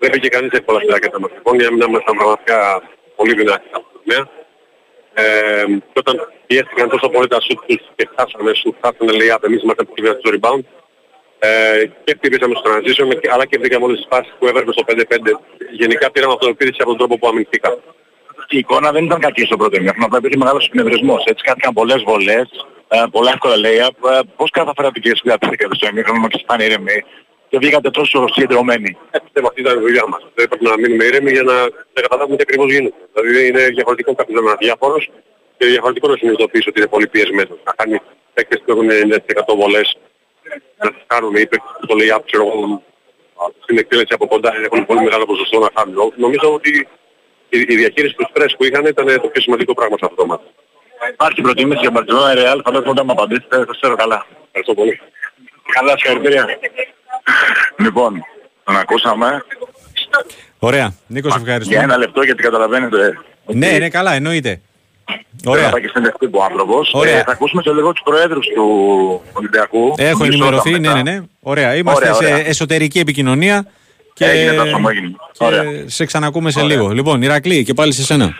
Δεν 0.00 0.08
πήγε 0.12 0.28
κανείς 0.36 0.52
εύκολα 0.58 0.78
στη 0.82 0.90
ρακέτα 0.96 1.18
μας. 1.22 1.30
Λοιπόν, 1.36 1.54
η 1.60 1.64
άμυνα 1.68 1.86
μας 1.92 2.00
ήταν 2.04 2.14
πραγματικά 2.20 2.58
πολύ 3.18 3.32
δυνατή 3.40 3.66
σε 3.70 3.74
αυτό 3.78 3.88
το 3.92 3.98
τομέα. 4.02 4.22
Ε, 5.20 5.64
και 5.92 5.98
όταν 6.04 6.14
πιέστηκαν 6.46 6.86
τόσο 6.94 7.06
πολύ 7.14 7.28
τα 7.34 7.40
σουτ 7.46 7.60
τους 7.68 7.82
και 7.96 8.04
φτάσαμε 8.12 8.50
σουτ, 8.60 8.74
φτάσαμε 8.80 9.10
λέει 9.18 9.30
εμείς 9.48 9.60
είμαστε 9.64 9.82
πολύ 9.88 10.00
δυνατοί 10.04 10.20
στο 10.24 10.30
rebound. 10.36 10.62
Ε, 11.48 11.50
και 12.04 12.12
χτυπήσαμε 12.18 12.54
στο 12.60 12.66
transition 12.72 13.06
και- 13.20 13.30
αλλά 13.34 13.44
και 13.50 13.58
βρήκαμε 13.62 13.84
όλες 13.84 13.98
τις 14.00 14.06
φάσεις 14.12 14.32
που 14.38 14.44
έβρεπε 14.50 14.72
στο 14.76 14.84
5-5. 14.88 15.32
Γενικά 15.80 16.06
πήραμε 16.10 16.32
αυτοεπίθεση 16.36 16.78
από 16.80 16.90
τον 16.92 16.98
τρόπο 17.00 17.14
που 17.18 17.28
αμυνθήκαμε. 17.28 17.78
Η 18.50 18.58
εικόνα 18.58 18.92
δεν 18.92 19.04
ήταν 19.04 19.20
κακή 19.20 19.44
στο 19.44 19.56
πρώτο 19.56 19.76
ημίχρονο, 19.76 20.06
απλά 20.06 20.18
υπήρχε 20.18 20.36
μεγάλος 20.36 20.66
εκνευρισμός. 20.66 21.24
Έτσι 21.24 21.44
κάηκαν 21.44 21.72
πολλές 21.72 22.02
βολές, 22.02 22.48
ε, 22.88 23.04
πολλά 23.10 23.30
εύκολα 23.30 23.54
layup. 23.64 23.96
Ε, 24.12 24.20
πώς 24.36 24.50
καταφέρατε 24.50 24.98
και 25.00 25.10
εσείς 25.10 25.22
να 25.24 25.36
στο 25.76 25.86
ημίχρονο 25.90 26.28
και 26.28 26.40
ήταν 26.42 26.60
ήρεμοι 26.60 27.04
και 27.48 27.58
βγήκατε 27.58 27.90
τόσο 27.90 28.26
συγκεντρωμένοι. 28.32 28.96
Ε, 29.10 29.18
πιστεύω 29.24 29.46
αυτή 29.46 29.60
ήταν 29.60 29.78
η 29.78 29.80
δουλειά 29.80 30.04
μας. 30.08 30.22
Δεν 30.34 30.44
έπρεπε 30.44 30.64
να 30.68 30.76
μείνουμε 30.78 31.04
ήρεμοι 31.04 31.30
για 31.30 31.42
να, 31.42 31.56
να 31.94 32.00
καταλάβουμε 32.04 32.36
τι 32.36 32.42
ακριβώς 32.46 32.72
γίνεται. 32.72 32.96
Δηλαδή 33.14 33.46
είναι 33.46 33.62
διαφορετικό 33.68 34.14
κάποιος 34.14 34.36
να 34.36 34.42
είναι 34.42 34.52
αδιάφορος 34.56 35.10
και 35.56 35.66
διαφορετικό 35.66 36.08
να 36.08 36.16
συνειδητοποιήσει 36.16 36.68
ότι 36.68 36.78
είναι 36.80 36.88
πολύ 36.94 37.06
πιεσμένος. 37.08 37.58
Να 37.64 37.72
κάνει 37.76 38.00
παίκτες 38.34 38.62
που 38.64 38.70
έχουν 38.72 38.88
90% 38.90 39.56
βολές 39.60 39.88
να 40.82 40.90
τις 40.92 41.02
κάνουν 41.06 41.34
οι 41.34 41.46
παίκτες 41.50 41.72
που 41.80 41.86
το 41.86 41.94
λέει 41.94 42.10
up, 42.16 42.22
ξέρω 42.26 42.42
εγώ, 42.46 42.82
στην 43.62 43.78
εκτέλεση 43.78 44.12
από 44.18 44.26
κοντά 44.26 44.50
έχουν 44.64 44.86
πολύ 44.86 45.00
μεγάλο 45.02 45.24
ποσοστό 45.24 45.58
να 45.58 45.70
χάνουν. 45.74 46.12
Νομίζω 46.16 46.54
ότι 46.58 46.88
η, 47.48 47.58
η 47.68 47.76
διαχείριση 47.76 48.14
του 48.14 48.26
στρες 48.30 48.54
που 48.56 48.64
είχαν 48.64 48.84
ήταν 48.86 49.06
το 49.06 49.28
πιο 49.28 49.40
σημαντικό 49.42 49.74
πράγμα 49.74 49.96
σε 49.98 50.04
αυτό 50.04 50.16
το 50.16 50.26
μάτι. 50.26 50.44
Υπάρχει 51.12 51.40
προτίμηση 51.40 51.80
για 51.80 51.90
Μπαρτζόνα, 51.90 52.34
Ρεάλ, 52.34 52.60
φαντάζομαι 52.64 52.90
όταν 52.90 53.04
μου 53.06 53.12
απαντήσετε, 53.12 53.56
θα 53.56 53.74
ξέρω 53.80 53.94
καλά. 53.96 54.26
Ευχαριστώ 54.46 54.74
πολύ. 54.74 55.00
Καλά, 55.72 55.92
συγχαρητήρια. 55.98 56.44
Λοιπόν, 57.78 58.24
τον 58.64 58.76
ακούσαμε. 58.76 59.44
Ωραία. 60.58 60.94
Νίκος, 61.06 61.32
σε 61.32 61.38
Για 61.44 61.52
ευχαριστώ. 61.54 61.80
ένα 61.82 61.96
λεπτό 61.96 62.22
γιατί 62.22 62.42
καταλαβαίνετε. 62.42 63.18
ότι 63.44 63.58
Ναι, 63.58 63.70
ναι, 63.78 63.88
καλά, 63.88 64.12
εννοείται. 64.12 64.60
Δεν 65.42 65.52
Ωραία. 65.52 65.64
θα 65.64 65.70
πάει 65.70 65.80
και 65.80 65.88
στην 65.88 66.02
δεχτή 66.02 66.28
που 66.28 66.38
ο 66.38 66.44
άνθρωπος. 66.44 66.90
Ωραία. 66.94 67.16
Ε, 67.18 67.22
θα 67.22 67.32
ακούσουμε 67.32 67.62
και 67.62 67.70
λίγο 67.70 67.92
τους 67.92 68.02
προέδρους 68.04 68.46
του 68.54 68.64
Ολυμπιακού. 69.32 69.94
Έχω 69.96 70.18
Μισό 70.18 70.24
ενημερωθεί, 70.24 70.70
λεπτό 70.70 70.88
ναι, 70.88 70.94
ναι, 70.94 71.02
μετά. 71.02 71.10
ναι. 71.20 71.26
Ωραία. 71.40 71.74
Είμαστε 71.74 72.08
Ωραία, 72.10 72.16
ωραία. 72.16 72.36
σε 72.44 72.48
εσωτερική 72.48 72.98
επικοινωνία. 72.98 73.66
Και, 74.18 74.24
Έγινε, 74.24 74.52
Τάσο 74.52 74.78
μου, 74.78 74.88
έγινε. 74.88 75.10
Ωραία. 75.38 75.64
και 75.64 75.82
σε 75.86 76.04
ξανακούμε 76.04 76.50
σε 76.50 76.60
Ωραία. 76.62 76.76
λίγο. 76.76 76.88
Λοιπόν, 76.92 77.22
Ηρακλή, 77.22 77.62
και 77.64 77.74
πάλι 77.74 77.92
σε 77.92 78.02
σένα. 78.02 78.34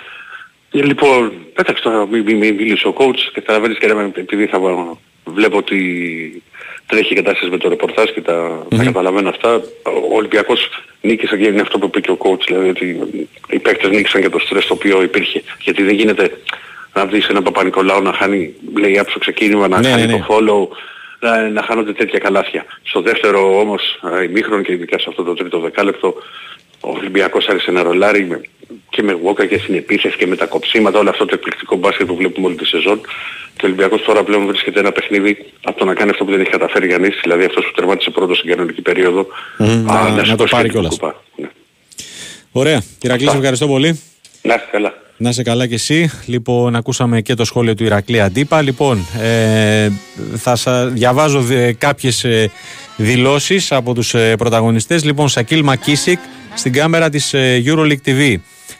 Ε, 0.72 0.82
Λοιπόν, 0.82 1.32
πέταξε 1.54 1.82
τώρα, 1.82 2.06
μη, 2.06 2.20
μη, 2.20 2.34
μη 2.34 2.52
μίλησε 2.52 2.88
ο 2.88 2.94
coach 2.98 3.16
και 3.34 3.40
καταλαβαίνεις 3.40 3.78
και 3.78 3.86
λέμε, 3.86 4.10
επειδή 4.14 4.46
θα 4.46 4.58
βα- 4.58 4.96
βλέπω 5.24 5.56
ότι 5.56 5.78
τρέχει 6.86 7.12
η 7.12 7.16
κατάσταση 7.16 7.50
με 7.50 7.56
το 7.56 7.68
ρεπορτάζ 7.68 8.10
και 8.10 8.20
τα, 8.20 8.66
τα 8.76 8.84
καταλαβαίνω 8.84 9.28
αυτά. 9.28 9.54
Ο 10.10 10.16
Ολυμπιακός 10.16 10.68
νίκησε 11.00 11.36
και 11.36 11.46
είναι 11.46 11.60
αυτό 11.60 11.78
που 11.78 11.86
είπε 11.86 12.00
και 12.00 12.10
ο 12.10 12.18
coach, 12.20 12.42
δηλαδή 12.46 12.68
ότι 12.68 12.98
οι 13.50 13.58
παίκτες 13.58 13.90
νίκησαν 13.90 14.20
και 14.20 14.28
το 14.28 14.38
στρες 14.38 14.66
το 14.66 14.74
οποίο 14.74 15.02
υπήρχε. 15.02 15.42
Γιατί 15.60 15.82
δεν 15.82 15.94
γίνεται 15.94 16.30
να 16.94 17.04
δεις 17.06 17.26
ένα 17.28 17.42
Παπα-Νικολάου 17.42 18.02
να 18.02 18.12
χάνει 18.12 18.54
lay-up 18.76 19.04
στο 19.08 19.18
ξεκίνημα, 19.18 19.68
να 19.68 19.80
Ναι, 19.80 19.88
χάνει 19.88 20.06
ναι, 20.06 20.12
ναι. 20.12 20.18
το 20.18 20.26
follow, 20.28 20.76
να, 21.20 21.48
να 21.48 21.62
χάνονται 21.62 21.92
τέτοια 21.92 22.18
καλάθια. 22.18 22.64
Στο 22.82 23.00
δεύτερο 23.00 23.60
όμως 23.60 24.00
ε, 24.20 24.24
ημίχρονο 24.24 24.62
και 24.62 24.72
ειδικά 24.72 24.98
σε 24.98 25.06
αυτό 25.08 25.22
το 25.22 25.34
τρίτο 25.34 25.58
δεκάλεπτο 25.60 26.14
ο 26.80 26.90
Ολυμπιακός 26.90 27.46
άρχισε 27.48 27.70
να 27.70 27.82
ρολάρει 27.82 28.24
με, 28.26 28.40
και 28.90 29.02
με 29.02 29.12
Γουόκα 29.12 29.46
και 29.46 29.58
στην 29.58 29.74
επίθεση 29.74 30.16
και 30.16 30.26
με 30.26 30.36
τα 30.36 30.46
κοψίματα, 30.46 30.98
όλο 30.98 31.10
αυτό 31.10 31.24
το 31.24 31.34
εκπληκτικό 31.34 31.76
μπάσκετ 31.76 32.06
που 32.06 32.16
βλέπουμε 32.16 32.46
όλη 32.46 32.56
τη 32.56 32.66
σεζόν. 32.66 33.00
Και 33.56 33.64
ο 33.64 33.66
Ολυμπιακός 33.68 34.02
τώρα 34.02 34.22
πλέον 34.22 34.46
βρίσκεται 34.46 34.80
ένα 34.80 34.92
παιχνίδι 34.92 35.44
από 35.64 35.78
το 35.78 35.84
να 35.84 35.94
κάνει 35.94 36.10
αυτό 36.10 36.24
που 36.24 36.30
δεν 36.30 36.40
έχει 36.40 36.50
καταφέρει 36.50 36.86
κανείς, 36.88 37.18
δηλαδή 37.22 37.44
αυτός 37.44 37.64
που 37.64 37.72
τερμάτισε 37.74 38.10
πρώτο 38.10 38.34
στην 38.34 38.50
κανονική 38.50 38.80
περίοδο, 38.82 39.26
Μμμ, 39.58 39.84
να- 39.84 40.08
να 40.10 40.16
το 40.16 40.24
σηκώσει 40.24 40.50
πάρει 40.50 40.68
και 40.68 40.70
την 40.70 40.70
κιόλας. 40.70 40.90
κούπα. 40.98 41.22
Ναι. 41.36 41.48
Ωραία. 42.52 42.82
Ηρακλής, 43.02 43.30
σε 43.30 43.36
ευχαριστώ 43.36 43.66
πολύ. 43.66 44.00
Να 44.42 44.54
είστε 44.54 44.68
καλά. 44.70 44.94
Να 45.20 45.28
είσαι 45.28 45.42
καλά 45.42 45.66
κι 45.66 45.74
εσύ. 45.74 46.10
Λοιπόν, 46.26 46.76
ακούσαμε 46.76 47.20
και 47.20 47.34
το 47.34 47.44
σχόλιο 47.44 47.74
του 47.74 47.84
Ηρακλή 47.84 48.20
Αντίπα. 48.20 48.62
Λοιπόν, 48.62 49.06
ε, 49.20 49.90
θα 50.36 50.56
σα 50.56 50.86
διαβάζω 50.86 51.40
δε, 51.40 51.72
κάποιες 51.72 52.24
ε, 52.24 52.50
δηλώσεις 52.96 53.72
από 53.72 53.94
τους 53.94 54.14
ε, 54.14 54.34
πρωταγωνιστές. 54.36 55.04
Λοιπόν, 55.04 55.28
Σακίλ 55.28 55.62
Μακίσικ 55.64 56.18
στην 56.54 56.72
κάμερα 56.72 57.08
της 57.10 57.34
ε, 57.34 57.62
EuroLeague 57.66 57.96
TV. 58.04 58.34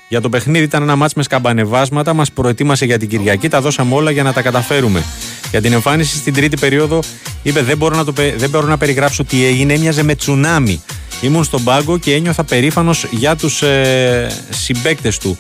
Για 0.09 0.21
το 0.21 0.29
παιχνίδι 0.29 0.65
ήταν 0.65 0.83
ένα 0.83 0.97
μάτς 0.97 1.15
με 1.15 1.23
σκαμπανεβάσματα, 1.23 2.13
μας 2.15 2.33
προετοίμασε 2.33 2.85
για 2.85 2.99
την 2.99 3.09
Κυριακή, 3.09 3.49
τα 3.49 3.61
δώσαμε 3.61 3.95
όλα 3.95 4.11
για 4.11 4.23
να 4.23 4.33
τα 4.33 4.43
καταφέρουμε. 4.43 5.03
Για 5.51 5.61
την 5.61 5.73
εμφάνιση 5.73 6.17
στην 6.17 6.35
τρίτη 6.35 6.57
περίοδο 6.57 7.01
είπε 7.43 7.63
δεν 7.63 7.77
μπορώ 7.77 7.97
να, 7.97 8.05
το, 8.05 8.13
πε- 8.13 8.39
δεν 8.39 8.51
μπορώ 8.51 8.67
να 8.67 8.77
περιγράψω 8.77 9.25
τι 9.25 9.45
έγινε, 9.45 9.73
έμοιαζε 9.73 10.03
με 10.03 10.15
τσουνάμι. 10.15 10.83
Ήμουν 11.21 11.45
στον 11.45 11.65
πάγκο 11.65 11.99
και 11.99 12.15
ένιωθα 12.15 12.45
περήφανος 12.45 13.07
για 13.11 13.37
τους 13.37 13.63
ε, 13.63 14.27
συμπαίκτες 14.51 15.19
του. 15.19 15.39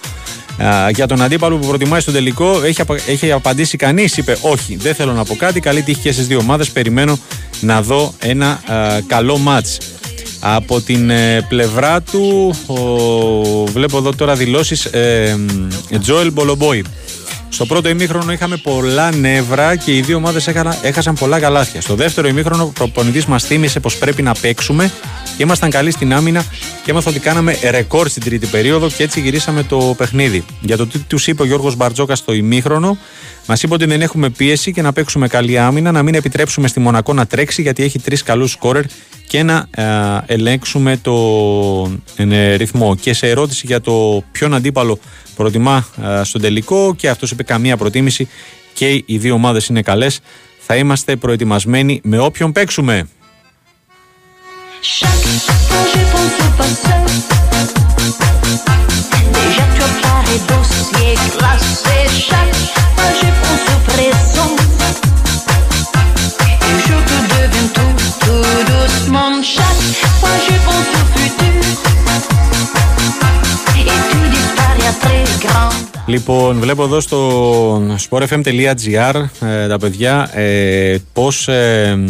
Για 0.92 1.06
τον 1.06 1.22
αντίπαλο 1.22 1.56
που 1.56 1.66
προτιμάει 1.66 2.00
στο 2.00 2.12
τελικό, 2.12 2.62
έχει, 2.62 2.82
έχει 3.06 3.32
απαντήσει 3.32 3.76
κανείς. 3.76 4.16
Είπε: 4.16 4.36
Όχι, 4.40 4.76
δεν 4.76 4.94
θέλω 4.94 5.12
να 5.12 5.24
πω 5.24 5.34
κάτι. 5.34 5.60
Καλή 5.60 5.82
τύχη 5.82 6.00
και 6.00 6.12
στις 6.12 6.26
δύο 6.26 6.38
ομάδες. 6.38 6.70
Περιμένω 6.70 7.18
να 7.60 7.82
δω 7.82 8.14
ένα 8.18 8.60
καλό 9.06 9.38
μάτς. 9.38 9.78
Από 10.40 10.80
την 10.80 11.10
ε, 11.10 11.46
πλευρά 11.48 12.02
του 12.02 12.54
βλέπω 13.72 13.96
εδώ 13.96 14.14
τώρα 14.14 14.34
δηλώσεις 14.34 14.84
ε, 14.84 15.36
Τζόελ 16.00 16.32
Μπολομπόη. 16.32 16.84
Στο 17.48 17.66
πρώτο 17.66 17.88
ημίχρονο 17.88 18.32
είχαμε 18.32 18.56
πολλά 18.56 19.14
νεύρα 19.14 19.76
και 19.76 19.96
οι 19.96 20.00
δύο 20.00 20.16
ομάδες 20.16 20.48
έχασαν 20.82 21.14
πολλά 21.14 21.40
καλάθια. 21.40 21.80
Στο 21.80 21.94
δεύτερο 21.94 22.28
ημίχρονο 22.28 22.62
ο 22.62 22.66
προπονητής 22.66 23.26
μας 23.26 23.44
θύμισε 23.44 23.80
πως 23.80 23.96
πρέπει 23.96 24.22
να 24.22 24.32
παίξουμε 24.32 24.92
και 25.36 25.42
ήμασταν 25.42 25.70
καλοί 25.70 25.90
στην 25.90 26.14
άμυνα 26.14 26.44
και 26.84 26.90
έμαθα 26.90 27.10
ότι 27.10 27.18
κάναμε 27.18 27.58
ρεκόρ 27.70 28.08
στην 28.08 28.22
τρίτη 28.22 28.46
περίοδο 28.46 28.88
και 28.88 29.02
έτσι 29.02 29.20
γυρίσαμε 29.20 29.62
το 29.62 29.94
παιχνίδι. 29.96 30.44
Για 30.60 30.76
το 30.76 30.86
τι 30.86 30.98
τους 30.98 31.26
είπε 31.26 31.42
ο 31.42 31.44
Γιώργος 31.44 31.76
Μπαρτζόκα 31.76 32.14
στο 32.14 32.32
ημίχρονο, 32.32 32.98
Μας 33.50 33.62
είπε 33.62 33.74
ότι 33.74 33.84
δεν 33.84 34.02
έχουμε 34.02 34.28
πίεση 34.30 34.72
και 34.72 34.82
να 34.82 34.92
παίξουμε 34.92 35.28
καλή 35.28 35.58
άμυνα, 35.58 35.92
να 35.92 36.02
μην 36.02 36.14
επιτρέψουμε 36.14 36.68
στη 36.68 36.80
Μονακό 36.80 37.12
να 37.12 37.26
τρέξει 37.26 37.62
γιατί 37.62 37.82
έχει 37.82 37.98
τρεις 37.98 38.22
καλούς 38.22 38.50
σκόρερ 38.50 38.84
και 39.26 39.42
να 39.42 39.66
ε, 39.70 39.84
ελέγξουμε 40.26 40.96
το 41.02 41.16
ε, 42.16 42.54
ρυθμό. 42.54 42.96
Και 42.96 43.12
σε 43.12 43.28
ερώτηση 43.28 43.66
για 43.66 43.80
το 43.80 44.24
ποιον 44.32 44.54
αντίπαλο 44.54 44.98
προτιμά 45.38 45.86
ε, 46.02 46.24
στον 46.24 46.40
τελικό 46.40 46.94
και 46.94 47.08
αυτός 47.08 47.30
είπε 47.30 47.42
καμία 47.42 47.76
προτίμηση 47.76 48.28
και 48.74 49.02
οι 49.06 49.18
δύο 49.18 49.34
ομάδες 49.34 49.66
είναι 49.66 49.82
καλές. 49.82 50.20
Θα 50.58 50.76
είμαστε 50.76 51.16
προετοιμασμένοι 51.16 52.00
με 52.04 52.18
όποιον 52.18 52.52
παίξουμε. 52.52 53.08
Λοιπόν, 76.08 76.58
βλέπω 76.58 76.82
εδώ 76.82 77.00
στο 77.00 77.96
sportfm.gr 78.08 79.24
ε, 79.40 79.68
τα 79.68 79.78
παιδιά 79.78 80.30
ε, 80.38 80.96
πώς 81.12 81.48
ε, 81.48 82.04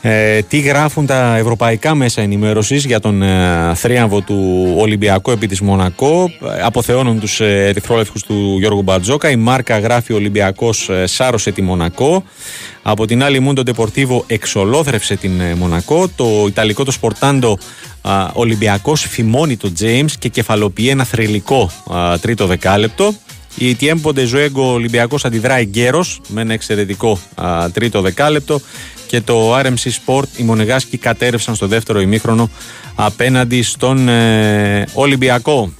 ε, 0.00 0.42
τι 0.42 0.58
γράφουν 0.58 1.06
τα 1.06 1.36
ευρωπαϊκά 1.36 1.94
μέσα 1.94 2.22
ενημέρωσης 2.22 2.84
για 2.84 3.00
τον 3.00 3.22
ε, 3.22 3.72
θρίαμβο 3.74 4.20
του 4.20 4.72
Ολυμπιακού 4.76 5.30
επί 5.30 5.46
της 5.46 5.60
Μονακό. 5.60 6.30
Αποθεώνουν 6.64 7.20
τους 7.20 7.40
ε, 7.40 7.74
του 8.26 8.56
Γιώργου 8.58 8.82
Μπατζόκα 8.82 9.30
η 9.30 9.36
Μάρκα 9.36 9.78
γράφει 9.78 10.12
Ολυμπιακός 10.12 10.88
ε, 10.88 11.06
σάρωσε 11.06 11.50
τη 11.52 11.62
Μονακό 11.62 12.24
από 12.82 13.06
την 13.06 13.22
άλλη 13.22 13.40
Μούντο 13.40 13.62
Ντεπορτίβο 13.62 14.24
εξολόθρευσε 14.26 15.16
την 15.16 15.40
ε, 15.40 15.54
Μονακό 15.54 16.08
το 16.16 16.44
Ιταλικό 16.46 16.84
το 16.84 16.90
Σπορτάντο 16.90 17.58
Ολυμπιακός 18.32 19.00
φημώνει 19.00 19.56
το 19.56 19.72
James 19.80 20.10
και 20.18 20.28
κεφαλοποιεί 20.28 20.86
ένα 20.90 21.04
θρηλυκό 21.04 21.70
τρίτο 22.20 22.46
δεκάλεπτο 22.46 23.14
η 23.58 23.76
Tiempo 23.80 24.12
de 24.12 24.26
Zuego 24.32 24.72
Ολυμπιακός 24.72 25.24
αντιδράει 25.24 25.68
γέρος 25.72 26.20
με 26.28 26.40
ένα 26.40 26.52
εξαιρετικό 26.52 27.18
τρίτο 27.72 28.00
δεκάλεπτο 28.00 28.60
και 29.06 29.20
το 29.20 29.58
RMC 29.58 29.90
Sport 30.04 30.24
οι 30.36 30.42
Μονεγάσκοι 30.42 30.96
κατέρευσαν 30.96 31.54
στο 31.54 31.66
δεύτερο 31.66 32.00
ημίχρονο 32.00 32.50
απέναντι 32.94 33.62
στον 33.62 34.08
ε, 34.08 34.84
Ολυμπιακό. 34.92 35.72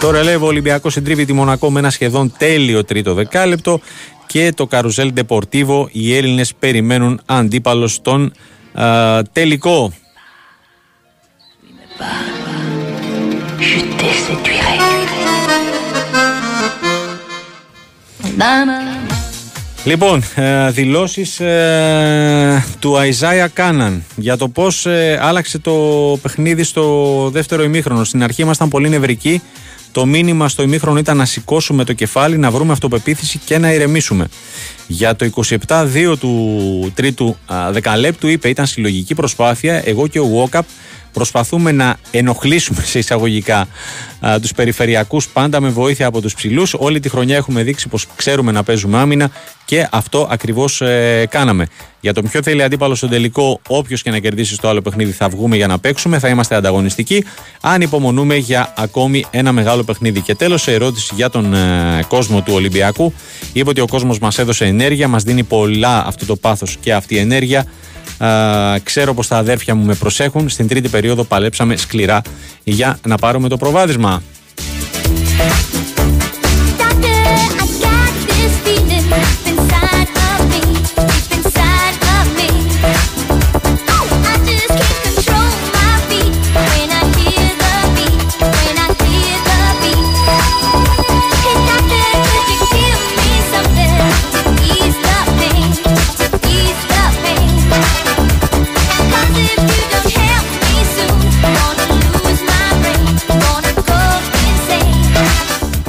Τώρα 0.00 0.22
λέει 0.22 0.34
ο 0.34 0.46
Ολυμπιακός 0.46 0.92
συντρίβει 0.92 1.24
τη 1.24 1.32
Μονακό 1.32 1.70
με 1.70 1.78
ένα 1.78 1.90
σχεδόν 1.90 2.32
τέλειο 2.38 2.84
τρίτο 2.84 3.14
δεκάλεπτο 3.14 3.80
και 4.26 4.52
το 4.56 4.66
Καρουζέλ 4.66 5.12
Ντεπορτίβο 5.12 5.88
οι 5.92 6.16
Έλληνες 6.16 6.54
περιμένουν 6.54 7.20
αντίπαλο 7.26 7.86
στον 7.86 8.32
τελικό. 9.32 9.92
Λοιπόν, 19.84 20.22
ε, 20.34 20.70
δηλώσεις 20.70 21.40
ε, 21.40 22.64
του 22.78 22.98
Αϊζάια 22.98 23.48
Κάναν 23.48 24.04
για 24.16 24.36
το 24.36 24.48
πώς 24.48 24.86
ε, 24.86 25.18
άλλαξε 25.22 25.58
το 25.58 25.72
παιχνίδι 26.22 26.62
στο 26.62 27.28
δεύτερο 27.32 27.62
ημίχρονο. 27.62 28.04
Στην 28.04 28.22
αρχή 28.22 28.42
ήμασταν 28.42 28.68
πολύ 28.68 28.88
νευρικοί. 28.88 29.42
Το 29.92 30.06
μήνυμα 30.06 30.48
στο 30.48 30.62
ημίχρονο 30.62 30.98
ήταν 30.98 31.16
να 31.16 31.24
σηκώσουμε 31.24 31.84
το 31.84 31.92
κεφάλι, 31.92 32.38
να 32.38 32.50
βρούμε 32.50 32.72
αυτοπεποίθηση 32.72 33.40
και 33.44 33.58
να 33.58 33.72
ηρεμήσουμε. 33.72 34.28
Για 34.86 35.16
το 35.16 35.30
27-2 35.66 36.18
του 36.20 36.92
τρίτου 36.94 37.36
δεκαλέπτου 37.70 38.28
είπε 38.28 38.48
ήταν 38.48 38.66
συλλογική 38.66 39.14
προσπάθεια. 39.14 39.82
Εγώ 39.84 40.06
και 40.06 40.18
ο 40.18 40.26
Βόκαπ 40.26 40.64
Προσπαθούμε 41.12 41.72
να 41.72 41.96
ενοχλήσουμε 42.10 42.82
σε 42.82 42.98
εισαγωγικά 42.98 43.68
τους 44.40 44.52
περιφερειακούς 44.52 45.28
πάντα 45.28 45.60
με 45.60 45.68
βοήθεια 45.68 46.06
από 46.06 46.20
τους 46.20 46.34
ψηλούς. 46.34 46.74
Όλη 46.74 47.00
τη 47.00 47.08
χρονιά 47.08 47.36
έχουμε 47.36 47.62
δείξει 47.62 47.88
πως 47.88 48.06
ξέρουμε 48.16 48.52
να 48.52 48.62
παίζουμε 48.62 48.98
άμυνα 48.98 49.30
και 49.64 49.88
αυτό 49.90 50.28
ακριβώς 50.30 50.80
ε, 50.80 51.26
κάναμε. 51.30 51.66
Για 52.00 52.12
τον 52.12 52.28
πιο 52.30 52.42
θέλει 52.42 52.62
αντίπαλο 52.62 52.94
στον 52.94 53.08
τελικό, 53.08 53.60
όποιος 53.68 54.02
και 54.02 54.10
να 54.10 54.18
κερδίσει 54.18 54.54
στο 54.54 54.68
άλλο 54.68 54.82
παιχνίδι, 54.82 55.12
θα 55.12 55.28
βγούμε 55.28 55.56
για 55.56 55.66
να 55.66 55.78
παίξουμε, 55.78 56.18
θα 56.18 56.28
είμαστε 56.28 56.54
ανταγωνιστικοί. 56.54 57.24
Αν 57.60 57.80
υπομονούμε 57.80 58.36
για 58.36 58.74
ακόμη 58.76 59.24
ένα 59.30 59.52
μεγάλο 59.52 59.82
παιχνίδι. 59.82 60.20
Και 60.20 60.34
τέλος, 60.34 60.62
σε 60.62 60.72
ερώτηση 60.72 61.12
για 61.14 61.30
τον 61.30 61.54
ε, 61.54 62.04
κόσμο 62.08 62.42
του 62.42 62.52
Ολυμπιακού, 62.54 63.12
είπε 63.52 63.68
ότι 63.68 63.80
ο 63.80 63.86
κόσμος 63.86 64.18
μας 64.18 64.38
έδωσε 64.38 64.64
ενέργεια, 64.64 65.08
μας 65.08 65.22
δίνει 65.22 65.42
πολλά 65.42 66.06
αυτό 66.06 66.26
το 66.26 66.36
πάθος 66.36 66.76
και 66.80 66.92
αυτή 66.94 67.14
η 67.14 67.18
ενέργεια 67.18 67.66
ξέρω 68.82 69.14
πως 69.14 69.28
τα 69.28 69.36
αδέρφια 69.36 69.74
μου 69.74 69.84
με 69.84 69.94
προσέχουν. 69.94 70.48
Στην 70.48 70.68
τρίτη 70.68 70.88
περίοδο 70.88 71.24
παλέψαμε 71.24 71.76
σκληρά 71.76 72.22
για 72.64 72.98
να 73.06 73.16
πάρουμε 73.16 73.48
το 73.48 73.56
προβάδισμα. 73.56 74.22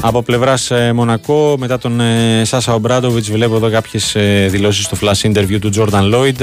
Από 0.03 0.21
πλευράς 0.21 0.71
ε, 0.71 0.93
Μονακό, 0.93 1.55
μετά 1.59 1.77
τον 1.77 1.99
ε, 1.99 2.41
Σάσα 2.45 2.73
Ομπράντοβιτς, 2.73 3.31
βλέπω 3.31 3.55
εδώ 3.55 3.69
κάποιες 3.69 4.15
ε, 4.15 4.47
δηλώσεις 4.49 4.85
στο 4.85 4.97
flash 5.01 5.31
interview 5.31 5.59
του 5.61 5.69
Τζόρνταν 5.69 6.07
Λόιντ. 6.07 6.41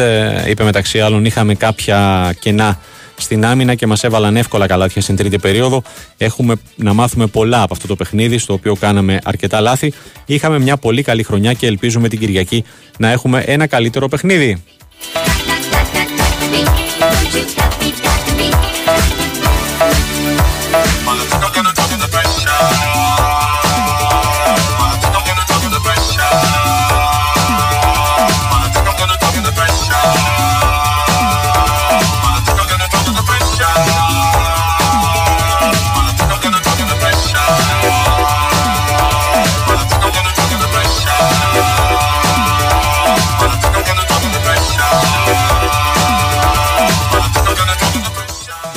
είπε 0.48 0.64
μεταξύ 0.64 1.00
άλλων, 1.00 1.24
είχαμε 1.24 1.54
κάποια 1.54 2.32
κενά 2.40 2.78
στην 3.16 3.44
άμυνα 3.44 3.74
και 3.74 3.86
μας 3.86 4.04
έβαλαν 4.04 4.36
εύκολα 4.36 4.66
καλάθια 4.66 5.02
στην 5.02 5.16
τρίτη 5.16 5.38
περίοδο. 5.38 5.82
Έχουμε 6.16 6.54
να 6.76 6.92
μάθουμε 6.92 7.26
πολλά 7.26 7.62
από 7.62 7.74
αυτό 7.74 7.86
το 7.86 7.96
παιχνίδι, 7.96 8.38
στο 8.38 8.52
οποίο 8.52 8.74
κάναμε 8.74 9.18
αρκετά 9.24 9.60
λάθη. 9.60 9.92
Είχαμε 10.26 10.58
μια 10.58 10.76
πολύ 10.76 11.02
καλή 11.02 11.22
χρονιά 11.22 11.52
και 11.52 11.66
ελπίζουμε 11.66 12.08
την 12.08 12.18
Κυριακή 12.18 12.64
να 12.98 13.10
έχουμε 13.10 13.42
ένα 13.46 13.66
καλύτερο 13.66 14.08
παιχνίδι. 14.08 14.62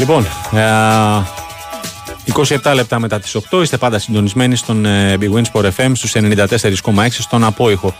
Λοιπόν, 0.01 0.27
ε, 0.53 0.63
27 2.33 2.73
λεπτά 2.73 2.99
μετά 2.99 3.19
τις 3.19 3.35
8 3.35 3.61
είστε 3.61 3.77
πάντα 3.77 3.99
συντονισμένοι 3.99 4.55
στον 4.55 4.85
ε, 4.85 5.17
Big 5.21 5.31
Win 5.33 5.41
Sport 5.51 5.69
FM 5.77 5.91
στους 5.93 6.11
94,6 6.15 7.07
στον 7.09 7.43
απόϊχο 7.43 7.95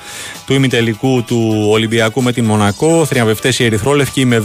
του 0.45 0.53
ημιτελικού 0.53 1.23
του 1.23 1.67
Ολυμπιακού 1.69 2.21
με 2.21 2.31
την 2.31 2.45
Μονακό. 2.45 3.05
Θριαμβευτές 3.05 3.59
οι 3.59 3.65
Ερυθρόλευκοι 3.65 4.25
με 4.25 4.43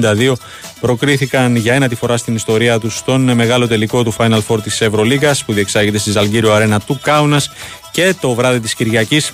76-62 0.00 0.32
προκρίθηκαν 0.80 1.56
για 1.56 1.74
ένα 1.74 1.88
τη 1.88 1.94
φορά 1.94 2.16
στην 2.16 2.34
ιστορία 2.34 2.78
τους 2.78 2.96
στον 2.96 3.32
μεγάλο 3.34 3.68
τελικό 3.68 4.02
του 4.02 4.14
Final 4.18 4.40
Four 4.48 4.62
της 4.62 4.80
Ευρωλίγας 4.80 5.44
που 5.44 5.52
διεξάγεται 5.52 5.98
στη 5.98 6.10
Ζαλγκύριο 6.10 6.52
Αρένα 6.52 6.80
του 6.80 6.98
Κάουνας 7.02 7.50
και 7.90 8.14
το 8.20 8.34
βράδυ 8.34 8.60
της 8.60 8.74
Κυριακής 8.74 9.32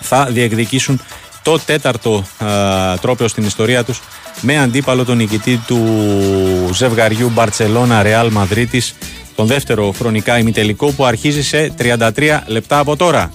θα 0.00 0.24
διεκδικήσουν 0.24 1.00
το 1.42 1.58
τέταρτο 1.58 2.24
α, 2.38 2.98
τρόπαιο 2.98 3.28
στην 3.28 3.44
ιστορία 3.44 3.84
τους 3.84 4.00
με 4.40 4.58
αντίπαλο 4.58 5.04
τον 5.04 5.16
νικητή 5.16 5.60
του 5.66 5.80
ζευγαριού 6.72 7.30
Μπαρτσελώνα 7.34 8.02
Ρεάλ 8.02 8.30
Μαδρίτης 8.30 8.94
τον 9.34 9.46
δεύτερο 9.46 9.92
χρονικά 9.98 10.38
ημιτελικό 10.38 10.92
που 10.92 11.04
αρχίζει 11.04 11.42
σε 11.42 11.74
33 11.78 12.40
λεπτά 12.46 12.78
από 12.78 12.96
τώρα. 12.96 13.32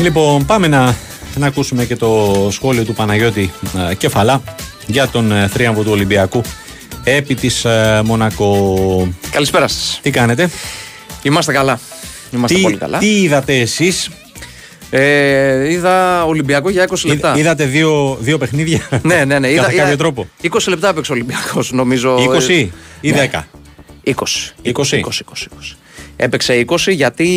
Λοιπόν, 0.00 0.46
πάμε 0.46 0.68
να, 0.68 0.96
να 1.36 1.46
ακούσουμε 1.46 1.84
και 1.84 1.96
το 1.96 2.34
σχόλιο 2.50 2.84
του 2.84 2.94
Παναγιώτη 2.94 3.50
ε, 3.90 3.94
Κεφαλά 3.94 4.42
για 4.86 5.08
τον 5.08 5.32
ε, 5.32 5.48
θρίαμβο 5.48 5.82
του 5.82 5.90
Ολυμπιακού 5.90 6.42
επί 7.04 7.34
της 7.34 7.64
ε, 7.64 8.00
Μονακό. 8.04 9.08
Καλησπέρα 9.30 9.68
σας. 9.68 9.98
Τι 10.02 10.10
κάνετε; 10.10 10.50
Είμαστε 11.22 11.52
καλά. 11.52 11.80
Είμαστε 12.30 12.56
Τι, 12.56 12.62
πολύ 12.62 12.76
καλά. 12.76 12.98
τι 12.98 13.20
είδατε 13.22 13.60
εσείς; 13.60 14.10
Ε, 14.90 15.70
είδα 15.72 16.24
Ολυμπιακό 16.24 16.70
για 16.70 16.88
20 16.88 16.94
λεπτά. 17.04 17.30
Είδ- 17.30 17.38
είδατε 17.38 17.64
δύο, 17.64 18.16
δύο 18.20 18.38
παιχνίδια; 18.38 18.88
Ναι, 19.02 19.24
ναι, 19.24 19.38
ναι. 19.38 19.52
κατά 19.52 19.72
κάποιο 19.72 19.96
τρόπο; 19.96 20.28
20 20.42 20.48
λεπτά 20.68 20.88
έπαιξε 20.88 21.12
ο 21.12 21.14
Ολυμπιακός 21.14 21.72
νομίζω. 21.72 22.16
20 22.48 22.68
ή 23.00 23.10
ναι. 23.10 23.30
10. 23.32 23.40
20. 24.04 24.12
20. 24.12 24.72
20, 24.72 24.72
20, 24.72 24.72
20. 24.72 25.76
Έπαιξε 26.20 26.64
20 26.68 26.76
γιατί 26.92 27.28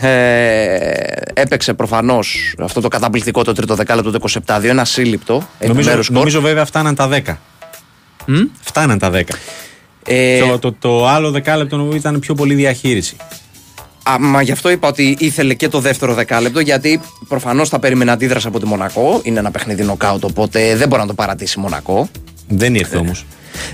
ε, 0.00 0.78
έπαιξε 1.34 1.74
προφανώς 1.74 2.54
αυτό 2.62 2.80
το 2.80 2.88
καταπληκτικό 2.88 3.44
το 3.44 3.52
τρίτο 3.52 3.74
δεκάλεπτο 3.74 4.10
του 4.12 4.20
27-2, 4.46 4.62
ένα 4.62 4.84
σύλληπτο 4.84 5.34
Νομίζω, 5.34 5.78
επιμέρους 5.78 6.04
σκορ. 6.04 6.18
νομίζω 6.18 6.40
βέβαια 6.40 6.64
φτάναν 6.64 6.94
τα 6.94 7.08
10. 7.26 7.34
Μμ; 8.26 8.34
Φτάναν 8.60 8.98
τα 8.98 9.10
10. 9.12 9.22
Ε, 10.04 10.38
το, 10.40 10.58
το, 10.58 10.72
το 10.72 11.06
άλλο 11.06 11.30
δεκάλεπτο 11.30 11.76
νομίζω 11.76 11.96
ήταν 11.96 12.18
πιο 12.18 12.34
πολύ 12.34 12.54
διαχείριση. 12.54 13.16
Α, 14.10 14.18
μα 14.20 14.42
γι' 14.42 14.52
αυτό 14.52 14.70
είπα 14.70 14.88
ότι 14.88 15.16
ήθελε 15.18 15.54
και 15.54 15.68
το 15.68 15.80
δεύτερο 15.80 16.14
δεκάλεπτο, 16.14 16.60
γιατί 16.60 17.00
προφανώς 17.28 17.68
θα 17.68 17.78
περίμενε 17.78 18.10
αντίδραση 18.10 18.46
από 18.46 18.58
τη 18.58 18.66
Μονακό. 18.66 19.20
Είναι 19.22 19.38
ένα 19.38 19.50
παιχνίδι 19.50 19.82
νοκάουτ, 19.82 20.24
οπότε 20.24 20.76
δεν 20.76 20.88
μπορεί 20.88 21.00
να 21.00 21.06
το 21.06 21.14
παρατήσει 21.14 21.54
η 21.58 21.62
Μονακό. 21.62 22.08
Δεν 22.48 22.74
ήρθε 22.74 22.96
όμως. 22.96 23.24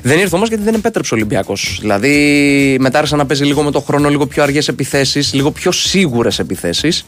Δεν 0.02 0.18
ήρθε 0.18 0.36
όμως 0.36 0.48
γιατί 0.48 0.62
δεν 0.62 0.74
επέτρεψε 0.74 1.14
ο 1.14 1.16
Ολυμπιακός. 1.16 1.78
Δηλαδή, 1.80 2.76
μετά 2.80 2.98
άρχισε 2.98 3.16
να 3.16 3.26
παίζει 3.26 3.44
λίγο 3.44 3.62
με 3.62 3.70
το 3.70 3.80
χρόνο, 3.80 4.08
λίγο 4.08 4.26
πιο 4.26 4.42
αργές 4.42 4.68
επιθέσεις, 4.68 5.32
λίγο 5.34 5.50
πιο 5.50 5.72
σίγουρες 5.72 6.38
επιθέσεις. 6.38 7.04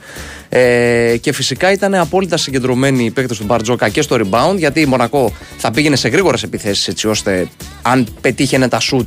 Ε, 0.49 1.17
και 1.21 1.33
φυσικά 1.33 1.73
ήταν 1.73 1.95
απόλυτα 1.95 2.37
συγκεντρωμένοι 2.37 3.05
οι 3.05 3.11
παίκτες 3.11 3.39
του 3.39 3.45
Μπαρτζόκα 3.45 3.89
και 3.89 4.03
στο 4.03 4.17
rebound, 4.17 4.57
γιατί 4.57 4.81
η 4.81 4.87
Μονακό 4.87 5.33
θα 5.57 5.71
πήγαινε 5.71 5.97
σε 5.97 6.09
γρήγορες 6.09 6.43
επιθέσεις, 6.43 6.89
έτσι 6.89 7.09
ώστε 7.09 7.49
αν 7.83 8.07
πετύχαινε 8.21 8.69
τα 8.69 8.81
shoot 8.91 9.07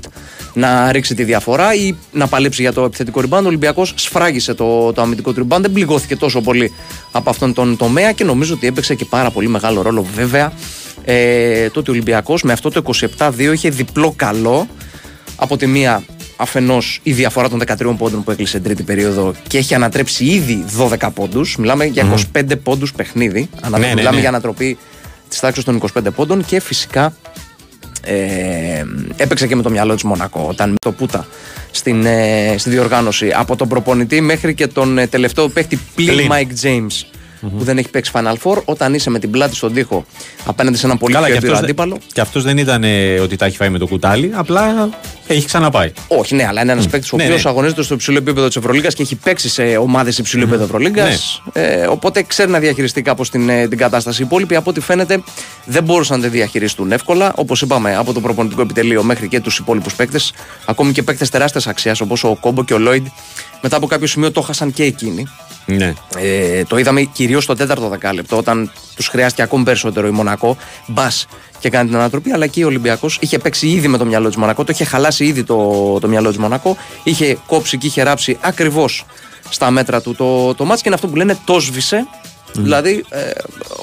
να 0.54 0.92
ρίξει 0.92 1.16
τη 1.16 1.24
διαφορά 1.24 1.74
ή 1.74 1.96
να 2.12 2.28
παλέψει 2.28 2.62
για 2.62 2.74
το 2.74 2.84
επιθετικό 2.84 3.22
rebound. 3.22 3.44
Ο 3.44 3.48
Ολυμπιακός 3.48 3.94
σφράγισε 3.96 4.54
το, 4.54 4.94
το 4.94 5.02
αμυντικό 5.02 5.34
του 5.34 5.48
rebound, 5.48 5.62
δεν 5.62 5.72
πληγώθηκε 5.72 6.16
τόσο 6.16 6.42
πολύ 6.42 6.72
από 7.12 7.30
αυτόν 7.30 7.54
τον 7.54 7.78
τομέα 7.78 8.12
και 8.12 8.24
νομίζω 8.24 8.54
ότι 8.54 8.68
έπαιξε 8.68 8.96
και 8.96 9.06
πάρα 9.06 9.32
πολύ 9.32 9.48
μεγάλο 9.48 9.82
ρόλο 9.82 10.06
βέβαια 10.16 10.54
ε, 11.10 11.70
το 11.70 11.80
ότι 11.80 11.90
ο 11.90 11.94
Ολυμπιακός 11.94 12.44
με 12.44 12.52
αυτό 12.54 12.70
το 12.70 12.84
27-2 13.18 13.32
είχε 13.54 13.70
διπλό 13.70 14.14
καλό. 14.16 14.68
Από 15.36 15.58
τη 15.58 15.68
μία 15.68 16.04
αφενός 16.38 17.00
η 17.04 17.12
διαφορά 17.14 17.50
των 17.50 17.62
13 17.68 17.94
πόντων 17.98 18.24
που 18.24 18.32
έκλεισε 18.32 18.60
τρίτη 18.60 18.84
περίοδο 18.84 19.34
και 19.48 19.58
έχει 19.58 19.74
ανατρέψει 19.74 20.26
ήδη 20.26 20.66
12 21.02 21.10
πόντους. 21.14 21.56
Μιλάμε 21.58 21.86
για 21.86 22.04
25 22.34 22.42
πόντους 22.64 22.94
παιχνίδι. 22.94 23.50
Ανα- 23.62 23.78
Ναι, 23.78 23.88
ναι, 23.88 23.94
Μιλάμε 23.94 24.14
ναι. 24.16 24.20
για 24.20 24.30
ανατροπή 24.30 24.78
της 25.30 25.40
τάξης 25.40 25.64
των 25.64 25.76
25 25.76 26.12
πόντων 26.16 26.46
και 26.46 26.60
φυσικά 26.60 27.14
ε, 28.04 28.84
έπαιξε 29.18 29.48
και 29.48 29.56
με 29.56 29.62
το 29.62 29.70
μυαλό 29.70 29.94
της 29.94 30.04
Μονακό 30.04 30.46
όταν 30.50 30.70
με 30.70 30.76
το 30.82 30.92
Πούτα 30.92 31.28
στην, 31.72 32.06
ε, 32.06 32.56
στη 32.58 32.70
διοργάνωση 32.70 33.32
από 33.36 33.56
τον 33.56 33.68
προπονητή 33.68 34.22
μέχρι 34.22 34.54
και 34.54 34.68
τον 34.68 34.98
ε, 34.98 35.08
τελευταίο 35.08 35.48
παίχτη 35.50 35.80
πλην 35.96 36.16
Πλην. 36.16 36.30
Mike 36.32 36.66
James 36.66 37.06
που 37.42 37.64
δεν 37.64 37.78
έχει 37.78 37.90
παίξει 37.90 38.12
Final 38.16 38.34
Four 38.44 38.62
όταν 38.66 38.94
είσαι 38.94 39.10
με 39.10 39.20
την 39.20 39.32
πλάτη 39.32 39.56
στον 39.56 39.74
τοίχο 39.74 40.06
απέναντι 40.46 40.78
σε 40.78 40.86
έναν 40.86 40.98
πολύ 40.98 41.14
Καλά, 41.14 41.26
πιο 41.26 41.34
και 41.36 41.40
έμπειρο 41.40 41.54
αυτός, 41.54 41.70
αντίπαλο 41.70 41.98
και 42.14 42.22
αυτός 42.22 42.44
δεν 42.44 42.58
ήταν 42.58 42.84
ε, 42.84 43.20
ότι 43.20 43.36
τα 43.36 43.46
έχει 43.46 43.56
φάει 43.58 43.70
με 43.70 43.78
το 43.78 43.88
κουτάλι, 43.88 44.32
απλά 44.36 44.90
έχει 45.28 45.46
ξαναπάει. 45.46 45.92
όχι, 46.08 46.36
ναι, 46.36 46.46
αλλά 46.48 46.62
είναι 46.62 46.72
ένας 46.72 46.88
παίκτης 46.88 47.12
ο 47.14 47.18
Ναι, 47.18 47.24
οποίος 47.24 47.44
ναι. 47.44 47.50
αγωνίζεται 47.50 47.84
στο 47.84 47.94
υψηλό 47.94 48.18
επίπεδο 48.18 48.48
της 48.48 48.56
Ευρωλίγα 48.56 48.88
και 48.90 49.02
έχει 49.02 49.16
παίξει 49.16 49.50
σε 49.50 49.78
ομάδες 49.78 50.18
υψηλού 50.18 50.42
επίπεδου 50.42 50.64
Ευρωλίγα. 50.64 51.04
Ναι. 51.04 51.16
Ε, 51.54 51.86
οπότε 51.88 52.24
ξέρει 52.24 52.52
να 52.52 52.60
διαχειριστεί 52.60 53.02
κάπως 53.02 53.30
την, 53.30 53.50
ε, 53.50 53.68
την 53.68 53.78
κατάσταση. 53.78 54.22
Οι 54.22 54.26
υπόλοιποι, 54.26 54.56
από 54.56 54.70
ό,τι 54.70 54.80
φαίνεται, 54.80 55.24
δεν 55.66 55.84
μπορούσαν 55.84 56.20
να 56.20 56.24
τη 56.24 56.30
διαχειριστούν 56.30 56.92
εύκολα. 56.92 57.32
Όπως 57.36 57.62
είπαμε, 57.62 57.96
από 57.96 58.14
το 58.14 58.22
προπονητικό 58.22 58.62
επιτελείο 58.62 59.04
μέχρι 59.04 59.28
και 59.28 59.40
τους 59.40 59.58
υπόλοιπους 59.58 59.94
παίκτες, 59.96 60.34
ακόμη 60.66 60.92
και 60.92 61.04
παίκτες 61.04 61.30
τεράστιας 61.30 61.68
αξίας 61.68 62.02
όπως 62.02 62.24
ο 62.24 62.38
Κόμπο 62.40 62.64
και 62.64 62.74
ο 62.74 62.78
Λόιντ, 62.80 63.06
μετά 63.62 63.76
από 63.76 63.88
κάποιο 63.88 64.08
σημείο 64.08 64.32
το 64.32 64.42
χάσαν 64.42 64.74
και 64.74 64.84
εκείνοι. 64.84 65.28
Ναι. 65.66 65.94
Ε, 66.18 66.64
το 66.64 66.78
είδαμε 66.78 67.02
κυρίως 67.02 67.44
στο 67.44 67.56
τέταρτο 67.56 67.90
δεκάλεπτο, 67.90 68.38
όταν 68.38 68.72
τους 68.96 69.08
χρειάστηκε 69.08 69.42
ακόμη 69.42 69.64
περισσότερο 69.64 70.08
η 70.08 70.12
Μονακό. 70.12 70.58
Μπας 70.88 71.28
και 71.60 71.70
κάνει 71.70 71.88
την 71.88 71.98
ανατροπή, 71.98 72.32
αλλά 72.32 72.48
και 72.48 72.64
ο 72.64 72.68
Ολυμπιακός 72.68 73.18
είχε 73.22 73.38
παίξει 73.38 73.68
ήδη 73.68 73.88
με 73.88 73.98
το 73.98 74.06
μυαλό 74.06 74.28
της 74.28 74.38
Μονακό, 74.38 74.64
το 74.64 74.72
είχε 74.72 74.84
χαλάσει 74.84 75.26
ήδη 75.26 75.44
το, 75.44 75.98
το 76.00 76.08
μυαλό 76.08 76.30
της 76.30 76.38
Μονακό, 76.38 76.78
είχε 77.04 77.38
κόψει 77.48 77.78
και 77.78 77.88
είχε 77.88 78.04
ράψει 78.04 78.38
ακριβώς 78.42 79.06
στα 79.50 79.72
μέτρα 79.72 80.02
του 80.02 80.16
το, 80.16 80.56
το 80.56 80.66
μάτς 80.66 80.82
και 80.82 80.88
είναι 80.88 80.96
αυτό 80.96 81.08
που 81.08 81.16
λένε 81.16 81.38
το 81.46 81.60
σβήσε. 81.60 82.08
Δηλαδή, 82.54 83.06
ε, 83.10 83.32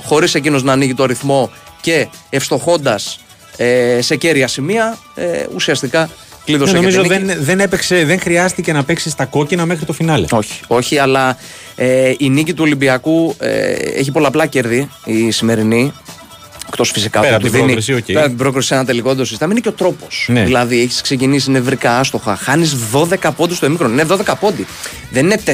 χωρίς 0.05 0.35
εκείνος 0.35 0.63
να 0.63 0.73
ανοίγει 0.73 0.95
το 0.95 1.05
ρυθμό 1.05 1.51
και 1.81 2.09
ευστοχώντας 2.31 3.19
ε, 3.57 3.99
σε 4.03 4.17
κέρια 4.17 4.49
σημεία, 4.49 4.99
ε, 5.15 5.45
ουσιαστικά 5.55 6.11
κλείδωσε 6.45 6.73
Ναι, 6.73 6.79
και 6.79 6.85
νομίζω 6.85 7.03
την 7.03 7.11
νίκη. 7.13 7.25
δεν, 7.25 7.45
δεν, 7.45 7.61
έπαιξε, 7.61 8.05
δεν 8.05 8.21
χρειάστηκε 8.21 8.73
να 8.73 8.85
παίξει 8.85 9.11
στα 9.11 9.25
κόκκινα 9.25 9.67
μέχρι 9.67 9.85
το 9.85 9.93
φινάλε. 9.93 10.27
Όχι, 10.31 10.61
όχι, 10.67 10.99
αλλά 10.99 11.37
ε, 11.77 12.13
η 12.19 12.29
νίκη 12.31 12.53
του 12.55 12.63
Ολυμπιακού 12.65 13.35
ε, 13.39 13.73
έχει 13.73 14.11
πολλαπλά 14.11 14.47
κέρδη 14.47 14.89
η 15.05 15.31
σημερινή. 15.31 15.93
Εκτός 16.69 16.91
φυσικά 16.91 17.21
Πέρα 17.21 17.31
του 17.31 17.37
από 17.37 17.47
ότι 17.47 17.57
την 17.57 17.67
δίνει 17.67 17.73
πρόκριση, 17.83 17.93
οκ. 18.01 18.05
πέρα 18.07 18.19
από 18.21 18.29
την 18.29 18.37
πρόκριση 18.39 18.67
σε 18.69 18.75
ένα 18.75 18.85
τελικό 18.85 19.15
το 19.15 19.25
συστάμε 19.25 19.53
είναι 19.53 19.61
και 19.61 19.69
ο 19.69 19.73
τρόπος. 19.73 20.27
Ναι. 20.31 20.45
Δηλαδή 20.45 20.81
έχεις 20.81 21.01
ξεκινήσει 21.01 21.51
νευρικά 21.51 21.99
άστοχα, 21.99 22.37
χάνεις 22.37 22.77
12 22.93 23.31
πόντους 23.37 23.57
στο 23.57 23.67
ημίχρονο. 23.67 23.93
Είναι 23.93 24.07
12 24.09 24.35
πόντοι. 24.41 24.67
Δεν 25.11 25.25
είναι 25.25 25.41
4. 25.45 25.51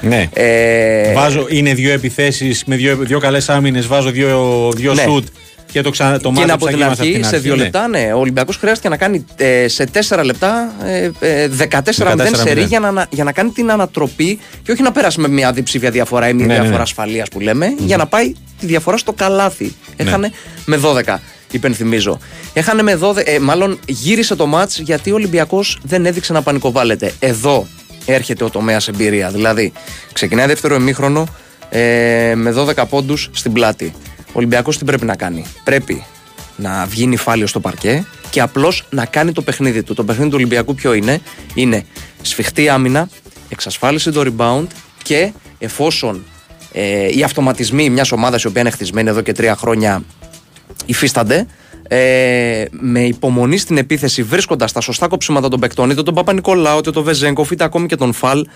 Ναι. 0.00 0.28
Ε, 0.32 1.12
Βάζω, 1.12 1.46
είναι 1.48 1.74
δύο 1.74 1.92
επιθέσεις 1.92 2.64
με 2.66 2.76
δύο, 2.76 2.96
δύο 2.96 3.18
καλές 3.18 3.48
άμυνες, 3.48 3.86
βάζω 3.86 4.10
δύο, 4.10 4.70
δύο 4.76 4.94
Ναι. 4.94 5.02
σουτ 5.02 5.26
και 5.74 5.82
το, 5.82 5.90
ξα, 5.90 6.18
το 6.18 6.18
και 6.18 6.26
είναι 6.28 6.38
μάζεψα 6.38 6.54
από 6.54 6.66
και 6.66 6.72
την 6.72 6.80
είμαστε 6.80 7.02
αρχή, 7.02 7.16
από 7.16 7.26
σε 7.26 7.38
δύο 7.38 7.56
ναι. 7.56 7.62
λεπτά, 7.62 7.88
ναι. 7.88 8.12
Ο 8.14 8.18
Ολυμπιακός 8.18 8.56
χρειάστηκε 8.56 8.88
να 8.88 8.96
κάνει 8.96 9.24
ε, 9.36 9.68
σε 9.68 9.88
4 10.08 10.24
λεπτά 10.24 10.72
ε, 10.84 11.10
ε, 11.20 11.48
14-0 11.70 12.16
14-0. 12.16 12.26
σερί 12.32 12.62
για 12.62 12.80
να, 12.80 13.06
για 13.10 13.24
να 13.24 13.32
κάνει 13.32 13.50
την 13.50 13.70
ανατροπή 13.70 14.38
και 14.62 14.72
όχι 14.72 14.82
να 14.82 14.92
περάσει 14.92 15.20
με 15.20 15.28
μια 15.28 15.52
διψήφια 15.52 15.90
διαφορά 15.90 16.28
ή 16.28 16.34
μια 16.34 16.46
Ναι, 16.46 16.52
ναι, 16.52 16.58
διαφορά 16.58 16.76
ναι. 16.76 16.82
ασφαλείας 16.82 17.28
που 17.28 17.40
λέμε, 17.40 17.74
για 17.78 17.96
να 17.96 18.06
πάει 18.06 18.32
τη 18.60 18.66
διαφορά 18.66 18.96
στο 18.96 19.12
καλάθι. 19.12 19.74
Έχανε 19.96 20.30
με 20.64 20.80
12. 20.84 21.16
Υπενθυμίζω. 21.50 22.18
Έχανε 22.52 22.82
με 22.82 22.98
12, 23.02 23.16
ε, 23.24 23.38
μάλλον 23.38 23.78
γύρισε 23.86 24.34
το 24.34 24.46
μάτς 24.46 24.78
γιατί 24.78 25.10
ο 25.10 25.14
Ολυμπιακός 25.14 25.78
δεν 25.82 26.06
έδειξε 26.06 26.32
να 26.32 26.42
πανικοβάλλεται. 26.42 27.12
Εδώ 27.18 27.66
έρχεται 28.06 28.44
ο 28.44 28.50
τομέας 28.50 28.88
εμπειρία. 28.88 29.30
Δηλαδή, 29.30 29.72
ξεκινάει 30.12 30.46
δεύτερο 30.46 30.74
εμίχρονο 30.74 31.26
ε, 31.70 32.32
με 32.34 32.54
12 32.56 32.84
πόντους 32.88 33.30
στην 33.32 33.52
πλάτη. 33.52 33.94
Ο 34.34 34.38
Ολυμπιακός 34.38 34.78
τι 34.78 34.84
πρέπει 34.84 35.04
να 35.04 35.16
κάνει; 35.16 35.44
Πρέπει 35.64 36.04
να 36.56 36.86
βγει 36.86 37.06
νυφάλιο 37.06 37.46
στο 37.46 37.60
παρκέ 37.60 38.06
και 38.30 38.40
απλώς 38.40 38.86
να 38.90 39.04
κάνει 39.06 39.32
το 39.32 39.42
παιχνίδι 39.42 39.82
του. 39.82 39.94
Το 39.94 40.04
παιχνίδι 40.04 40.28
του 40.28 40.36
Ολυμπιακού 40.36 40.74
ποιο 40.74 40.92
είναι; 40.92 41.20
Είναι 41.54 41.84
σφιχτή 42.22 42.68
άμυνα, 42.68 43.08
εξασφάλιση 43.48 44.12
το 44.12 44.22
rebound 44.26 44.66
και 45.02 45.32
εφόσον 45.58 46.24
ε, 46.72 47.16
οι 47.16 47.22
αυτοματισμοί 47.22 47.90
μιας 47.90 48.12
ομάδας 48.12 48.42
η 48.42 48.46
οποία 48.46 48.60
είναι 48.60 48.70
χτισμένη 48.70 49.08
εδώ 49.08 49.20
και 49.20 49.32
τρία 49.32 49.56
χρόνια 49.56 50.02
υφίστανται 50.86 51.46
ε, 51.88 52.64
με 52.70 53.00
υπομονή 53.00 53.56
στην 53.56 53.78
επίθεση 53.78 54.22
βρίσκοντας 54.22 54.72
τα 54.72 54.80
σωστά 54.80 55.08
κοψίματα 55.08 55.48
των 55.48 55.60
παικτών, 55.60 55.90
είτε 55.90 56.02
τον 56.02 56.14
Παπα-Νικολάου, 56.14 56.78
είτε 56.78 56.90
τον 56.90 57.02
Βεζέγκοφ, 57.02 57.50
είτε 57.50 57.64
ακόμη 57.64 57.86
και 57.86 57.96
τον 57.96 58.12
Φαλ. 58.12 58.46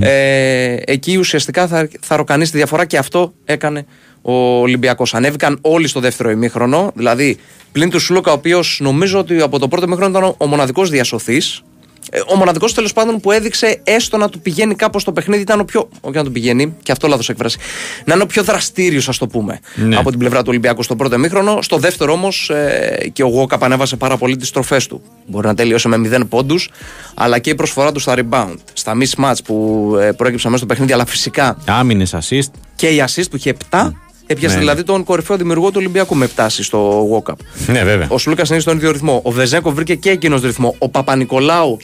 Ε, 0.00 0.76
εκεί 0.86 1.16
ουσιαστικά 1.16 1.66
θα, 1.66 1.88
θα 2.00 2.16
ροκανίσει 2.16 2.50
τη 2.50 2.56
διαφορά 2.56 2.84
και 2.84 2.98
αυτό 2.98 3.32
έκανε 3.44 3.86
ο 4.26 4.32
Ολυμπιακός. 4.60 5.14
Ανέβηκαν 5.14 5.58
όλοι 5.60 5.86
στο 5.88 6.00
δεύτερο 6.00 6.30
ημίχρονο. 6.30 6.92
Δηλαδή, 6.94 7.38
πλην 7.72 7.90
του 7.90 7.98
Σλούκα, 7.98 8.30
ο 8.30 8.34
οποίος 8.34 8.78
νομίζω 8.82 9.18
ότι 9.18 9.40
από 9.40 9.58
το 9.58 9.68
πρώτο 9.68 9.86
ημίχρονο 9.86 10.18
ήταν 10.18 10.34
ο 10.38 10.46
μοναδικός 10.46 10.90
διασωθής. 10.90 11.62
Ε, 12.10 12.20
ο 12.32 12.36
μοναδικός 12.36 12.74
τέλος 12.74 12.92
πάντων 12.92 13.20
που 13.20 13.30
έδειξε 13.32 13.80
έστω 13.84 14.16
να 14.16 14.28
του 14.28 14.40
πηγαίνει 14.40 14.74
κάπως 14.74 15.04
το 15.04 15.12
παιχνίδι 15.12 15.42
ήταν 15.42 15.60
ο 15.60 15.64
πιο. 15.64 15.88
Όχι 16.00 16.16
να 16.16 16.24
του 16.24 16.32
πηγαίνει, 16.32 16.74
και 16.82 16.92
αυτό 16.92 17.08
λάθος 17.08 17.28
έκφραση. 17.28 17.58
Να 18.04 18.14
είναι 18.14 18.22
ο 18.22 18.26
πιο 18.26 18.42
δραστήριος, 18.42 19.08
ας 19.08 19.18
το 19.18 19.26
πούμε, 19.26 19.60
Ναι. 19.74 19.96
από 19.96 20.10
την 20.10 20.18
πλευρά 20.18 20.38
του 20.38 20.46
Ολυμπιακού 20.48 20.82
στο 20.82 20.96
πρώτο 20.96 21.14
ημίχρονο. 21.14 21.62
Στο 21.62 21.76
δεύτερο 21.78 22.12
όμως 22.12 22.50
ε, 22.50 23.10
και 23.12 23.22
ο 23.22 23.28
Γόκαπ 23.28 23.64
ανέβασε 23.64 23.96
πάρα 23.96 24.16
πολύ 24.16 24.36
τις 24.36 24.50
τροφές 24.50 24.86
του. 24.86 25.02
Μπορεί 25.26 25.46
να 25.46 25.54
τελειώσει 25.54 25.88
με 25.88 25.96
0 26.18 26.22
πόντους, 26.28 26.70
αλλά 27.14 27.38
και 27.38 27.50
η 27.50 27.54
προσφορά 27.54 27.92
του 27.92 28.00
στα 28.00 28.14
rebound, 28.16 28.54
στα 28.72 28.92
mismatch 28.96 29.36
που 29.44 29.86
ε, 30.00 30.12
προέκυψαν 30.12 30.50
μέσα 30.50 30.56
στο 30.64 30.66
παιχνίδι, 30.66 30.92
αλλά 30.92 31.06
φυσικά 31.06 31.56
Άμυνες 31.68 32.14
assist. 32.20 32.50
και 32.76 32.88
η 32.88 33.04
assist 33.06 33.24
που 33.30 33.36
είχε 33.36 33.54
7. 33.70 33.90
Έπιασε 34.26 34.54
Ναι, 34.54 34.60
δηλαδή 34.60 34.82
τον 34.82 35.04
κορυφαίο 35.04 35.36
δημιουργό 35.36 35.66
του 35.66 35.76
Ολυμπιακού 35.76 36.14
με 36.14 36.26
πτάση 36.26 36.62
στο 36.62 37.08
Walkup. 37.10 37.34
Ναι, 37.66 37.84
βέβαια. 37.84 38.06
Ο 38.10 38.18
Σλούκας 38.18 38.50
είναι 38.50 38.58
στον 38.58 38.76
ίδιο 38.76 38.90
ρυθμό. 38.90 39.20
Ο 39.24 39.30
Βεζέκο 39.30 39.70
βρήκε 39.70 39.94
και 39.94 40.10
εκείνος 40.10 40.42
ρυθμό. 40.42 40.74
Ο 40.78 40.88
Παπα-Νικολάου 40.88 41.76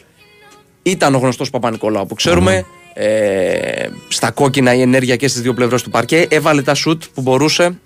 ήταν 0.83 1.15
ο 1.15 1.19
γνωστός 1.19 1.51
Παπα-Νικολάου 1.51 2.07
που 2.07 2.15
ξέρουμε. 2.15 2.65
Ε, 2.95 3.87
στα 4.09 4.31
κόκκινα 4.31 4.75
η 4.75 4.81
ενέργεια 4.81 5.17
και 5.17 5.29
στις 5.29 5.43
δύο 5.43 5.55
πλευρές 5.55 5.83
του 5.83 5.91
παρκέ. 5.91 6.27
Έβαλε 6.29 6.63
τα 6.63 6.75
σουτ 6.75 7.03
που 7.15 7.23
μπορούσε. 7.23 7.79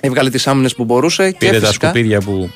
Έβγαλε 0.00 0.30
τις 0.30 0.46
άμυνες 0.46 0.74
που 0.74 0.84
μπορούσε. 0.84 1.34
Πήρε 1.38 1.52
και 1.52 1.60
τα 1.60 1.66
φυσικά, 1.66 1.88
σκουπίδια 1.88 2.20
που, 2.20 2.50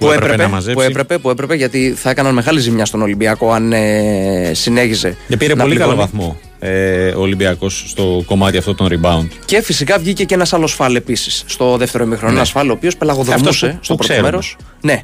που, 0.00 0.06
που 0.06 0.12
έπρεπε, 0.12 0.24
έπρεπε, 0.32 0.42
να 0.42 0.48
μαζέψει. 0.48 0.74
που 0.74 0.80
έπρεπε, 0.90 1.18
που 1.18 1.30
έπρεπε, 1.30 1.54
γιατί 1.54 1.94
θα 1.96 2.10
έκαναν 2.10 2.34
μεγάλη 2.34 2.60
ζημιά 2.60 2.84
στον 2.84 3.02
Ολυμπιακό 3.02 3.52
αν 3.52 3.72
ε, 3.72 4.50
συνέχιζε. 4.54 5.16
Και 5.28 5.36
πήρε 5.36 5.54
να 5.54 5.62
πολύ 5.62 5.76
καλό 5.76 5.92
πληγώνει. 5.94 6.10
βαθμό 6.12 6.38
ε, 6.58 7.08
ο 7.08 7.20
Ολυμπιακός 7.20 7.84
στο 7.86 8.22
κομμάτι 8.26 8.56
αυτό 8.56 8.74
των 8.74 8.88
rebound. 8.90 9.26
Και 9.44 9.62
φυσικά 9.62 9.98
βγήκε 9.98 10.24
και 10.24 10.34
ένας 10.34 10.52
άλλος 10.52 10.70
σφάλ 10.70 10.94
επίσης 10.94 11.42
στο 11.46 11.76
δεύτερο 11.76 12.04
ημίχρονο. 12.04 12.30
Ναι. 12.32 12.36
Ένας 12.36 12.48
σφάλ 12.48 12.68
ο 12.68 12.72
οποίος 12.72 12.96
πελαγοδομούσε 12.96 13.34
Αυτός 13.48 13.58
που- 13.60 13.66
στο 13.80 13.94
που 13.94 13.98
πρώτο 13.98 14.02
ξέρουμε. 14.02 14.28
μέρος. 14.30 14.56
Ναι, 14.80 15.00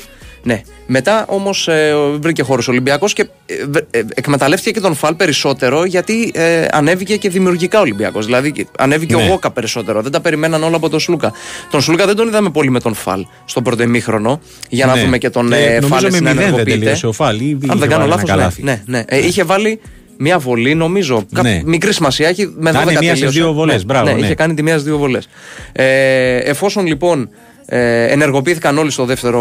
ναι. 0.47 0.61
Μετά 0.87 1.25
όμως 1.29 1.69
ε, 1.69 1.95
βρήκε 2.21 2.43
χώρος 2.43 2.69
ο 2.69 2.71
Ολυμπιακός 2.71 3.13
και 3.13 3.23
ε, 3.47 3.55
βε- 3.71 3.97
ε, 3.97 4.03
εκμεταλλεύτηκε 4.15 4.71
και 4.71 4.81
τον 4.81 4.95
φαλ 4.95 5.15
περισσότερο 5.15 5.85
γιατί 5.85 6.33
ε, 6.35 6.67
ανέβηκε 6.71 7.17
και 7.17 7.29
δημιουργικά 7.29 7.79
ο 7.79 7.81
Ολυμπιακός. 7.81 8.25
Δηλαδή 8.25 8.53
και- 8.53 8.67
ανέβηκε 8.79 9.15
Ναι. 9.17 9.23
ο 9.23 9.27
Γόκα 9.27 9.51
περισσότερο. 9.51 10.03
Δεν 10.03 10.13
τα 10.13 10.21
περιμέναν 10.21 10.63
όλα 10.63 10.77
από 10.77 10.89
τον 10.89 11.01
Σλούκα. 11.01 11.33
Τον 11.71 11.81
Σλούκα 11.81 12.07
δεν 12.07 12.17
τον 12.17 12.29
είδαμε 12.29 12.51
πολύ 12.51 12.71
με 12.71 12.81
τον 12.81 12.95
φαλ 12.95 13.27
στο 13.45 13.63
πρώτο 13.63 13.83
ημίχρονο. 13.83 14.41
Για 14.69 14.87
να 14.87 14.95
Ναι. 14.95 15.01
δούμε 15.03 15.19
και 15.19 15.31
τον 15.31 15.49
Και 15.49 15.55
ε, 15.57 15.75
νομίζω 15.81 15.89
φαλ 15.95 16.03
με 16.03 16.11
στην 16.11 16.23
μηδέν 16.23 16.37
δεν 16.37 16.47
ενεργοποιείται. 16.47 16.79
τελείωσε 16.79 17.07
ο 17.07 17.13
Φαλ. 17.13 17.41
Ή 17.41 17.59
είχε 17.63 17.73
Αν 17.73 17.79
δεν 17.79 17.89
κάνω 17.89 17.89
βάλει 17.89 18.03
ένα 18.03 18.07
λάθος, 18.07 18.23
ναι. 18.31 18.37
καλάθι. 18.37 18.63
ναι, 18.63 18.83
ναι. 18.87 19.05
Ε, 19.09 19.27
είχε 19.27 19.45
βάλει 19.45 19.81
μία 20.19 20.39
βολή, 20.39 20.75
νομίζω. 20.75 21.27
κα- 21.35 21.43
Ναι. 21.43 21.61
Μικρή 21.65 21.93
σημασία 21.93 22.29
έχει. 22.29 22.53
Με 22.59 22.71
12 22.71 22.73
Κάνει 22.73 22.91
μία 22.91 22.97
στις 22.99 23.09
τελείωσε. 23.11 23.39
δύο 23.39 23.53
βολές, 23.53 23.77
Ναι, 23.77 23.85
μπράβο, 23.85 24.07
ναι, 24.07 24.13
ναι. 24.13 24.25
είχε 24.25 24.35
κάνει 24.35 24.55
τη 24.55 24.63
μία 24.63 24.79
στι 24.79 24.89
δύο 24.89 24.99
βολές. 24.99 25.29
Ε, 25.73 26.37
εφόσον 26.37 26.87
λοιπόν 26.87 27.29
ε, 27.69 28.05
ενεργοποιήθηκαν 28.05 28.79
όλοι 28.79 28.91
στο 28.91 29.05
δεύτερο, 29.05 29.41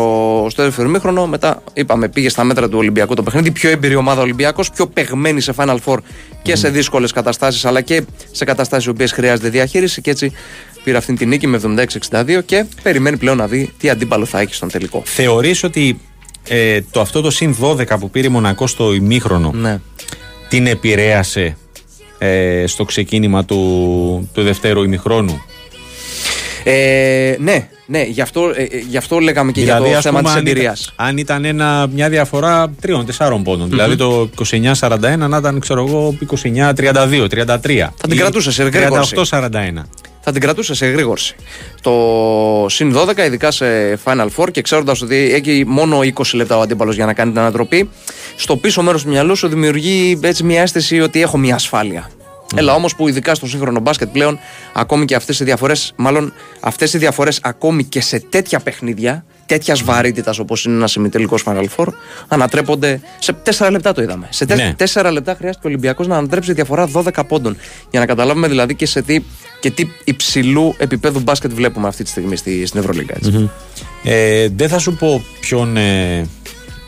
στο 0.50 0.64
δεύτερο 0.64 0.88
ημίχρονο, 0.88 1.28
μετά 1.28 1.64
είπαμε 1.74 2.10
πήγε 2.10 2.30
στα 2.30 2.44
μέτρα 2.44 2.70
του 2.70 2.78
Ολυμπιακού 2.78 3.14
το 3.14 3.24
παιχνίδι. 3.24 3.52
Πιο 3.52 3.70
εμπειρή 3.70 3.96
ομάδα 3.96 4.22
Ολυμπιακός, 4.22 4.72
πιο 4.72 4.88
παιγμένη 4.88 5.42
σε 5.42 5.54
Final 5.58 5.78
Four 5.86 5.98
και 6.42 6.56
σε 6.56 6.70
δύσκολες 6.70 7.12
καταστάσεις, 7.12 7.66
αλλά 7.66 7.82
και 7.82 8.04
σε 8.32 8.46
καταστάσεις 8.46 8.86
οι 8.86 8.90
οποίες 8.90 9.12
χρειάζεται 9.12 9.50
διαχείριση. 9.50 10.02
Και 10.02 10.10
έτσι 10.10 10.32
πήρε 10.84 10.98
αυτή 10.98 11.14
την 11.14 11.28
νίκη 11.28 11.48
με 11.48 11.60
76-62 12.12 12.40
και 12.46 12.66
περιμένει 12.84 13.18
πλέον 13.18 13.38
να 13.38 13.48
δει 13.48 13.74
τι 13.78 13.90
αντίπαλο 13.90 14.26
θα 14.26 14.40
έχει 14.40 14.54
στον 14.54 14.70
τελικό. 14.70 15.02
Θεωρείς 15.06 15.64
ότι 15.64 16.00
ε, 16.48 16.82
το 16.92 17.02
αυτό 17.02 17.22
το 17.22 17.30
συν 17.32 17.56
12 17.62 17.86
που 18.00 18.10
πήρε 18.10 18.28
η 18.28 18.30
Μονακό 18.30 18.68
στο 18.68 18.94
ημίχρονο 18.94 19.52
Ναι. 19.56 19.80
την 20.50 20.68
επηρέασε 20.68 21.58
ε, 22.18 22.64
στο 22.68 22.84
ξεκίνημα 22.84 23.46
του, 23.46 24.30
του 24.34 24.44
δευτέρου 24.44 24.84
ημιχρόνου; 24.84 25.42
Ε, 26.68 27.36
ναι, 27.40 27.68
ναι, 27.86 28.02
γι' 28.04 28.22
αυτό, 28.22 28.52
ε, 28.56 28.62
ε, 28.64 28.78
γι' 28.90 28.98
αυτό 28.98 29.20
λέγαμε 29.20 29.52
και 29.52 29.62
για 29.62 29.78
το 29.78 29.84
ας 29.84 30.02
θέμα 30.04 30.18
πούμε, 30.18 30.30
της 30.30 30.40
αν 30.40 30.48
εμπειρίας. 30.48 30.82
ήταν- 30.94 31.08
Αν 31.08 31.18
ήταν 31.18 31.46
ένα, 31.46 31.88
μια 31.94 32.10
διαφορά 32.10 32.72
3-4 32.82 33.42
πόντων. 33.44 33.70
Δηλαδή 33.70 33.96
το 33.96 34.30
29-41 34.38 35.28
να 35.28 35.38
ήταν, 35.38 35.60
ξέρω 35.60 35.86
εγώ, 35.88 36.18
29-32, 36.20 37.28
33. 37.28 37.94
Θα 37.98 38.08
την 38.08 38.18
ή 38.18 38.20
κρατούσε 38.20 38.52
σε 38.52 38.64
γρήγορση. 38.64 39.16
38-41. 39.16 39.86
θα 40.22 40.32
την 40.32 40.42
κρατούσε 40.42 40.74
σε 40.74 40.86
γρήγορση. 40.86 41.36
Το 41.82 41.92
συν 42.70 42.94
12, 42.94 43.26
ειδικά 43.26 43.52
σε 43.52 43.66
Final 44.04 44.28
Four 44.38 44.48
και 44.52 44.62
ξέροντας 44.62 45.02
ότι 45.02 45.16
έχει 45.34 45.64
μόνο 45.68 46.00
20 46.04 46.36
λεπτά 46.36 46.58
ο 46.58 46.62
αντίπαλος 46.62 46.96
για 46.96 47.06
να 47.06 47.14
κάνει 47.14 47.32
την 47.32 47.40
ανατροπή, 47.40 47.90
στο 48.36 48.58
πίσω 48.58 48.82
μέρος 48.82 49.04
του 49.04 49.10
μυαλού 49.10 49.36
σου 49.36 49.48
δημιουργεί 49.48 50.20
έτσι 50.22 50.44
μια 50.44 50.62
αίσθηση 50.62 51.00
ότι 51.02 51.22
έχω 51.22 51.38
μια 51.38 51.56
ασφάλεια. 51.56 52.10
Έλα 52.56 52.74
όμως 52.74 52.96
που 52.96 53.08
ειδικά 53.08 53.36
στο 53.36 53.48
σύγχρονο 53.48 53.80
μπάσκετ 53.80 54.10
πλέον, 54.10 54.40
ακόμη 54.74 55.06
και 55.06 55.16
αυτές 55.16 55.40
οι 55.40 55.44
διαφορές, 55.44 55.94
μάλλον 55.96 56.34
αυτές 56.60 56.94
οι 56.94 56.98
διαφορές 56.98 57.40
ακόμη 57.44 57.84
και 57.84 58.02
σε 58.02 58.20
τέτοια 58.20 58.60
παιχνίδια, 58.60 59.26
τέτοιας 59.46 59.84
βαρύτητας 59.84 60.40
όπως 60.40 60.66
είναι 60.66 60.76
ένας 60.76 60.96
ημιτελικός 60.96 61.44
Final 61.48 61.66
Four, 61.76 61.88
ανατρέπονται 62.28 63.00
σε 63.20 63.36
4 63.58 63.72
λεπτά 63.72 63.94
το 63.94 64.02
είδαμε. 64.02 64.28
Σε 64.30 64.46
Ναι. 64.46 64.76
4 64.78 65.12
λεπτά 65.12 65.36
χρειάστηκε 65.36 65.68
ο 65.68 65.70
Ολυμπιακός 65.70 66.08
να 66.08 66.18
ανατρέψει 66.18 66.54
διαφορά 66.54 66.90
12 66.94 67.10
πόντων. 67.28 67.58
Για 67.92 68.00
να 68.00 68.06
καταλάβουμε 68.06 68.48
δηλαδή 68.48 68.76
και 68.76 68.86
σε 68.86 69.02
τι, 69.02 69.24
και 69.60 69.72
τι 69.72 69.88
υψηλού 70.04 70.76
επίπεδου 70.78 71.20
μπάσκετ 71.20 71.54
βλέπουμε 71.54 71.88
αυτή 71.88 72.04
τη 72.04 72.10
στιγμή 72.10 72.36
στη, 72.36 72.66
στην 72.66 72.80
Ευρωλίγκα. 72.80 73.14
έτσι. 73.16 73.50
Ε, 74.04 74.48
δεν 74.56 74.70
θα 74.70 74.80
σου 74.80 74.96
πω 74.96 75.24
ποιον, 75.40 75.78
ε, 75.78 76.28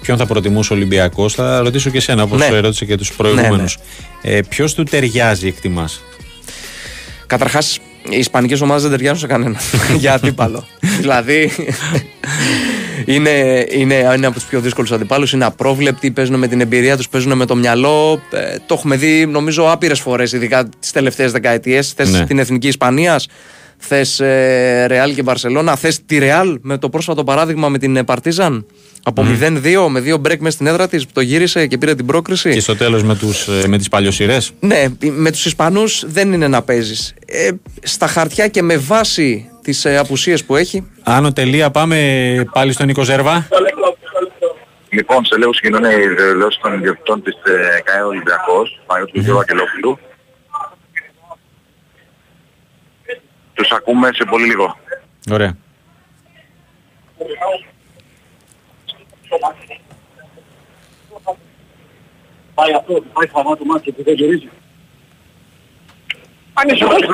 ποιον 0.08 0.20
θα 0.20 0.26
προτιμούσε 0.26 0.74
ο 0.74 0.76
Ολυμπιακός. 0.76 1.34
Θα 1.34 1.60
ρωτήσω 1.60 1.90
και 1.90 1.98
εσένα, 1.98 2.24
όπως 2.24 2.40
Ναι. 2.40 2.48
το 2.48 2.56
ερώτησε 2.56 2.86
και 2.86 2.98
τους 2.98 3.14
προηγούμενους. 3.14 3.78
Ε, 4.22 4.40
Ποιος 4.50 4.74
του 4.74 4.84
ταιριάζει, 4.84 5.48
εκτιμάς; 5.48 6.02
Καταρχάς, 7.28 7.80
οι 8.10 8.18
Ισπανικές 8.18 8.62
ομάδες 8.62 8.82
δεν 8.82 8.92
ταιριάζουν 8.92 9.20
σε 9.20 9.28
κανένα 9.28 9.60
για 10.00 10.14
αντίπαλο. 10.14 10.68
δηλαδή, 11.00 11.52
είναι, 13.06 13.66
είναι, 13.72 13.94
είναι 14.16 14.26
από 14.26 14.36
τους 14.36 14.44
πιο 14.44 14.60
δύσκολους 14.60 14.92
αντιπάλους. 14.92 15.32
Είναι 15.34 15.46
απρόβλεπτοι, 15.46 16.12
παίζουν 16.12 16.36
με 16.40 16.48
την 16.48 16.62
εμπειρία 16.62 16.98
τους, 16.98 17.10
παίζουν 17.10 17.38
με 17.38 17.46
το 17.46 17.56
μυαλό. 17.56 18.22
Ε, 18.32 18.56
το 18.66 18.74
έχουμε 18.74 18.96
δει, 18.96 19.26
νομίζω, 19.26 19.72
άπειρες 19.72 20.00
φορές, 20.00 20.32
ειδικά 20.32 20.70
τις 20.80 20.92
τελευταίες 20.92 21.32
δεκαετίες. 21.32 21.92
Θες 21.96 22.10
Ναι. 22.12 22.26
την 22.26 22.40
εθνική 22.40 22.68
Ισπανίας, 22.68 23.28
θες 23.78 24.20
ε, 24.20 24.86
Ρεάλ 24.88 25.14
και 25.14 25.22
Μπαρσελόνα, 25.22 25.76
θες 25.76 26.06
τη 26.06 26.18
Ρεάλ 26.18 26.60
με 26.62 26.78
το 26.78 26.90
πρόσφατο 26.90 27.24
παράδειγμα 27.24 27.70
με 27.70 27.78
την 27.78 28.06
Παρτίζαν. 28.06 28.66
Από 29.04 29.26
0-2 29.42 29.88
με 29.90 30.00
δύο 30.00 30.18
μπρέκ 30.18 30.42
μέσα 30.42 30.56
στην 30.56 30.68
έδρα 30.68 30.88
της 30.88 31.06
που 31.06 31.12
το 31.14 31.22
γύρισε 31.22 31.68
και 31.68 31.78
πήρε 31.78 31.96
την 31.96 32.06
πρόκριση; 32.06 32.50
Και 32.54 32.60
στο 32.60 32.76
τέλος 32.76 33.04
με, 33.04 33.16
τους, 33.16 33.48
ε, 33.48 33.68
με 33.68 33.78
τις 33.78 33.90
παλιοσειρές; 33.90 34.52
Ναι, 34.60 34.86
με 35.00 35.32
τους 35.32 35.46
Ισπανούς 35.46 36.04
δεν 36.08 36.34
είναι 36.34 36.48
να 36.48 36.62
παίζεις. 36.62 37.14
Ε, 37.26 37.50
στα 37.84 38.08
χαρτιά 38.08 38.48
και 38.48 38.62
με 38.62 38.78
βάση 38.78 39.50
τις 39.62 39.86
ε, 39.86 39.98
απουσίες 39.98 40.44
που 40.44 40.56
έχει. 40.56 40.88
Άνω 41.04 41.34
τελεία, 41.34 41.72
πάμε 41.72 42.50
πάλι 42.52 42.72
στον 42.72 42.86
Νίκο 42.86 43.04
Ζέρβα. 43.04 43.48
Λοιπόν, 44.90 45.26
σε 45.26 45.38
λίγο 45.38 45.54
και 45.54 45.92
κοινή 45.92 46.08
δήλωση 46.08 46.60
των 46.62 46.74
ιδιοκτητών 46.74 47.24
της 47.24 47.34
ε, 47.34 47.82
ΚΑΕ 47.84 48.02
Ολυμπιακός, 48.02 48.80
Παναγιώτου 48.86 49.14
του 49.14 49.20
Γιώργου 49.20 49.40
Αγγελόπουλου. 49.40 50.00
Τους 53.58 53.72
ακούμε 53.72 54.10
σε 54.14 54.24
πολύ 54.26 54.46
λίγο. 54.46 54.78
Ωραία. 55.32 55.58
Πάει 62.54 62.74
αυτό, 62.74 63.04
πάει 63.14 63.28
χαμά 63.28 63.58
το 63.58 63.66
μάτι 63.66 63.92
που 63.92 64.04
δεν 64.04 64.14
γυρίζει. 64.14 64.50
Ανησυχούσαμε. 66.54 67.06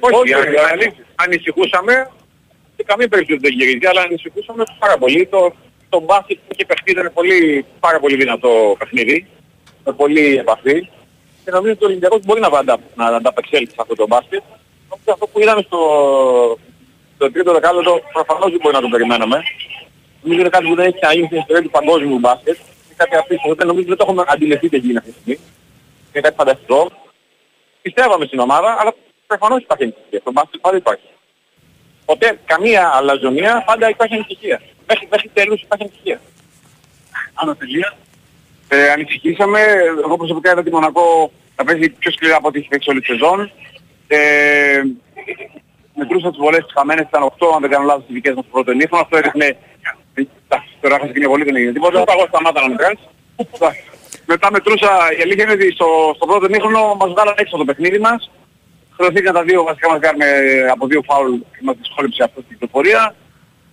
Όχι, 0.00 0.32
ανη- 0.72 0.94
ανησυχούσαμε. 1.14 2.10
Σε 2.76 2.82
καμία 2.84 3.08
περίπτωση 3.08 3.40
δεν 3.40 3.52
γυρίζει, 3.52 3.86
αλλά 3.86 4.00
ανησυχούσαμε 4.00 4.64
πάρα 4.78 4.98
πολύ. 4.98 5.26
Το, 5.26 5.54
το 5.88 6.00
μπάσκετ 6.00 6.38
που 6.38 6.52
είχε 6.54 6.64
παιχτεί 6.66 6.90
ήταν 6.90 7.10
πολύ, 7.14 7.64
πάρα 7.80 8.00
πολύ 8.00 8.16
δυνατό 8.16 8.76
παιχνίδι. 8.78 9.26
Με 9.84 9.92
πολύ 9.92 10.36
επαφή. 10.36 10.88
Και 11.44 11.50
νομίζω 11.50 11.72
ότι 11.72 11.84
ο 11.84 11.86
Ολυμπιακός 11.86 12.20
μπορεί 12.24 12.40
να, 12.40 12.46
αντα, 12.58 12.78
να 12.94 13.04
ανταπεξέλθει 13.06 13.70
σε 13.70 13.76
αυτό 13.78 13.94
το 13.94 14.06
μπάσκετ. 14.06 14.42
Νομίζω 14.90 15.12
αυτό 15.12 15.26
που 15.26 15.40
είδαμε 15.40 15.62
στο, 15.62 15.80
στο 17.16 17.32
τρίτο 17.32 17.52
δεκάλεπτο 17.52 18.00
προφανώς 18.12 18.50
δεν 18.50 18.60
μπορεί 18.62 18.74
να 18.74 18.80
το 18.80 18.88
περιμέναμε. 18.88 19.42
Νομίζω 20.22 20.40
είναι 20.40 20.54
κάτι 20.56 20.66
που 20.68 20.74
δεν 20.74 20.86
έχει 20.86 20.98
ξαναγίνει 20.98 21.26
στην 21.26 21.38
ιστορία 21.38 21.62
του 21.62 21.70
παγκόσμιου 21.70 22.18
μπάσκετ. 22.18 22.56
Είναι 22.56 22.96
κάτι 22.96 23.16
απίστευτο. 23.16 23.54
Δεν 23.54 23.66
νομίζω 23.66 23.86
δεν 23.88 23.96
το 23.96 24.04
έχουμε 24.06 24.24
αντιληφθεί 24.26 24.68
τι 24.68 24.78
γίνει 24.78 24.96
αυτή 24.96 25.10
τη 25.10 25.18
στιγμή. 25.20 25.38
Είναι 26.12 26.22
κάτι 26.26 26.36
φανταστικό 26.36 26.80
πιστεύαμε 27.88 28.24
στην 28.24 28.38
ομάδα, 28.38 28.76
αλλά 28.80 28.94
προφανώς 29.26 29.62
υπάρχει 29.62 29.82
ανησυχία. 29.82 30.20
Στο 30.20 30.32
μπάσκετ 30.32 30.60
πάντα 30.60 30.76
υπάρχει. 30.76 31.08
Ποτέ 32.04 32.38
καμία 32.44 32.90
αλαζονία, 32.94 33.64
πάντα 33.66 33.88
υπάρχει 33.88 34.14
ανησυχία. 34.14 34.60
Μέχρι, 34.86 35.08
μέχρι 35.10 35.30
τέλους 35.32 35.62
υπάρχει 35.62 35.84
ανησυχία. 35.84 36.20
Άνω 37.34 37.54
τελεία. 37.54 37.96
Ε, 38.68 38.90
ανησυχήσαμε, 38.90 39.60
εγώ 40.04 40.16
προσωπικά 40.16 40.50
είδα 40.50 40.62
τη 40.62 40.70
Μονακό 40.70 41.32
να 41.56 41.64
παίζει 41.64 41.88
πιο 41.88 42.10
σκληρά 42.10 42.36
από 42.36 42.48
ό,τι 42.48 42.58
έχει 42.58 42.68
παίξει 42.68 42.90
όλη 42.90 43.00
τη 43.00 43.06
σεζόν. 43.06 43.50
Ε, 44.08 44.82
μετρούσα 45.94 46.28
τις 46.28 46.38
βολές 46.38 46.64
τις 46.64 46.72
χαμένες, 46.76 47.06
ήταν 47.08 47.22
8 47.22 47.54
αν 47.54 47.60
δεν 47.60 47.70
κάνω 47.70 47.84
λάθος 47.84 48.04
τις 48.06 48.14
δικές 48.14 48.34
μας 48.34 48.44
στο 48.44 48.52
πρώτο 48.52 48.70
ενίχρονο. 48.70 49.02
Αυτό 49.02 49.16
έδειχνε, 49.16 49.56
εντάξει, 50.14 50.70
τώρα 50.80 50.94
έχασε 50.94 51.12
και 51.12 51.18
μια 51.18 51.28
βολή, 51.28 51.44
δεν 51.44 51.56
έγινε 51.56 51.72
τίποτα. 51.72 52.04
Εγώ 52.16 52.26
σταμάτα 52.28 52.60
να 52.62 52.68
μετράς. 52.68 52.98
Μετά 54.32 54.46
μετρούσα, 54.50 54.90
η 55.18 55.20
αλήθεια 55.22 55.44
είναι 55.44 55.52
ότι 55.52 55.72
στο, 55.72 55.88
στο 56.16 56.26
πρώτο 56.26 56.44
ενίχρονο 56.44 56.82
μας 57.00 57.10
βγάλανε 57.10 57.40
έξω 57.42 57.56
το 57.56 57.64
παιχνίδι 57.64 57.98
μας. 57.98 58.30
χρεωθήκαν 58.96 59.34
τα 59.34 59.42
δύο 59.42 59.62
βασικά 59.62 59.90
μας 59.90 60.00
κάνουμε 60.00 60.28
από 60.74 60.86
δύο 60.86 61.02
φάουλ 61.08 61.32
και 61.32 61.62
μας 61.62 61.76
δυσκόλεψε 61.80 62.22
αυτή 62.22 62.36
την 62.40 62.48
κυκλοφορία. 62.48 63.14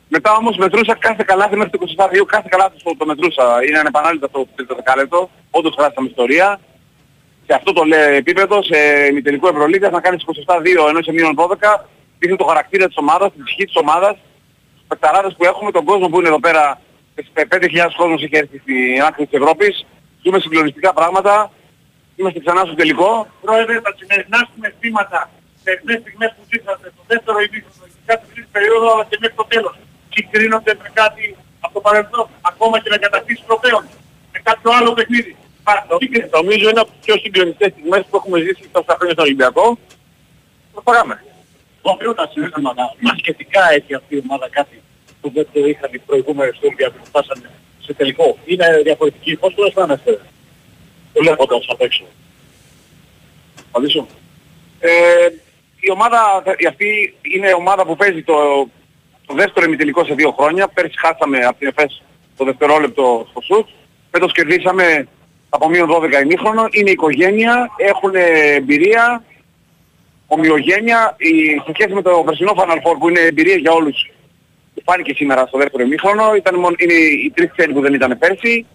Μετά 0.08 0.32
όμως 0.36 0.58
μετρούσα 0.58 0.96
κάθε 1.00 1.24
καλάθι 1.28 1.56
μέχρι 1.56 1.72
το 1.72 1.80
22, 2.22 2.26
κάθε 2.26 2.48
καλάθι 2.52 2.84
το, 2.84 2.96
το 2.98 3.06
μετρούσα. 3.06 3.46
Είναι 3.68 3.80
ανεπανάληπτα 3.80 4.30
το 4.30 4.48
τρίτο 4.56 4.76
δεκάλεπτο, 4.76 5.30
όντως 5.52 5.76
χάσαμε 5.78 6.08
ιστορία. 6.08 6.60
Σε 7.48 7.54
αυτό 7.54 7.74
το 7.74 7.84
λέει 7.84 8.16
επίπεδο, 8.16 8.64
σε 8.64 8.78
ημιτελικό 9.10 9.48
Ευρωλίγας, 9.48 9.92
να 9.92 10.02
κάνεις 10.02 10.24
27-2 10.46 10.88
ενώ 10.90 11.02
σε 11.02 11.12
μείον 11.12 11.36
12, 11.36 11.86
δείχνει 12.20 12.38
το 12.38 12.46
χαρακτήρα 12.46 12.88
της 12.88 12.98
ομάδας, 12.98 13.32
την 13.32 13.44
ψυχή 13.44 13.66
της 13.66 13.76
ομάδας, 13.76 14.16
τους 14.76 14.84
παικταράδες 14.88 15.34
που 15.38 15.46
έχουμε, 15.46 15.72
τον 15.72 15.84
κόσμο 15.86 16.08
που 16.10 16.20
είναι 16.20 16.28
εδώ 16.28 16.40
πέρα, 16.40 16.82
5.000 17.34 17.96
κόσμος 17.96 18.24
έχει 18.24 18.38
έρθει 18.38 18.58
στην 18.58 19.02
άκρη 19.08 19.26
της 19.26 19.40
Ευρώπης, 19.40 19.86
ζούμε 20.24 20.40
συγκλονιστικά 20.40 20.94
πράγματα, 20.94 21.52
είμαστε 22.16 22.40
ξανά 22.40 22.62
στο 22.66 22.76
τελικό. 22.76 23.28
Πρόεδρε, 23.42 23.82
τα 23.82 23.94
σημερινά 23.98 24.48
συναισθήματα 24.54 25.30
σε 25.64 25.72
αυτές 25.76 26.00
στιγμές 26.02 26.30
που 26.36 26.44
ζήσατε, 26.52 26.88
το 26.98 27.04
δεύτερο 27.08 27.38
ημίχρονο, 27.46 27.86
κάθε 28.06 28.26
τρίτη 28.32 28.50
περίοδο, 28.52 28.88
αλλά 28.94 29.06
και 29.10 29.18
μέχρι 29.22 29.36
το 29.36 29.46
τέλος, 29.54 29.76
συγκρίνονται 30.14 30.74
με 30.82 30.90
κάτι 30.94 31.36
από 31.60 31.74
το 31.74 31.82
παρελθόν, 31.88 32.28
ακόμα 32.52 32.76
και 32.82 32.90
με 32.94 32.98
κατακτήσεις 32.98 33.46
τροπέων, 33.48 33.84
με 34.34 34.40
κάποιο 34.48 34.72
άλλο 34.78 34.94
παιχνίδι. 34.94 35.36
Νομίζω 36.32 36.70
είναι 36.70 36.80
από 36.80 36.92
τις 36.92 37.06
πιο 37.06 37.16
συγκλονιστικές 37.18 37.72
στιγμές 37.72 38.04
που 38.10 38.16
έχουμε 38.16 38.40
ζήσει 38.40 38.70
τόσα 38.72 38.94
χρόνια 38.96 39.14
στον 39.14 39.26
Ολυμπιακό. 39.26 39.78
Προχωράμε. 40.74 41.24
Όχι 41.82 42.16
τα 42.16 42.30
συναισθήματα, 42.32 42.96
μας 43.00 43.16
σχετικά 43.18 43.72
έχει 43.72 43.94
αυτή 43.94 44.16
η 44.16 44.22
ομάδα 44.28 44.50
κάτι 44.50 44.82
που 45.22 45.32
δεν 45.34 45.48
το 45.54 45.68
είχαν 45.68 45.90
οι 45.94 45.98
προηγούμενες 45.98 46.54
του 46.54 46.62
Ολυμπιακού 46.64 46.98
που 46.98 47.06
φτάσανε 47.06 47.50
σε 47.80 47.94
τελικό. 47.94 48.38
Είναι 48.46 48.82
διαφορετική. 48.84 49.36
Πώς 49.36 49.54
το 49.56 49.66
αισθάνεστε 49.66 50.20
βλέποντας 51.14 51.66
απ' 51.68 51.82
έξω. 51.82 52.04
Απαντήσω. 53.68 54.08
Ε, 54.80 55.28
η 55.80 55.92
ομάδα 55.92 56.44
η 56.58 56.66
αυτή 56.66 57.16
είναι 57.22 57.54
ομάδα 57.54 57.86
που 57.86 57.96
παίζει 57.96 58.24
το, 58.24 58.68
το 59.26 59.34
δεύτερο 59.34 59.66
ημιτελικό 59.66 60.06
σε 60.06 60.14
δύο 60.14 60.32
χρόνια. 60.32 60.68
Πέρσι 60.68 61.00
χάσαμε 61.00 61.40
από 61.40 61.58
την 61.60 61.68
ΕΦΕΣ 61.68 62.02
το 62.38 62.46
δευτερόλεπτο 62.46 63.28
στο 63.30 63.42
σουτ. 63.42 63.68
Φέτος 64.12 64.32
κερδίσαμε 64.32 65.08
από 65.56 65.70
μείον 65.70 65.90
12 65.92 66.22
ημίχρονο. 66.24 66.68
Είναι 66.72 66.92
οικογένεια, 66.92 67.72
έχουν 67.78 68.12
εμπειρία, 68.56 69.24
ομοιογένεια. 70.28 71.16
Η, 71.18 71.62
σε 71.66 71.72
σχέση 71.74 71.94
με 71.94 72.02
το 72.02 72.24
περσινό 72.26 72.54
Final 72.56 72.78
Four 72.86 72.96
που 73.00 73.10
είναι 73.10 73.20
εμπειρία 73.20 73.56
για 73.56 73.72
όλους 73.72 74.10
που 74.74 74.82
φάνηκε 74.86 75.14
σήμερα 75.14 75.46
στο 75.46 75.58
δεύτερο 75.58 75.84
ημίχρονο. 75.84 76.36
Ήταν 76.36 76.56
μόνο, 76.56 76.76
είναι 76.78 76.94
οι 76.94 77.32
τρεις 77.36 77.52
ξένοι 77.56 77.74
που 77.74 77.82
δεν 77.82 77.94
ήταν 77.94 78.18
πέρσι. 78.18 78.66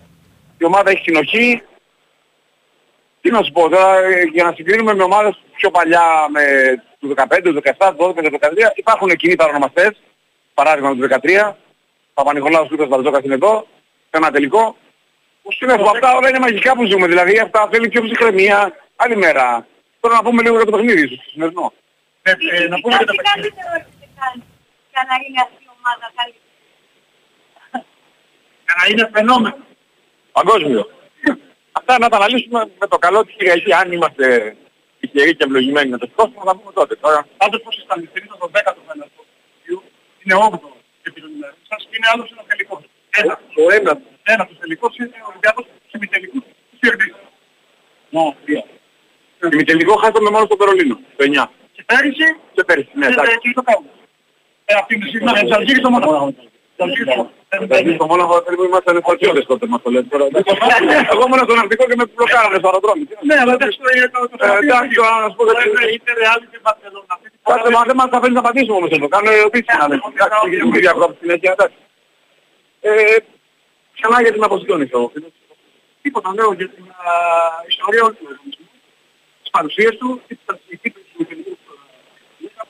Η 0.58 0.64
ομάδα 0.64 0.90
έχει 0.90 1.02
συνοχή, 1.02 1.62
τι 3.20 3.30
να 3.30 3.42
σου 3.42 3.52
πω 3.52 3.68
τώρα, 3.68 3.98
ε, 3.98 4.22
για 4.32 4.44
να 4.44 4.52
συγκρίνουμε 4.52 4.94
με 4.94 5.02
ομάδες 5.02 5.40
πιο 5.56 5.70
παλιά 5.70 6.02
με 6.32 6.42
του 6.98 7.08
15, 7.08 7.42
του 7.42 7.52
17, 7.52 7.94
του 7.96 7.96
12, 7.98 8.22
του 8.22 8.30
13, 8.30 8.72
υπάρχουν 8.74 9.08
κοινοί 9.16 9.36
παρονομαστές, 9.36 9.90
παράδειγμα 10.54 10.90
του 10.90 10.98
13, 10.98 11.56
Παπα-Νικολάους 12.14 12.70
Λούκας 12.70 12.88
Βαρτζόκας 12.88 13.24
είναι 13.24 13.34
εδώ, 13.34 13.66
σε 14.10 14.16
ένα 14.16 14.30
τελικό. 14.30 14.76
Που 15.50 15.56
στην 15.56 15.70
αυτά 15.70 16.16
όλα 16.16 16.28
είναι 16.28 16.38
μαγικά 16.38 16.74
που 16.76 16.84
ζούμε, 16.84 17.06
δηλαδή 17.06 17.38
αυτά 17.38 17.68
θέλει 17.72 17.88
πιο 17.88 18.02
ψυχραιμία, 18.02 18.72
άλλη 18.96 19.16
μέρα. 19.16 19.66
Τώρα 20.00 20.14
να 20.14 20.22
πούμε 20.22 20.42
λίγο 20.42 20.56
για 20.56 20.64
το 20.64 20.70
παιχνίδι 20.76 21.06
σου, 21.08 21.14
στο 21.14 21.30
σημερινό. 21.30 21.72
Ε, 22.22 22.30
ε, 22.30 22.68
να 22.68 22.80
πούμε 22.80 22.94
για 22.96 23.06
το 23.06 23.14
παιχνίδι. 23.18 23.54
Για 24.92 25.02
να 25.08 25.14
είναι 25.22 25.40
αυτή 25.46 25.62
η 25.66 25.70
ομάδα 25.76 26.06
καλύτερη. 26.16 26.48
Για 28.64 28.74
να 28.78 28.84
είναι 28.90 29.10
φαινόμενο. 29.14 29.56
Παγκόσμιο. 30.32 30.82
Αυτά 31.72 31.98
να 31.98 32.08
τα 32.08 32.16
αναλύσουμε 32.16 32.60
με 32.80 32.86
το 32.86 32.98
καλό 32.98 33.24
της 33.24 33.34
Κυριακής, 33.36 33.74
αν 33.74 33.92
είμαστε 33.92 34.56
τυχεροί 35.00 35.36
και 35.36 35.44
ευλογημένοι 35.44 35.90
να 35.90 35.98
το 35.98 36.06
σηκώσουμε, 36.06 36.42
θα 36.44 36.56
πούμε 36.56 36.72
τότε. 36.72 36.94
Τώρα, 36.96 37.26
Πάντως 37.36 37.60
πώς 37.62 37.76
είστε 37.76 37.92
αληθινοί 37.96 38.26
το 38.26 38.50
10ο 38.54 38.80
φαίνεται. 38.86 39.20
Είναι 40.22 40.34
8ο 40.46 40.68
επιδομημένο. 41.02 41.54
Σας 41.68 41.82
είναι 41.94 42.06
άλλος 42.12 42.30
ένα 42.32 42.42
τελικός. 42.50 42.82
Ένα. 43.10 43.34
το 43.54 43.62
ένας, 43.78 43.98
Ένα 44.32 44.44
τους 44.46 44.58
τελικός 44.62 44.92
είναι 44.96 45.10
ο 45.26 45.28
Ολυμπιακός 45.30 45.64
ημιτελικούς 45.94 46.42
του 46.70 46.76
κερδίσει. 46.80 47.20
Ναι, 48.14 48.24
δύο. 48.44 48.62
ημιτελικό 49.52 49.94
χάσαμε 50.02 50.30
μόνο 50.34 50.44
στο 50.48 50.56
Περολίνο, 50.60 50.96
το 51.16 51.22
9. 51.24 51.44
Και 51.74 51.82
πέρυσι, 51.90 52.28
Και 52.56 52.64
πέρυσι, 52.68 52.92
ναι, 52.98 53.06
ε, 53.06 53.08
εντάξει. 53.12 53.34
εκεί 53.36 53.50
το 53.58 53.62
κάνουμε. 53.68 53.90
Ε, 54.70 54.72
αυτή 54.80 54.90
είναι 54.94 55.06
η 55.08 55.10
σημασία. 55.14 55.46
Ζαλγίρι 55.52 55.80
το 55.86 55.90
μόνο. 55.90 56.34
Ζαλγίρι 56.78 57.04
το 57.10 57.14
μόνο. 57.16 57.30
Ε, 57.52 57.56
Δηλαδή 57.58 57.92
στο 57.98 58.06
Μόναχο 58.10 58.34
περίπου 58.44 58.64
ήμασταν 58.70 58.96
εφαλτιώδες 59.00 59.44
τότε 59.50 59.66
μας 59.70 59.80
το 59.84 59.90
λέτε 59.94 60.08
τώρα. 60.12 60.24
Εγώ 61.12 61.22
ήμουν 61.26 61.40
στον 61.46 61.58
Αρκτικό 61.62 61.84
και 61.90 61.96
με 62.00 62.04
μπλοκάρανε 62.14 62.58
στο 62.60 62.68
αεροδρόμιο. 62.68 63.06
Ναι, 63.28 63.36
αλλά 63.42 63.54
δεν 63.60 63.68
στο 63.76 63.86
είναι 63.96 64.08
το 64.14 64.18
Ε, 64.46 64.58
Εντάξει, 64.62 64.94
τώρα 65.00 65.16
να 65.22 65.28
σου 65.30 65.36
πω 65.38 65.44
γιατί... 65.48 65.66
Είναι 65.94 66.12
Real 66.20 66.40
και 66.52 66.58
Barcelona. 66.66 67.14
Κάτσε, 67.48 67.70
μα 67.76 67.82
δεν 67.88 67.96
μας 68.00 68.10
αφήνεις 68.16 68.36
να 68.38 68.42
απαντήσουμε 68.44 68.76
όμως 68.80 68.90
εδώ. 68.96 69.06
Κάνω 69.14 69.30
ερωτήσεις 69.38 69.76
να 69.80 69.86
λέμε. 69.88 70.02
Εντάξει, 70.12 70.36
κύριε 70.50 70.70
Κυριακό 70.74 71.00
από 71.06 71.14
τη 71.14 71.18
συνέχεια, 71.22 71.50
εντάξει. 71.56 71.78
Ε, 74.00 74.06
Ξανά 74.06 74.22
για 74.22 74.32
την 74.32 74.44
αποστολή 74.44 74.88
εγώ. 74.92 75.12
Τίποτα 76.02 76.32
λέω 76.34 76.52
για 76.52 76.68
την 76.68 76.84
α, 76.90 77.12
ιστορία 77.68 78.02
όλου 78.02 78.14
του 78.14 78.26
οργανισμού. 78.28 78.68
Τις 79.42 79.50
παρουσίες 79.50 79.96
του, 79.96 80.20
τις 80.26 80.38
στατιστικές 80.42 80.92
του 81.16 81.26
τελικού. 81.28 81.56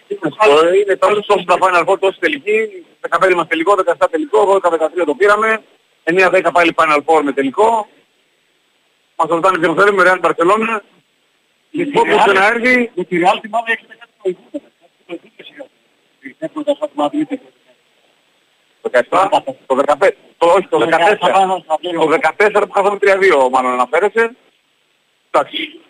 Ε, 0.08 0.78
Είναι 0.78 0.96
τόσο 0.96 1.20
τόσο 1.26 1.44
τα 1.44 1.56
Final 1.60 1.84
Four, 1.86 1.98
τόσο 1.98 2.18
τελική. 2.20 2.86
15 3.08 3.34
μας 3.34 3.46
τελικό, 3.46 3.74
17 3.98 4.06
τελικό, 4.10 4.60
12-13 4.62 5.04
το 5.06 5.14
πήραμε. 5.14 5.62
9-10 6.04 6.50
πάλι 6.52 6.74
Final 6.76 7.00
Four 7.06 7.22
με 7.22 7.32
τελικό. 7.32 7.88
Μας 9.16 9.28
ρωτάνε 9.28 9.58
ποιο 9.58 9.74
θέλουμε, 9.74 10.02
Real 10.06 10.20
Barcelona. 10.26 10.80
Όπως 11.94 12.24
και 12.24 12.32
να 12.32 12.46
έρθει, 12.46 12.90
Με 12.94 13.04
τη 13.04 13.16
Real 13.22 13.38
θυμάμαι 13.40 13.70
έχετε 13.72 13.96
κάτι 13.98 14.12
προηγούμενο. 14.22 14.70
Το 15.06 15.18
δείτε 15.22 15.42
σιγά. 15.42 15.64
Δεν 16.38 16.50
πρώτα 16.52 16.74
σαν 16.78 16.90
να 16.94 17.08
δείτε. 17.08 17.36
το 17.36 17.42
17, 18.90 19.28
το 19.66 19.78
15, 19.86 20.08
το, 20.38 20.46
όχι 20.46 20.66
το 20.68 20.78
14. 20.78 20.86
Το 21.94 22.18
14 22.38 22.62
που 22.66 22.72
χάσαμε 22.72 22.98
3-2 23.00 23.50
μάλλον 23.50 23.72
αναφέρεσαι. 23.72 24.36
Εντάξει. 25.30 25.80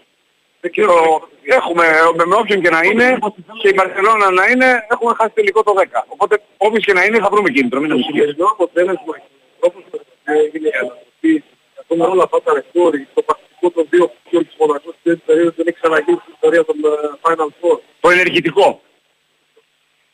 Δεν 0.60 0.70
ξέρω, 0.70 1.28
έχουμε, 1.42 1.84
με, 2.16 2.24
με 2.24 2.34
όποιον 2.34 2.60
και 2.62 2.70
να 2.70 2.80
είναι, 2.82 3.18
και 3.60 3.68
η 3.68 3.72
Μπαρσελόνα 3.76 4.30
να 4.30 4.46
είναι, 4.46 4.86
έχουμε 4.90 5.14
χάσει 5.14 5.30
τελικό 5.34 5.62
το 5.62 5.72
10. 5.76 5.82
Οπότε 6.08 6.42
όποιος 6.56 6.84
και 6.84 6.92
να 6.92 7.04
είναι 7.04 7.18
θα 7.18 7.28
βρούμε 7.30 7.50
κίνητρο, 7.50 7.80
μην 7.80 7.88
Το 7.88 7.94
ανησυχείς. 7.94 8.20
σημερινό 8.20 8.46
αποτέλεσμα 8.46 9.14
όπως 9.60 9.82
το 9.90 10.00
έγινε 10.24 10.68
η 10.68 10.72
ανατροπή, 10.80 11.44
ακόμα 11.80 12.06
όλα 12.08 12.22
αυτά 12.22 12.42
τα 12.42 12.52
ρεκόρ, 12.54 12.92
το 13.14 13.22
πρακτικό 13.22 13.70
των 13.70 13.86
δύο 13.90 14.12
πιο 14.28 14.38
της 14.44 14.54
Μονακός 14.58 14.94
στην 14.94 15.02
τέτοια 15.04 15.24
περίοδο 15.26 15.52
δεν 15.56 15.66
έχει 15.68 15.78
ξαναγίνει 15.80 16.18
στην 16.22 16.32
ιστορία 16.34 16.64
των 16.64 16.76
ε, 16.84 16.90
Final 17.24 17.50
Four. 17.60 17.78
Το 18.00 18.10
ενεργητικό. 18.10 18.80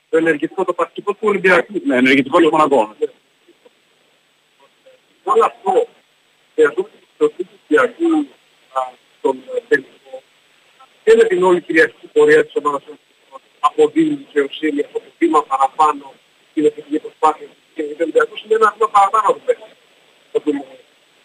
Το 0.08 0.16
ενεργητικό, 0.16 0.64
το 0.64 0.72
πρακτικό 0.72 1.12
του 1.12 1.18
Ολυμπιακού. 1.22 1.72
Ναι, 1.84 1.96
ενεργητικό 1.96 2.40
και 2.40 2.48
μονακό. 2.50 2.96
Όλο 5.22 5.44
αυτό 5.44 5.88
και 6.54 6.64
αυτό 6.64 6.88
το 7.16 7.28
του 7.28 7.46
Ολυμπιακού 7.48 8.28
α, 8.72 8.80
στον 9.18 9.36
ε, 9.56 9.60
τελικό 9.68 10.22
και 11.04 11.14
με 11.16 11.24
την 11.24 11.42
όλη 11.42 11.60
κυριαρχική 11.60 12.06
πορεία 12.06 12.44
της 12.44 12.54
ομάδας 12.56 12.82
αποδίδει 13.60 14.14
δικαιοσύνη 14.14 14.80
από 14.80 14.98
το 14.98 15.10
βήμα 15.18 15.42
παραπάνω 15.42 16.14
στην 16.50 16.64
εθνική 16.64 16.98
προσπάθεια 16.98 17.46
και 17.74 17.82
ο 17.82 17.96
Ολυμπιακός 18.00 18.42
είναι 18.44 18.54
ένα 18.54 18.74
βήμα 18.74 18.88
παραπάνω 18.88 19.28
από 19.28 19.40
πέρσι. 19.46 19.72
Το 20.32 20.40
πούμε 20.40 20.64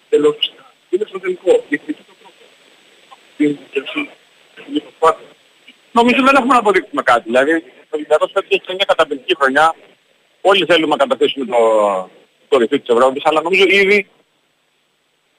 τελώς. 0.09 0.53
Είναι 0.89 1.05
στο 1.07 1.19
τελικό. 1.19 1.63
Διεκδικεί 1.69 2.03
το 2.09 2.13
τρόπο. 2.19 2.41
Την 3.37 3.57
δικαιοσύνη. 3.63 4.09
Την 4.55 4.81
προσπάθεια. 4.81 5.27
Νομίζω 5.91 6.23
δεν 6.23 6.35
έχουμε 6.35 6.53
να 6.53 6.59
αποδείξουμε 6.59 7.01
κάτι. 7.01 7.23
Δηλαδή, 7.23 7.63
ο 8.19 8.23
Ολυμπιακός 8.23 8.31
φέτος 8.33 8.49
έχει 8.49 8.75
μια 8.75 8.85
καταπληκτική 8.87 9.35
χρονιά. 9.39 9.75
Όλοι 10.41 10.65
θέλουμε 10.65 10.95
να 10.95 11.03
καταθέσουμε 11.03 11.45
το, 11.45 11.59
το 12.49 12.57
ρηφί 12.57 12.79
της 12.79 12.89
Ευρώπης, 12.95 13.21
αλλά 13.25 13.41
νομίζω 13.41 13.63
ήδη 13.67 14.09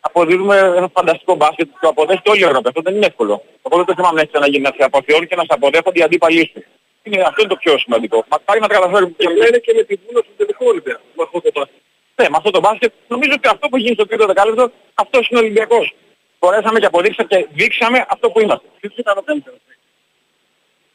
αποδίδουμε 0.00 0.56
ένα 0.56 0.88
φανταστικό 0.92 1.34
μπάσκετ 1.34 1.66
που 1.68 1.78
το 1.80 1.88
αποδέχεται 1.88 2.30
όλη 2.30 2.40
η 2.40 2.44
Ευρώπη. 2.44 2.68
Αυτό 2.68 2.80
δεν 2.80 2.94
είναι 2.94 3.06
εύκολο. 3.06 3.42
Οπότε 3.62 3.84
το 3.84 3.94
θέμα 3.96 4.12
να 4.12 4.20
έχεις 4.20 4.32
ξαναγίνει 4.32 4.62
να 4.62 4.72
σε 4.76 4.84
αποθεώνει 4.84 5.26
και 5.26 5.36
να 5.36 5.42
σε 5.42 5.52
αποδέχονται 5.58 5.98
οι 5.98 6.02
αντίπαλοι 6.02 6.50
σου. 6.52 6.62
Είναι, 7.02 7.22
αυτό 7.30 7.38
είναι 7.40 7.52
το 7.54 7.56
πιο 7.56 7.78
σημαντικό. 7.78 8.24
Μακάρι 8.28 8.60
να 8.60 8.68
τα 8.68 8.74
καταφέρουμε 8.74 9.14
Και 9.16 9.28
λένε 9.28 9.58
και 9.58 9.72
με 9.76 9.82
την 9.82 9.98
βούλα 10.06 10.20
του 10.20 10.32
τελικό 10.36 10.64
Ολυμπιακού. 10.72 11.02
Με 11.16 11.22
αυτό 11.26 11.40
το 11.40 11.50
μπάσκετ. 11.54 11.80
Ναι, 12.16 12.28
με 12.28 12.36
αυτό 12.40 12.50
το 12.50 12.60
μπάσκετ 12.60 12.92
νομίζω 13.08 13.32
ότι 13.36 13.48
αυτό 13.48 13.68
που 13.68 13.76
γίνει 13.76 13.94
στο 13.94 14.06
τρίτο 14.06 14.26
δεκάλεπτο, 14.26 14.70
αυτός 14.94 15.28
είναι 15.28 15.38
ο 15.38 15.42
Ολυμπιακός. 15.42 15.94
Μπορέσαμε 16.40 16.78
και 16.80 16.86
αποδείξαμε 16.86 17.28
και 17.28 17.46
δείξαμε 17.52 17.98
αυτό 18.08 18.30
που 18.30 18.40
είμαστε. 18.40 18.66
Ποιος 18.80 18.92
ήταν 18.96 19.18
ο 19.18 19.22
καλύτερος. 19.22 19.58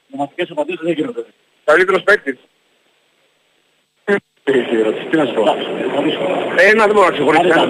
Νοματικές 0.07 0.49
απαντήσεις 0.51 0.81
δεν 0.83 0.93
γίνονται. 0.93 1.25
Καλύτερος 1.69 2.03
παίκτης. 2.03 2.37
Τι 5.09 5.17
να 5.17 5.25
σου 5.25 5.33
πω. 5.33 5.43
Ένα 6.57 6.85
δεν 6.85 6.93
μπορώ 6.95 7.07
να 7.07 7.11
ξεχωρίσω 7.11 7.43
ένα. 7.43 7.65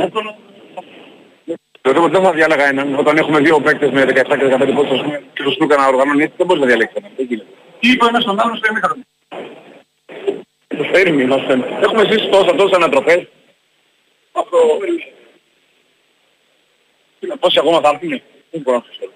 Δεν 1.81 2.11
δεν 2.11 2.23
θα 2.23 2.31
διάλεγα 2.31 2.65
έναν. 2.67 2.95
Όταν 2.95 3.17
έχουμε 3.17 3.39
δύο 3.39 3.59
παίκτες 3.59 3.91
με 3.91 4.01
17 4.03 4.37
και 4.37 4.45
15 4.45 4.73
πόντους 4.75 4.91
ας 4.91 5.01
πούμε, 5.03 5.23
και 5.33 5.43
το 5.43 5.51
Σλούκα 5.51 5.75
να 5.77 5.87
οργανώνει 5.87 6.23
έτσι, 6.23 6.35
δεν 6.37 6.45
μπορείς 6.45 6.61
να 6.61 6.67
διαλέξεις 6.67 6.97
έναν. 6.97 7.11
Δεν 7.15 7.25
γίνεται. 7.25 7.49
Τι 7.79 7.89
είπε 7.91 8.05
ένας 8.05 8.21
στον 8.23 8.39
άλλον 8.39 8.57
στο 8.57 8.67
ημίχρονο. 8.71 9.03
Το 10.67 10.83
φέρνει, 10.93 11.25
μας 11.25 11.43
φέρνει. 11.47 11.63
Έχουμε 11.81 12.05
ζήσει 12.11 12.29
τόσα 12.29 12.55
τόσα 12.55 12.75
ανατροπές. 12.75 13.27
Αυτό... 14.31 14.57
Πόσοι 17.39 17.59
ακόμα 17.59 17.79
θα 17.81 17.89
έρθουν; 17.89 18.21
Δεν 18.51 18.61
μπορώ 18.61 18.77
να 18.77 18.83
σου 18.83 18.99
πω. 18.99 19.15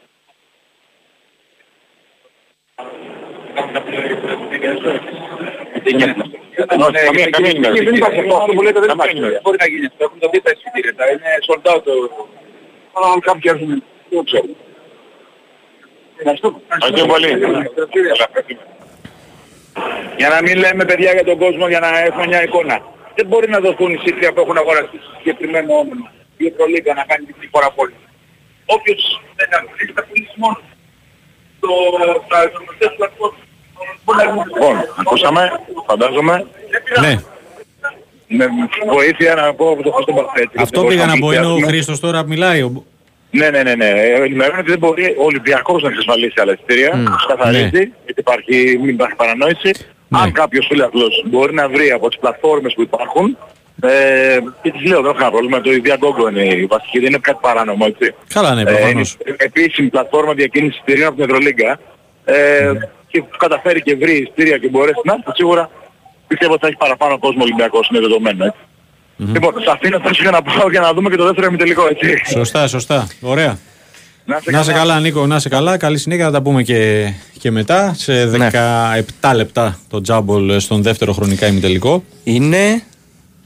Καμία, 7.04 7.30
καμία 7.30 7.50
ενημέρωση. 7.50 7.84
Δεν 7.84 7.96
υπάρχει 7.96 8.20
αυτό. 8.20 8.36
Αυτό 8.36 8.54
που 8.54 8.62
λέτε 8.62 8.80
δεν 8.80 8.90
υπάρχει. 8.90 9.20
Δεν 9.20 9.40
μπορεί 9.44 9.58
να 9.60 9.68
γίνει 9.68 9.86
αυτό. 9.86 10.04
Έχουν 10.04 10.20
το 10.20 10.30
δει 10.32 10.42
τα 10.42 10.52
εισιτήρια. 10.56 10.94
Είναι 11.12 11.32
sold 11.48 11.66
out 11.72 11.82
το... 11.84 11.94
Αν 13.14 13.20
κάποιοι 13.20 13.52
έρθουν. 13.54 13.84
Δεν 14.10 14.24
ξέρω. 14.24 14.46
Ευχαριστώ. 16.18 16.62
Ευχαριστώ 16.76 17.08
πολύ. 17.08 17.30
Για 20.18 20.30
να 20.30 20.42
μην 20.42 20.58
λέμε 20.58 20.86
παιδιά 20.86 21.12
για 21.12 21.24
τον 21.24 21.38
κόσμο 21.38 21.68
για 21.68 21.80
να 21.80 22.00
έχουμε 22.00 22.28
μια 22.28 22.44
εικόνα. 22.44 22.82
Δεν 23.16 23.26
μπορεί 23.28 23.50
να 23.50 23.60
δοθούν 23.60 23.94
εισιτήρια 23.94 24.34
που 24.34 24.42
έχουν 24.42 24.58
αγοραστεί 24.58 24.98
σε 24.98 25.10
συγκεκριμένο 25.18 25.74
όνομα. 25.74 26.12
Η 26.38 26.46
Ευρωλίγκα 26.46 26.94
να 26.94 27.04
κάνει 27.04 27.26
την 27.26 27.50
χώρα 27.52 27.72
πόλη. 27.72 27.96
Όποιος 28.66 29.22
δεν 29.36 29.48
έχει 29.82 29.94
τα 29.94 30.04
πουλήσει 30.06 30.34
μόνος. 30.36 30.64
Το, 31.62 31.70
τα 32.28 32.38
γνωστές 32.58 32.92
πλατφόρμες. 32.98 33.40
Λοιπόν, 34.54 34.76
ακούσαμε, 35.00 35.52
φαντάζομαι. 35.88 36.46
Ναι. 37.02 37.16
Με 38.28 38.48
βοήθεια 38.92 39.36
να 39.36 39.54
πω 39.54 39.70
από 39.72 39.84
το 39.84 39.92
Χρήστο 39.92 40.14
Μπαρθέτη. 40.14 40.56
Αυτό 40.62 40.84
πήγα 40.84 41.06
να 41.06 41.18
πω. 41.18 41.32
Είναι 41.32 41.46
ο 41.46 41.58
Χρήστος 41.66 42.00
τώρα 42.00 42.22
που 42.22 42.28
μιλάει. 42.28 42.62
ο- 42.62 42.86
Ναι, 43.32 43.50
ναι, 43.50 43.64
ναι, 43.64 43.76
ναι. 43.76 43.90
Ε, 43.90 44.14
Ενημερώνω 44.24 44.60
ότι 44.60 44.70
δεν 44.70 44.80
μπορεί 44.80 45.16
ο 45.20 45.24
Ολυμπιακός 45.24 45.82
να 45.82 45.90
εξασφαλίσει 45.90 46.34
άλλα 46.42 46.54
εισιτήρια. 46.54 46.96
Μμ, 46.96 47.06
Ξεκαθαρίζει, 47.18 47.62
ναι. 47.64 47.70
γιατί 48.06 48.20
υπάρχει, 48.20 48.78
μην 48.82 48.90
υπάρχει 48.90 49.16
παρανόηση. 49.16 49.72
Αν 50.10 50.32
κάποιος 50.32 50.66
φίλαθλος 50.70 51.24
μπορεί 51.28 51.54
να 51.54 51.70
βρει 51.70 51.92
από 51.92 52.10
τις 52.10 52.20
πλατφόρμες 52.20 52.74
που 52.74 52.82
υπάρχουν, 52.82 53.38
ε, 53.82 54.38
και 54.62 54.72
τις 54.72 54.82
λέω, 54.88 54.96
δεν 55.02 55.06
έχω 55.06 55.14
κανένα 55.14 55.32
πρόβλημα, 55.32 55.62
το 55.62 55.72
Ιδιαγκόγκο 55.72 56.28
είναι 56.30 56.44
η 56.44 56.66
βασική, 56.66 57.00
δεν 57.00 57.08
είναι 57.10 57.18
κάτι 57.22 57.38
παράνομο, 57.42 57.86
έτσι. 57.88 58.14
Καλά, 58.34 58.54
ναι, 58.56 58.62
Ε, 58.62 58.64
προφανώς. 58.64 59.18
είναι 59.26 59.36
επίσημη 59.38 59.88
πλατφόρμα 59.90 60.34
διακίνησης 60.34 60.76
εισιτηρίων 60.76 61.08
από 61.08 61.16
την 61.16 61.26
Ευρωλίγκα 61.26 61.80
ε, 62.26 62.72
και 63.08 63.24
καταφέρει 63.38 63.82
και 63.82 63.96
βρει 63.96 64.12
εισιτήρια 64.18 64.58
και 64.58 64.68
μπορέσει 64.70 65.00
να 65.04 65.14
έρθει, 65.14 65.32
σίγουρα 65.36 65.70
πιστεύω 66.28 66.52
ότι 66.52 66.62
θα 66.62 66.68
έχει 66.68 66.78
παραπάνω 66.78 67.20
κόσμο 67.20 67.44
Ολυμπιακός, 67.44 67.88
είναι 67.92 68.00
δεδομένο, 68.00 68.46
έτσι. 68.46 68.60
Λοιπόν, 69.34 69.54
σας 69.64 69.74
αφήνω 69.74 70.00
τόσο 70.00 70.22
για 70.22 70.32
να 70.32 70.42
πάω 70.42 70.70
για 70.70 70.80
να 70.80 70.94
δούμε 70.94 71.10
και 71.10 71.16
το 71.16 71.26
δεύτερο 71.26 71.48
ημιτελικό, 71.48 71.88
έτσι. 71.88 72.32
Σωστά, 72.32 72.68
σωστά. 72.68 73.08
Ωραία. 73.22 73.58
Να 74.26 74.38
είστε 74.38 74.52
Να 74.52 74.60
είσαι 74.60 74.72
καλά, 74.74 75.00
Νίκο, 75.00 75.28
να 75.28 75.36
είσαι 75.36 75.50
καλά. 75.50 75.78
Καλή 75.78 75.98
συνέχεια, 75.98 76.26
θα 76.26 76.32
τα 76.32 76.42
πούμε 76.42 76.64
και, 76.64 77.12
και 77.40 77.52
μετά. 77.52 77.94
Σε 77.98 78.32
17 79.22 79.32
λεπτά 79.36 79.80
το 79.90 80.02
τζάμπολ 80.02 80.60
στον 80.60 80.82
δεύτερο 80.82 81.14
χρονικά 81.14 81.48
ημιτελικό. 81.48 82.04
Είναι 82.24 82.82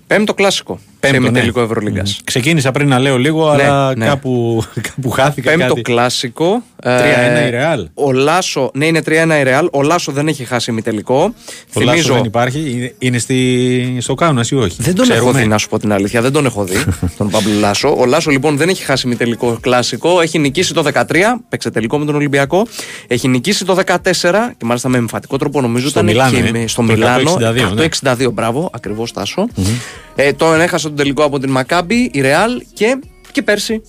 πέμπτο 0.07 0.33
κλασικό. 0.33 0.79
Πέμπτο, 1.11 1.25
σε 1.25 1.31
ναι. 1.31 1.39
τελικό 1.39 1.61
Ευρωλίγκας. 1.61 2.21
Ξεκίνησα 2.23 2.71
πριν 2.71 2.87
να 2.87 2.99
λέω 2.99 3.17
λίγο, 3.17 3.53
Ναι, 3.55 3.63
αλλά 3.63 3.95
ναι. 3.95 4.05
Κάπου, 4.05 4.63
κάπου 4.81 5.09
χάθηκα 5.09 5.49
Πέμπτο 5.49 5.67
κάτι. 5.67 5.81
κλασικό. 5.81 6.63
3-1 6.83 7.47
η 7.47 7.49
Ρεάλ. 7.49 7.87
Ο 7.93 8.11
Λάσο, 8.11 8.71
ναι, 8.73 8.85
είναι 8.85 9.01
3-1 9.05 9.11
η 9.39 9.43
Ρεάλ. 9.43 9.67
Ο 9.71 9.81
Λάσο 9.81 10.11
δεν 10.11 10.27
έχει 10.27 10.43
χάσει 10.45 10.71
ημιτελικό. 10.71 11.33
Ο 11.73 11.81
Λάσο 11.81 12.13
δεν 12.13 12.23
υπάρχει. 12.23 12.59
Είναι- 12.71 12.93
Είναι 12.99 13.17
στη, 13.17 13.97
στο 13.99 14.13
Κάουνα 14.13 14.45
ή 14.51 14.55
όχι; 14.55 14.75
Δεν 14.81 14.95
τον 14.95 15.05
έχω 15.11 15.19
Ξέρουμε. 15.19 15.41
δει, 15.41 15.47
να 15.47 15.57
σου 15.57 15.69
πω 15.69 15.79
την 15.79 15.91
αλήθεια. 15.93 16.21
Δεν 16.21 16.31
τον 16.31 16.45
έχω 16.45 16.63
δει, 16.63 16.75
τον 17.17 17.29
Παύλο 17.29 17.59
Λάσο. 17.59 17.95
Ο 17.97 18.05
Λάσο 18.05 18.31
λοιπόν 18.31 18.57
δεν 18.57 18.69
έχει 18.69 18.83
χάσει 18.83 19.07
μη 19.07 19.15
τελικό 19.15 19.57
κλασικό. 19.61 20.21
Έχει 20.21 20.39
νικήσει 20.39 20.73
το 20.73 20.83
13, 20.93 21.03
παίξε 21.49 21.69
τελικό 21.71 21.97
με 21.97 22.05
τον 22.05 22.15
Ολυμπιακό. 22.15 22.67
Έχει 23.07 23.27
νικήσει 23.27 23.65
το 23.65 23.77
14 23.85 23.93
και 24.57 24.65
μάλιστα 24.65 24.89
με 24.89 24.97
εμφατικό 24.97 25.37
τρόπο 25.37 25.61
νομίζω 25.61 25.89
Στο 25.89 25.99
ήταν 25.99 26.11
Μιλάνο, 26.11 26.31
και 26.39 26.43
ε. 26.47 26.51
με- 26.51 26.67
στο 26.67 26.81
Το 26.85 26.91
Μιλάνο. 26.91 27.37
162, 27.39 27.73
ναι. 27.73 27.85
162, 28.25 28.31
μπράβο, 28.33 28.69
ακριβώς 28.73 29.11
Τάσο. 29.11 29.47
Ε, 30.17 30.33
τον 30.33 30.61
έχασε 30.61 30.89
τον 30.95 31.03
τελικό 31.03 31.23
από 31.23 31.39
την 31.39 31.49
Μακάμπη, 31.51 32.09
η 32.13 32.21
Ρεάλ 32.21 32.61
και, 32.73 32.97
και 33.31 33.41
πέρσι. 33.41 33.81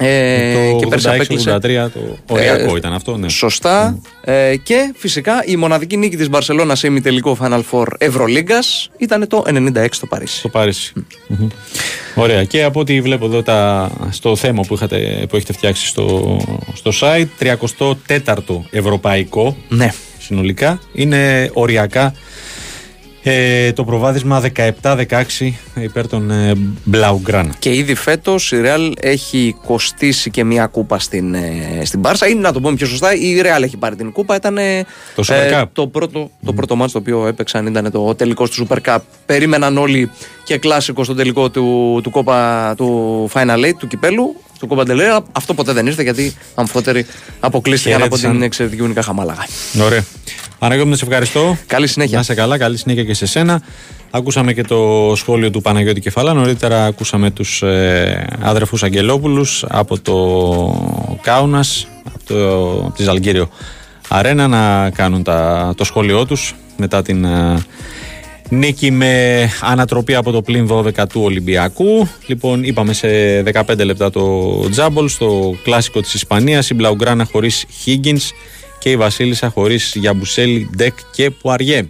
Ε, 0.00 0.52
και 0.78 0.82
Το 0.82 0.88
πέρσι 0.88 1.06
86-83 1.08 1.14
απέκλεισε. 1.14 1.58
το 1.94 2.16
οριακό 2.26 2.74
Ε, 2.74 2.78
ήταν 2.78 2.92
αυτό. 2.92 3.16
Ναι. 3.16 3.28
Σωστά. 3.28 3.98
Ε, 4.24 4.56
και 4.62 4.92
φυσικά 4.96 5.42
η 5.46 5.56
μοναδική 5.56 5.96
νίκη 5.96 6.16
της 6.16 6.28
Μπαρσελόνας 6.28 6.78
σε 6.78 6.86
ημιτελικό 6.86 7.36
Final 7.42 7.60
Four 7.70 7.84
Ευρωλίγκας 7.98 8.90
ήταν 8.98 9.26
το 9.28 9.44
96 9.46 9.86
στο 9.90 10.06
Παρίσι. 10.06 10.38
Στο 10.38 10.48
Παρίσι. 10.48 10.92
Μμμ. 11.26 11.46
Ωραία. 12.14 12.44
Και 12.44 12.62
από 12.62 12.80
ό,τι 12.80 13.00
βλέπω 13.00 13.24
εδώ 13.24 13.42
τα, 13.42 13.90
στο 14.10 14.36
θέμα 14.36 14.62
που, 14.62 14.74
είχατε, 14.74 15.26
που 15.28 15.36
έχετε 15.36 15.52
φτιάξει 15.52 15.86
στο, 15.86 16.36
στο 16.74 16.90
site, 17.00 17.26
34ο 18.18 18.60
ευρωπαϊκό 18.70 19.56
Ναι. 19.68 19.92
συνολικά. 20.18 20.80
Είναι 20.92 21.50
οριακά 21.52 22.14
ε, 23.28 23.72
το 23.72 23.84
προβάδισμα 23.84 24.42
17-16 24.82 25.02
υπέρ 25.74 26.08
των 26.08 26.30
ε, 26.30 26.52
Μπλαουγκράνα. 26.84 27.54
Και 27.58 27.74
ήδη 27.74 27.94
φέτος 27.94 28.52
η 28.52 28.56
Real 28.64 28.92
έχει 29.00 29.56
κοστίσει 29.66 30.30
και 30.30 30.44
μια 30.44 30.66
κούπα 30.66 30.98
στην, 30.98 31.34
ε, 31.34 31.82
στην 31.84 32.00
Μπάρσα. 32.00 32.28
Ή 32.28 32.34
να 32.34 32.52
το 32.52 32.60
πούμε 32.60 32.76
πιο 32.76 32.86
σωστά, 32.86 33.14
η 33.14 33.40
Real 33.42 33.62
έχει 33.62 33.76
πάρει 33.76 33.96
την 33.96 34.12
κούπα. 34.12 34.34
Ήταν 34.36 34.58
Το 35.14 35.22
Super 35.26 35.52
Cup. 35.52 35.64
το 35.72 35.86
πρώτο, 35.86 36.30
το 36.44 36.52
πρώτο 36.52 36.76
μάτς 36.76 36.92
το 36.92 36.98
οποίο 36.98 37.26
έπαιξαν 37.26 37.66
ήταν 37.66 37.90
το 37.90 38.14
τελικό 38.14 38.48
του 38.48 38.66
Super 38.68 38.76
Cup. 38.84 38.98
Περίμεναν 39.26 39.78
όλοι 39.78 40.10
και 40.44 40.58
κλάσικο 40.58 41.04
στο 41.04 41.14
τελικό 41.14 41.50
του, 41.50 42.00
του, 42.02 42.10
κόπα, 42.10 42.74
του 42.76 43.30
Final 43.32 43.64
Eight, 43.64 43.74
του 43.78 43.86
κυπέλου, 43.86 44.36
του 44.58 44.66
Κόπα 44.66 44.82
Ντελέρα. 44.84 45.24
Αυτό 45.32 45.54
ποτέ 45.54 45.72
δεν 45.72 45.86
ήρθε 45.86 46.02
γιατί 46.02 46.34
αμφότεροι 46.54 47.06
αποκλείστηκαν 47.40 47.96
από 47.96 48.04
Χαιρέτησαν. 48.04 48.32
την 48.32 48.42
εξαιρετική 48.42 48.82
Ουνικά 48.82 49.02
Χαμάλαγα. 49.02 49.46
Ωραία. 49.82 50.04
Παναγιώτη, 50.58 50.96
σε 50.96 51.04
ευχαριστώ. 51.04 51.56
Καλή 51.66 51.86
συνέχεια. 51.86 52.14
Να 52.14 52.20
είσαι 52.20 52.34
καλά, 52.34 52.58
καλή 52.58 52.76
συνέχεια 52.76 53.04
και 53.04 53.14
σε 53.14 53.26
σένα. 53.26 53.62
Ακούσαμε 54.10 54.52
και 54.52 54.62
το 54.62 55.12
σχόλιο 55.16 55.50
του 55.50 55.60
Παναγιώτη 55.60 56.00
Κεφαλά. 56.00 56.32
Νωρίτερα 56.32 56.84
ακούσαμε 56.84 57.30
τους 57.30 57.62
ε, 57.62 58.26
άδερφους 58.40 58.82
Αγγελόπουλους 58.82 59.64
από 59.68 60.00
το 60.00 61.18
Κάουνας, 61.22 61.88
από, 62.04 62.18
το, 62.26 62.70
από 62.70 62.92
της 62.96 63.04
Ζαλγκύριο 63.04 63.48
Αρένα 64.08 64.48
να 64.48 64.90
κάνουν 64.90 65.22
τα, 65.22 65.72
το 65.76 65.84
σχόλιο 65.84 66.26
τους 66.26 66.54
μετά 66.76 67.02
την 67.02 67.24
ε, 67.24 67.64
νίκη 68.48 68.90
με 68.90 69.42
ανατροπή 69.60 70.14
από 70.14 70.30
το 70.30 70.42
πλήν 70.42 70.68
12 70.70 70.90
του 71.08 71.20
Ολυμπιακού. 71.24 72.08
Λοιπόν, 72.26 72.64
είπαμε 72.64 72.92
σε 72.92 73.08
15 73.52 73.84
λεπτά 73.84 74.10
το 74.10 74.68
τζάμπολ 74.70 75.08
στο 75.08 75.56
κλάσικο 75.62 76.00
της 76.00 76.14
Ισπανίας. 76.14 76.70
Η 76.70 76.74
Μπλαουγκράνα 76.74 77.24
χωρίς 77.24 77.66
Higgins 77.84 78.30
και 78.86 78.92
η 78.92 78.96
Βασίλισσα 78.96 79.48
χωρίς 79.48 79.92
Γιαμπουσέλη, 79.94 80.70
Ντεκ 80.76 80.92
και 81.12 81.30
Πουαριέ. 81.30 81.86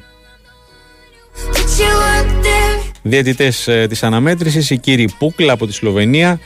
Διαιτητές 3.02 3.68
ε, 3.68 3.86
της 3.88 4.02
αναμέτρησης, 4.02 4.70
η 4.70 4.78
κύριοι 4.78 5.08
Πούκλα 5.18 5.52
από 5.52 5.66
τη 5.66 5.72
Σλοβενία, 5.72 6.40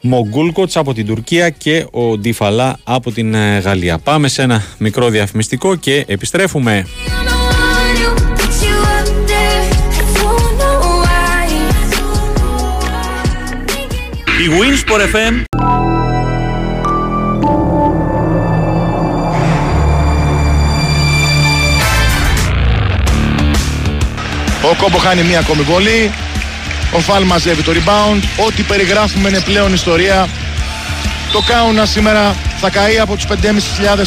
Μογκούλκοτς 0.00 0.76
από 0.76 0.94
την 0.94 1.06
Τουρκία 1.06 1.50
και 1.50 1.86
ο 1.90 2.18
Ντιφαλά 2.18 2.78
από 2.84 3.12
την 3.12 3.34
ε, 3.34 3.58
Γαλλία. 3.58 3.98
Πάμε 3.98 4.28
σε 4.28 4.42
ένα 4.42 4.64
μικρό 4.78 5.08
διαφημιστικό 5.08 5.76
και 5.76 6.04
επιστρέφουμε. 6.08 6.86
Η 14.38 14.50
Winsport 14.60 15.14
FM 15.14 15.44
Ο 24.62 24.74
Κόμπο 24.74 24.98
χάνει 24.98 25.22
μία 25.22 25.38
ακόμη 25.38 25.62
βολή. 25.62 26.12
Ο 26.92 26.98
Φάλ 27.00 27.22
μαζεύει 27.24 27.62
το 27.62 27.72
rebound. 27.72 28.22
Ό,τι 28.46 28.62
περιγράφουμε 28.62 29.28
είναι 29.28 29.40
πλέον 29.40 29.72
ιστορία. 29.72 30.28
Το 31.32 31.40
Κάουνα 31.40 31.84
σήμερα 31.84 32.34
θα 32.60 32.70
καεί 32.70 32.98
από 32.98 33.14
τους 33.14 33.24
5.500 33.26 33.32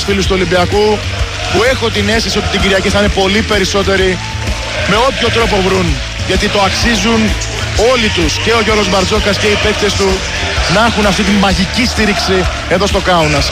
φίλους 0.05 0.25
του 0.25 0.33
Ολυμπιακού 0.35 0.97
που 1.53 1.63
έχω 1.63 1.89
την 1.89 2.09
αίσθηση 2.09 2.37
ότι 2.37 2.47
την 2.47 2.61
Κυριακή 2.61 2.89
θα 2.89 2.99
είναι 2.99 3.09
πολύ 3.09 3.41
περισσότεροι 3.41 4.17
με 4.87 4.95
όποιο 5.07 5.29
τρόπο 5.29 5.61
βρουν 5.67 5.95
γιατί 6.27 6.47
το 6.47 6.61
αξίζουν 6.61 7.21
όλοι 7.91 8.07
τους 8.15 8.33
και 8.43 8.51
ο 8.51 8.61
Γιώργος 8.61 8.89
Μπαρτζόκας 8.89 9.37
και 9.37 9.47
οι 9.47 9.57
παίκτες 9.63 9.93
του 9.93 10.09
να 10.73 10.85
έχουν 10.85 11.05
αυτή 11.05 11.23
τη 11.23 11.31
μαγική 11.31 11.85
στήριξη 11.85 12.45
εδώ 12.69 12.85
στο 12.87 12.99
Κάουνας 12.99 13.51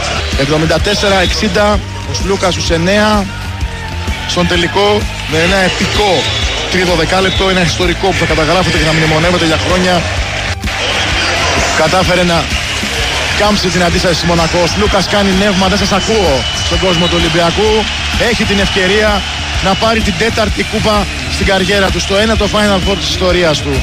74-60 1.73 1.77
ο 2.09 2.13
Σλούκας 2.13 2.53
στους 2.53 2.67
9 3.21 3.25
στον 4.27 4.47
τελικό 4.47 5.01
με 5.31 5.37
ένα 5.37 5.55
επικό 5.55 6.23
τρίτο 6.71 6.95
δεκάλεπτο, 6.95 7.49
ένα 7.49 7.61
ιστορικό 7.61 8.07
που 8.07 8.19
θα 8.21 8.25
καταγράφεται 8.25 8.77
και 8.77 8.83
θα 8.89 8.93
μνημονεύεται 8.93 9.45
για 9.45 9.59
χρόνια. 9.65 10.01
Κατάφερε 11.77 12.23
να 12.23 12.43
κάμψει 13.39 13.67
την 13.67 13.83
αντίσταση 13.83 14.13
της 14.19 14.23
Μονακός. 14.23 14.69
Λούκας 14.79 15.07
κάνει 15.07 15.31
νεύμα, 15.43 15.67
δεν 15.67 15.77
σας 15.77 15.91
ακούω 15.91 16.33
στον 16.65 16.79
κόσμο 16.79 17.05
του 17.05 17.17
Ολυμπιακού. 17.19 17.71
Έχει 18.29 18.43
την 18.43 18.59
ευκαιρία 18.59 19.21
να 19.63 19.73
πάρει 19.73 19.99
την 19.99 20.13
τέταρτη 20.17 20.63
κούπα 20.63 21.05
στην 21.33 21.45
καριέρα 21.45 21.89
του, 21.89 21.99
στο 21.99 22.15
ένα 22.17 22.35
το 22.37 22.47
Final 22.53 22.79
Four 22.85 22.97
της 22.97 23.09
ιστορίας 23.09 23.57
του. 23.61 23.73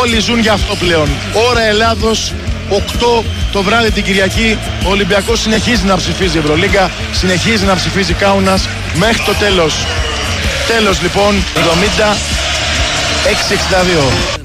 Όλοι 0.00 0.18
ζουν 0.20 0.38
για 0.38 0.52
αυτό 0.52 0.74
πλέον. 0.74 1.08
Ώρα 1.48 1.62
Ελλάδος, 1.62 2.32
8 2.68 3.24
το 3.52 3.62
βράδυ 3.62 3.90
την 3.90 4.04
Κυριακή. 4.04 4.58
Ο 4.86 4.90
Ολυμπιακός 4.90 5.40
συνεχίζει 5.40 5.84
να 5.84 5.96
ψηφίζει 5.96 6.38
Ευρωλίγκα, 6.38 6.90
συνεχίζει 7.12 7.64
να 7.64 7.74
ψηφίζει 7.74 8.12
Κάουνας 8.12 8.68
μέχρι 8.94 9.22
το 9.22 9.34
τέλος. 9.34 9.74
Τέλος 10.66 11.02
λοιπόν, 11.02 11.44
70 11.54 12.16
662. 13.24 14.41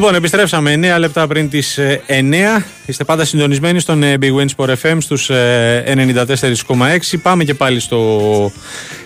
Λοιπόν, 0.00 0.14
επιστρέψαμε 0.14 0.94
9 0.96 0.98
λεπτά 0.98 1.26
πριν 1.26 1.48
τις 1.48 1.78
9. 2.06 2.62
Είστε 2.86 3.04
πάντα 3.04 3.24
συντονισμένοι 3.24 3.80
στον 3.80 4.02
ε, 4.02 4.18
Big 4.20 4.36
Win 4.36 4.46
Sport 4.56 4.74
FM 4.82 4.96
στους 5.00 5.30
94,6. 5.30 7.18
Πάμε 7.22 7.44
και 7.44 7.54
πάλι 7.54 7.80
στο 7.80 8.52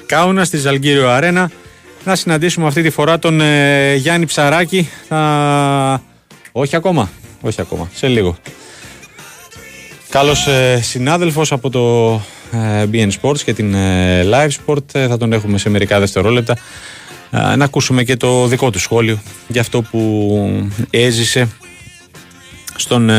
Κάουνα, 0.07 0.45
στη 0.45 0.57
Ζαλγκύριο 0.57 1.09
Αρένα. 1.09 1.51
Να 2.05 2.15
συναντήσουμε 2.15 2.67
αυτή 2.67 2.83
τη 2.83 2.91
φορά 2.91 3.19
τον 3.19 3.41
ε, 3.41 3.95
Γιάννη 3.95 4.27
Ψαράκη. 4.27 4.89
Θα... 5.09 6.03
Όχι 6.53 6.77
ακόμα. 6.77 7.11
Όχι 7.41 7.61
ακόμα. 7.61 7.91
Σε 7.95 8.07
λίγο. 8.07 8.37
Καλός 10.09 10.47
ε, 10.47 10.81
συνάδελφος 10.83 11.53
από 11.53 11.71
το 11.71 12.13
ε, 12.53 12.87
BN 12.93 13.11
Sports 13.21 13.41
και 13.45 13.53
την 13.53 13.75
ε, 13.75 14.27
Live 14.31 14.51
Sport. 14.67 14.95
Ε, 14.95 15.07
θα 15.07 15.17
τον 15.17 15.33
έχουμε 15.33 15.59
σε 15.59 15.71
μερικά 15.71 15.99
δευτερόλεπτα. 15.99 16.57
Να 17.31 17.64
ακούσουμε 17.64 18.03
και 18.03 18.16
το 18.16 18.47
δικό 18.47 18.70
του 18.70 18.79
σχόλιο 18.79 19.18
για 19.49 19.61
αυτό 19.61 19.83
που 19.83 20.70
έζησε 20.91 21.49
στον 22.77 23.11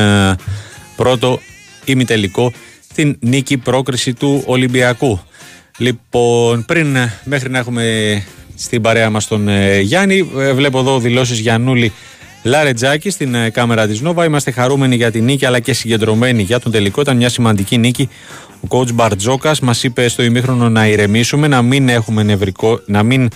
πρώτο 0.95 1.39
ημιτελικό 1.85 2.51
την 2.95 3.17
νίκη 3.19 3.57
πρόκριση 3.57 4.13
του 4.13 4.43
Ολυμπιακού. 4.45 5.19
Λοιπόν, 5.77 6.65
πριν 6.65 6.97
μέχρι 7.23 7.49
να 7.49 7.57
έχουμε 7.57 8.23
στην 8.55 8.81
παρέα 8.81 9.09
μας 9.09 9.27
τον 9.27 9.49
Γιάννη, 9.81 10.23
βλέπω 10.53 10.79
εδώ 10.79 10.99
δηλώσεις 10.99 11.39
Γιαννούλη 11.39 11.91
Λαρετζάκη 12.43 13.09
στην 13.09 13.35
κάμερα 13.51 13.87
της 13.87 14.01
Νόβα. 14.01 14.25
Είμαστε 14.25 14.51
χαρούμενοι 14.51 14.95
για 14.95 15.11
την 15.11 15.23
νίκη 15.23 15.45
αλλά 15.45 15.59
και 15.59 15.73
συγκεντρωμένοι 15.73 16.43
για 16.43 16.59
τον 16.59 16.71
τελικό. 16.71 17.01
Ήταν 17.01 17.17
μια 17.17 17.29
σημαντική 17.29 17.77
νίκη 17.77 18.09
ο 18.61 18.67
coach 18.69 18.93
Μπαρτζόκας 18.93 19.59
μας 19.59 19.83
είπε 19.83 20.07
στο 20.07 20.23
ημίχρονο 20.23 20.69
να 20.69 20.87
ηρεμήσουμε, 20.87 21.47
να 21.47 21.61
μην 21.61 21.89
έχουμε, 21.89 22.23
νευρικό, 22.23 22.81
να 22.85 23.03
μην 23.03 23.29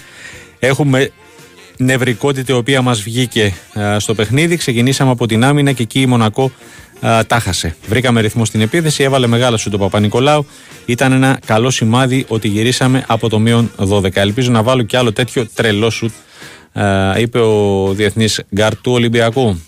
έχουμε 0.60 1.12
νευρικότητα 1.78 2.54
η 2.54 2.56
οποία 2.56 2.82
μας 2.82 3.02
βγήκε 3.02 3.54
στο 3.98 4.14
παιχνίδι. 4.14 4.58
Ξεκινήσαμε 4.58 5.12
από 5.12 5.28
την 5.28 5.44
άμυνα 5.44 5.72
και 5.72 5.84
εκεί 5.84 6.02
η 6.02 6.06
Μονακό 6.06 6.52
α, 7.00 7.26
τα 7.26 7.37
'χασε. 7.37 7.76
Βρήκαμε 7.88 8.22
ρυθμό 8.22 8.46
στην 8.46 8.62
επίθεση, 8.62 9.04
έβαλε 9.04 9.28
μεγάλα 9.28 9.58
σουτ 9.58 9.70
ο 9.70 9.78
Παπανικολάου. 9.78 10.46
Ήταν 10.86 11.12
ένα 11.12 11.40
καλό 11.46 11.70
σημάδι 11.70 12.26
ότι 12.28 12.48
γυρίσαμε 12.48 13.04
από 13.08 13.30
το 13.30 13.40
μείον 13.40 13.72
12. 13.78 14.16
Ελπίζω 14.16 14.52
να 14.52 14.64
βάλω 14.64 14.84
και 14.84 14.98
άλλο 14.98 15.14
τέτοιο 15.14 15.48
τρελό 15.54 15.90
σουτ, 15.90 16.12
είπε 17.18 17.40
ο 17.40 17.92
διεθνής 17.94 18.42
γκαρντ 18.56 18.76
του 18.76 18.92
Ολυμπιακού. 18.92 19.60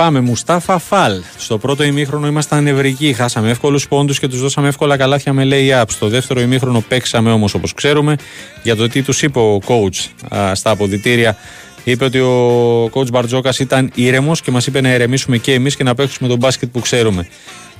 Πάμε, 0.00 0.20
Μουστάφα 0.20 0.78
Φαλ. 0.78 1.22
Στο 1.36 1.58
πρώτο 1.58 1.82
ημίχρονο 1.82 2.26
ήμασταν 2.26 2.62
νευρικοί. 2.62 3.12
Χάσαμε 3.12 3.50
εύκολους 3.50 3.88
πόντους 3.88 4.18
και 4.18 4.28
τους 4.28 4.40
δώσαμε 4.40 4.68
εύκολα 4.68 4.96
καλάθια 4.96 5.32
με 5.32 5.48
lay-up. 5.50 5.84
Στο 5.88 6.08
δεύτερο 6.08 6.40
ημίχρονο 6.40 6.84
παίξαμε 6.88 7.32
όμως 7.32 7.54
όπως 7.54 7.74
ξέρουμε. 7.74 8.16
Για 8.62 8.76
το 8.76 8.88
τι 8.88 9.02
τους 9.02 9.22
είπε 9.22 9.38
ο 9.38 9.58
coach 9.66 10.28
α, 10.36 10.54
στα 10.54 10.70
αποδητήρια, 10.70 11.36
είπε 11.84 12.04
ότι 12.04 12.18
ο 12.18 12.84
coach 12.84 13.10
Μπαρτζόκας 13.10 13.58
ήταν 13.58 13.90
ήρεμος 13.94 14.40
και 14.40 14.50
μας 14.50 14.66
είπε 14.66 14.80
να 14.80 14.94
ηρεμήσουμε 14.94 15.36
και 15.36 15.52
εμείς 15.52 15.76
και 15.76 15.84
να 15.84 15.94
παίξουμε 15.94 16.28
τον 16.28 16.38
μπάσκετ 16.38 16.68
που 16.70 16.80
ξέρουμε. 16.80 17.26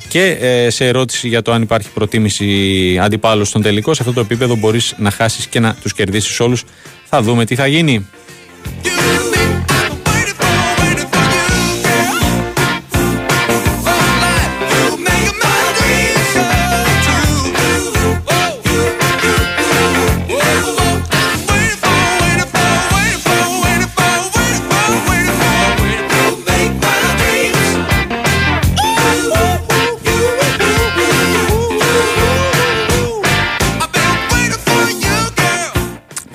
Και 0.09 0.37
ε, 0.41 0.71
σε 0.71 0.87
ερώτηση 0.87 1.29
για 1.29 1.43
το 1.43 1.53
αν 1.53 1.63
υπάρχει 1.63 1.89
προτίμηση 1.95 2.99
αντιπάλου 3.03 3.45
στον 3.45 3.63
τελικό, 3.63 3.95
σε 3.95 4.03
αυτό 4.03 4.15
το 4.15 4.21
επίπεδο 4.21 4.57
μπορείς 4.57 4.95
να 4.99 5.11
χάσεις 5.11 5.47
και 5.47 5.61
να 5.61 5.75
τους 5.75 5.93
κερδίσεις 5.93 6.41
όλους. 6.41 6.65
Θα 7.05 7.23
δούμε 7.23 7.45
τι 7.45 7.55
θα 7.55 7.67
γίνει. 7.67 8.07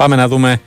Πάμε 0.05 0.17
να 0.17 0.27
δούμε 0.27 0.61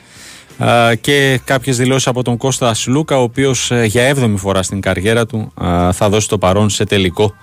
και 1.01 1.41
κάποιες 1.45 1.77
δηλώσεις 1.77 2.07
από 2.07 2.23
τον 2.23 2.37
Κώστας 2.37 2.79
Σλούκα 2.79 3.19
ο 3.19 3.23
οποίος 3.23 3.71
ε, 3.71 3.85
για 3.85 4.03
έβδομη 4.03 4.39
φορά 4.39 4.63
στην 4.63 4.81
καριέρα 4.81 5.27
του 5.27 5.53
θα 5.93 6.09
δώσει 6.09 6.29
το 6.29 6.39
παρόν 6.39 6.71
σε 6.71 6.85
τελικό 6.85 7.35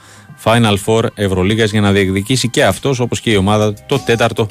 Final 0.44 0.76
Four 0.86 1.04
Ευρωλίγας 1.14 1.72
για 1.72 1.82
να 1.82 1.92
διεκδικήσει 1.92 2.50
και 2.50 2.66
αυτός 2.66 3.00
όπως 3.00 3.20
και 3.20 3.32
η 3.32 3.36
ομάδα 3.36 3.74
το 3.88 4.00
τέταρτο 4.00 4.48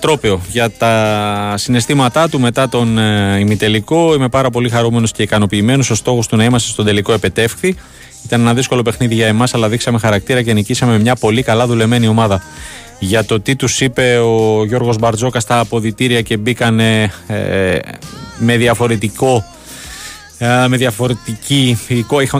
τρόπαιο 0.00 0.40
για 0.50 0.70
τα 0.70 1.54
συναισθήματά 1.56 2.28
του 2.28 2.40
μετά 2.40 2.68
τον 2.68 2.98
ε, 2.98 3.38
ημιτελικό. 3.38 4.14
Είμαι 4.14 4.28
πάρα 4.28 4.50
πολύ 4.50 4.68
χαρούμενος 4.68 5.12
και 5.12 5.22
ικανοποιημένος. 5.22 5.90
Ο 5.90 5.94
στόχος 5.94 6.26
του 6.26 6.36
να 6.36 6.44
είμαστε 6.44 6.70
στον 6.70 6.84
τελικό 6.84 7.12
επετεύχθη. 7.12 7.76
Ήταν 8.24 8.40
ένα 8.40 8.54
δύσκολο 8.54 8.82
παιχνίδι 8.82 9.14
για 9.14 9.26
εμάς 9.26 9.54
αλλά 9.54 9.68
δείξαμε 9.68 9.98
χαρακτήρα 9.98 10.42
και 10.42 10.52
νικήσαμε 10.52 10.98
μια 10.98 11.14
πολύ 11.14 11.42
καλά 11.42 11.66
δουλεμένη 11.66 12.06
ομάδα 12.06 12.42
για 12.98 13.24
το 13.24 13.40
τι 13.40 13.56
τους 13.56 13.80
είπε 13.80 14.18
ο 14.18 14.64
Γιώργος 14.64 14.98
Μπαρτζόκας 14.98 15.42
στα 15.42 15.58
αποδητήρια 15.58 16.20
και 16.20 16.36
μπήκανε 16.36 17.12
ε, 17.26 17.78
με 18.38 18.56
διαφορετικό 18.56 19.44
ε, 20.38 20.66
με 20.68 20.76
διαφορετική 20.76 21.78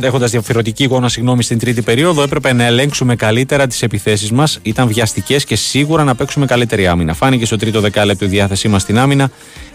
έχοντας 0.03 0.31
διαφορετική 0.31 0.83
εικόνα 0.83 1.09
συγγνώμη 1.09 1.43
στην 1.43 1.59
τρίτη 1.59 1.83
περίοδο 1.83 2.23
έπρεπε 2.23 2.53
να 2.53 2.65
ελέγξουμε 2.65 3.17
καλύτερα 3.17 3.67
τις 3.67 3.83
επιθέσεις 3.83 4.31
μας. 4.31 4.59
Ήταν 4.63 4.89
βιαστικές 4.89 5.45
και 5.45 5.57
σίγουρα 5.57 6.05
να 6.05 6.15
παίξουμε 6.15 6.47
καλύτερη 6.47 6.87
άμυνα. 6.87 7.15
Φάνηκε 7.15 7.47
στο 7.47 7.57
τρίτο 7.57 7.81
δεκάλεπτο 7.81 8.25
η 8.25 8.29
διάθεσή 8.29 8.69
μας 8.69 8.83
στην 8.83 8.99
άμυνα. 8.99 9.31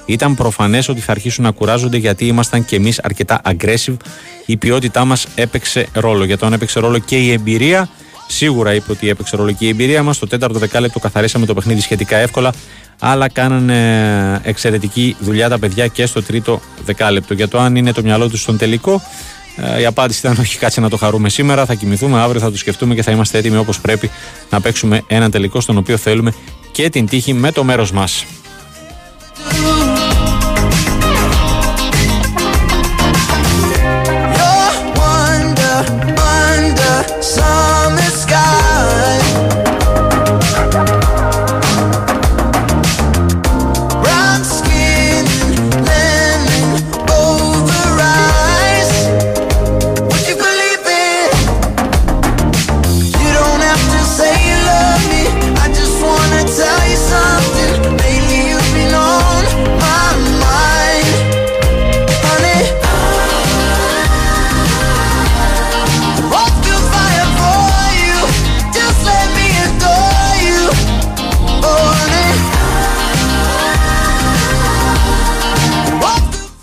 Ήταν 0.05 0.35
προφανές 0.35 0.89
ότι 0.89 1.01
θα 1.01 1.11
αρχίσουν 1.11 1.43
να 1.43 1.51
κουράζονται 1.51 1.97
γιατί 1.97 2.25
ήμασταν 2.27 2.65
και 2.65 2.75
εμείς 2.75 2.99
αρκετά 2.99 3.41
aggressive. 3.45 3.97
Η 4.45 4.57
ποιότητά 4.57 5.05
μας 5.05 5.27
έπαιξε 5.35 5.87
ρόλο. 5.93 6.23
Για 6.23 6.37
το 6.37 6.45
αν 6.45 6.53
έπαιξε 6.53 6.79
ρόλο 6.79 6.97
και 6.97 7.17
η 7.17 7.31
εμπειρία 7.31 7.89
Σίγουρα 8.31 8.73
είπε 8.73 8.91
ότι 8.91 9.09
έπαιξε 9.09 9.35
ρόλο 9.35 9.51
και 9.51 9.65
η 9.65 9.67
εμπειρία 9.67 10.03
μας. 10.03 10.15
Στο 10.15 10.27
τέταρτο 10.27 10.59
δεκάλεπτο 10.59 10.99
καθαρίσαμε 10.99 11.45
το 11.45 11.53
παιχνίδι 11.53 11.81
σχετικά 11.81 12.17
εύκολα. 12.17 12.53
Αλλά 12.99 13.29
κάνανε 13.29 14.41
εξαιρετική 14.43 15.15
δουλειά 15.19 15.49
τα 15.49 15.59
παιδιά 15.59 15.87
και 15.87 16.05
στο 16.05 16.23
τρίτο 16.23 16.61
δεκάλεπτο. 16.85 17.33
Για 17.33 17.47
το 17.47 17.59
αν 17.59 17.75
είναι 17.75 17.91
το 17.93 18.01
μυαλό 18.01 18.29
τους 18.29 18.41
στον 18.41 18.57
τελικό, 18.57 19.01
ε, 19.55 19.81
η 19.81 19.85
απάντηση 19.85 20.19
ήταν 20.19 20.37
όχι 20.39 20.57
κάτσε 20.57 20.81
να 20.81 20.89
το 20.89 20.97
χαρούμε 20.97 21.29
σήμερα. 21.29 21.65
Θα 21.65 21.73
κοιμηθούμε 21.73 22.19
αύριο, 22.19 22.41
θα 22.41 22.51
το 22.51 22.57
σκεφτούμε 22.57 22.95
και 22.95 23.03
θα 23.03 23.11
είμαστε 23.11 23.37
έτοιμοι 23.37 23.57
όπως 23.57 23.79
πρέπει 23.79 24.09
να 24.49 24.61
παίξουμε 24.61 25.03
ένα 25.07 25.29
τελικό 25.29 25.61
στον 25.61 25.77
οποίο 25.77 25.97
θέλουμε 25.97 26.33
και 26.71 26.89
την 26.89 27.07
τύχη 27.07 27.33
με 27.33 27.51
το 27.51 27.63
μέρος 27.63 27.91
μας. 27.91 28.25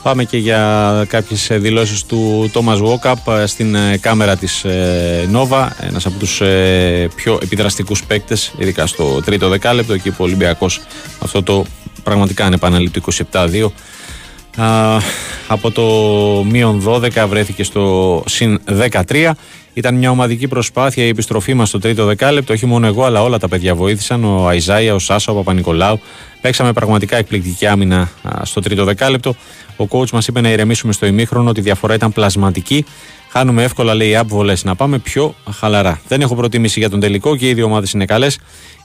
Πάμε 0.09 0.25
και 0.25 0.37
για 0.37 1.05
κάποιες 1.09 1.51
ε, 1.51 1.59
δηλώσεις 1.59 2.05
του 2.05 2.51
Τόμας 2.53 2.79
Βόκαπ 2.79 3.29
ε, 3.29 3.47
στην 3.47 3.75
ε, 3.75 3.97
κάμερα 3.97 4.37
της 4.37 4.67
Νόβα, 5.29 5.77
ένας 5.81 6.07
από 6.07 6.19
τους 6.19 6.43
πιο 7.15 7.39
επιδραστικούς 7.43 8.05
παίκτες, 8.05 8.53
ειδικά 8.59 8.87
στο 8.87 9.23
τρίτο 9.25 9.49
δεκάλεπτο, 9.49 9.93
εκεί 9.93 10.11
που 10.11 10.17
ο 10.21 10.25
Ολυμπιακός 10.25 10.81
αυτό 11.23 11.43
το 11.43 11.65
πραγματικά 12.03 12.47
είναι 12.47 12.55
επαναλήπτω 12.55 13.01
27-2. 13.33 13.67
από 15.49 15.71
το 15.71 15.85
μείον 16.45 16.83
12 16.87 17.27
βρέθηκε 17.29 17.63
στο 17.63 18.23
συν 18.27 18.61
13. 19.09 19.31
Ήταν 19.79 19.95
μια 19.95 20.11
ομαδική 20.11 20.49
προσπάθεια 20.49 21.05
η 21.05 21.09
επιστροφή 21.09 21.55
μας 21.55 21.69
στο 21.69 21.79
τρίτο 21.79 22.05
δεκάλεπτο. 22.05 22.53
Όχι 22.53 22.67
μόνο 22.67 22.87
εγώ, 22.87 23.05
αλλά 23.05 23.23
όλα 23.23 23.39
τα 23.39 23.49
παιδιά 23.49 23.75
βοήθησαν. 23.75 24.25
Ο 24.25 24.49
Αϊζάια, 24.49 24.95
ο 24.95 24.99
Σάσα, 24.99 25.33
ο 25.33 25.35
Παπα-Νικολάου. 25.35 26.01
Παίξαμε 26.41 26.73
πραγματικά 26.73 27.17
εκπληκτική 27.17 27.67
άμυνα 27.67 28.11
α, 28.23 28.45
στο 28.45 28.61
τρίτο 28.61 28.85
δεκάλεπτο. 28.85 29.35
Ο 29.77 29.85
coach 29.89 30.11
μας 30.11 30.27
είπε 30.27 30.41
να 30.41 30.51
ηρεμήσουμε 30.51 30.93
στο 30.93 31.07
ημίχρονο 31.07 31.51
ότι 31.51 31.61
η 31.61 31.63
διαφορά 31.63 31.95
ήταν 31.95 32.13
πλασματική. 32.13 32.85
Χάνουμε 33.29 33.63
εύκολα, 33.63 33.95
λέει, 33.95 34.17
άπβολες 34.17 34.65
να 34.65 34.75
πάμε 34.75 34.99
πιο 34.99 35.35
χαλαρά. 35.59 36.01
Δεν 36.09 36.21
έχω 36.21 36.35
προτίμηση 36.35 36.79
για 36.79 36.91
τον 36.91 37.01
τελικό 37.01 37.37
και 37.37 37.49
οι 37.49 37.55
δύο 37.55 37.65
ομάδες 37.65 37.93
είναι 37.93 38.05
καλές. 38.05 38.39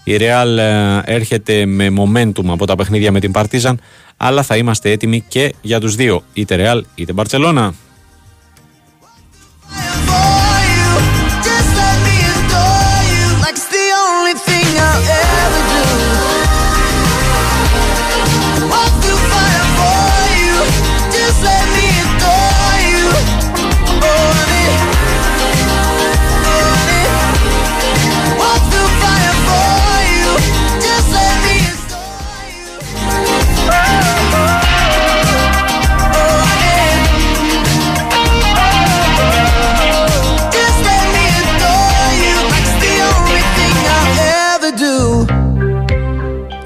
Η 0.03 0.17
Real 0.19 0.57
ε, 0.57 0.99
έρχεται 1.03 1.65
με 1.65 1.87
momentum 1.97 2.45
από 2.47 2.65
τα 2.65 2.75
παιχνίδια 2.75 3.11
με 3.11 3.19
την 3.19 3.31
Partizan, 3.35 3.73
αλλά 4.17 4.43
θα 4.43 4.57
είμαστε 4.57 4.91
έτοιμοι 4.91 5.23
και 5.27 5.53
για 5.61 5.79
τους 5.79 5.95
δύο, 5.95 6.23
είτε 6.33 6.55
Real 6.59 6.81
είτε 6.95 7.13
Barcelona. 7.15 7.69
out. 14.84 15.22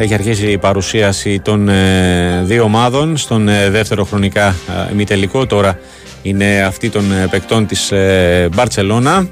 Έχει 0.09 0.15
αρχίσει 0.15 0.51
η 0.51 0.57
παρουσίαση 0.57 1.39
των 1.39 1.69
ε, 1.69 2.41
δύο 2.43 2.63
ομάδων 2.63 3.17
στον 3.17 3.47
ε, 3.47 3.69
δεύτερο 3.69 4.03
χρονικά 4.03 4.47
ε, 4.47 4.91
ημιτελικό. 4.91 5.45
Τώρα 5.45 5.79
είναι 6.21 6.61
αυτή 6.61 6.89
των 6.89 7.11
ε, 7.11 7.27
παικτών 7.29 7.65
της 7.65 7.91
ε, 7.91 8.49
Μπαρτσελώνα. 8.55 9.27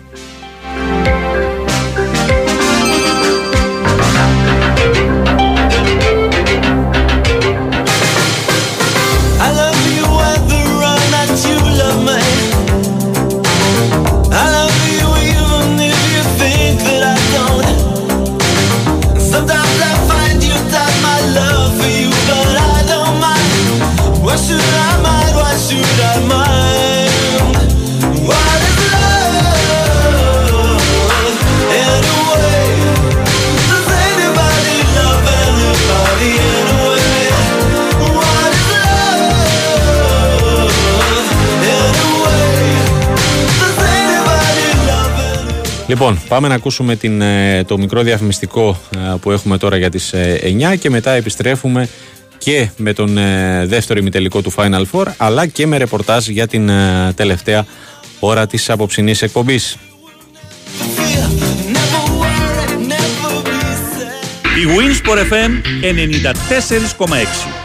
Λοιπόν, 45.95 46.19
πάμε 46.27 46.47
να 46.47 46.55
ακούσουμε 46.55 46.95
την, 46.95 47.21
ε, 47.21 47.63
το 47.63 47.77
μικρό 47.77 48.01
διαφημιστικό 48.01 48.79
ε, 48.95 49.15
που 49.21 49.31
έχουμε 49.31 49.57
τώρα 49.57 49.77
για 49.77 49.89
τις 49.89 50.13
ε, 50.13 50.39
9 50.73 50.77
και 50.79 50.89
μετά 50.89 51.11
επιστρέφουμε 51.11 51.89
και 52.37 52.69
με 52.77 52.93
τον 52.93 53.17
ε, 53.17 53.65
δεύτερο 53.65 53.99
ημιτελικό 53.99 54.41
του 54.41 54.53
Final 54.55 54.83
Four 54.91 55.05
αλλά 55.17 55.47
και 55.47 55.67
με 55.67 55.77
ρεπορτάζ 55.77 56.27
για 56.27 56.47
την 56.47 56.69
ε, 56.69 57.11
τελευταία 57.15 57.65
ώρα 58.19 58.47
της 58.47 58.69
απόψινής 58.69 59.21
εκπομπής. 59.21 59.77
Η 64.55 64.67
Winsport 64.77 65.33
FM 65.33 65.51
94,6. 67.07 67.64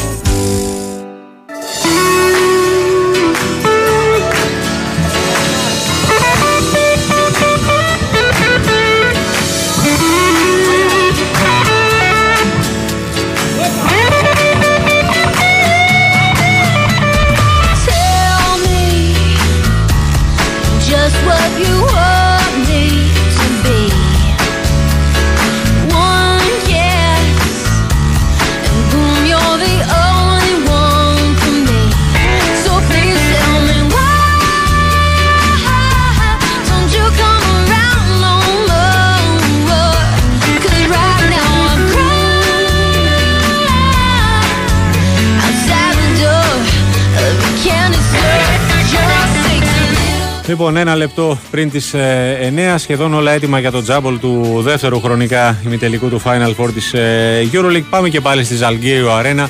Λοιπόν, 50.51 50.77
ένα 50.77 50.95
λεπτό 50.95 51.37
πριν 51.51 51.71
τις 51.71 51.93
ε, 51.93 52.53
9, 52.75 52.75
σχεδόν 52.77 53.13
όλα 53.13 53.31
έτοιμα 53.31 53.59
για 53.59 53.71
το 53.71 53.81
τζάμπολ 53.81 54.19
του 54.19 54.61
δεύτερου 54.63 55.01
χρονικά 55.01 55.57
ημιτελικού 55.65 56.09
του 56.09 56.21
Final 56.25 56.55
Four 56.57 56.73
της 56.73 56.93
ε, 56.93 57.49
EuroLeague. 57.53 57.83
Πάμε 57.89 58.09
και 58.09 58.21
πάλι 58.21 58.43
στη 58.43 58.55
Ζαλγκύριο 58.55 59.11
Αρένα 59.11 59.49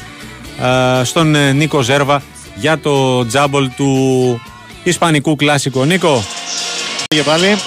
ε, 1.00 1.04
στον 1.04 1.36
ε, 1.36 1.52
Νίκο 1.52 1.82
Ζέρβα 1.82 2.22
για 2.56 2.80
το 2.80 3.26
τζάμπολ 3.26 3.70
του 3.76 4.42
Ισπανικού 4.84 5.36
κλάσικο. 5.36 5.86
Νίκο. 5.86 6.24
Και 7.08 7.24
πάλι. 7.24 7.58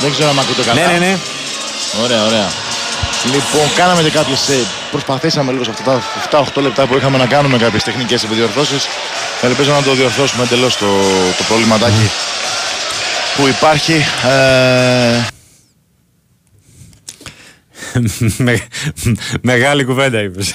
Δεν 0.00 0.10
ξέρω 0.10 0.28
αν 0.28 0.38
ακούτε 0.38 0.62
καλά. 0.62 0.86
Ναι, 0.86 0.92
ναι, 0.92 0.98
ναι. 0.98 1.16
Ωραία, 2.04 2.26
ωραία. 2.26 2.65
Λοιπόν, 3.24 3.74
κάναμε 3.76 4.02
και 4.02 4.10
κάποιες, 4.10 4.48
ε, 4.48 4.64
προσπαθήσαμε 4.90 5.52
λίγο 5.52 5.64
σε 5.64 5.70
αυτά 5.70 5.84
τα 6.30 6.44
7-8 6.54 6.60
λεπτά 6.60 6.86
που 6.86 6.96
είχαμε 6.96 7.18
να 7.18 7.26
κάνουμε 7.26 7.58
κάποιες 7.58 7.82
τεχνικές 7.82 8.24
επιδιορθώσεις. 8.24 8.86
Ελπίζω 9.42 9.72
να 9.72 9.82
το 9.82 9.94
διορθώσουμε 9.94 10.42
εντελώς 10.44 10.76
το, 10.76 10.86
το 11.36 11.44
προβληματάκι 11.48 12.10
που 13.36 13.46
υπάρχει. 13.46 14.04
Ε, 14.28 15.26
Με- 18.36 18.66
Μεγάλη 19.42 19.84
κουβέντα 19.84 20.20
είπες. 20.20 20.54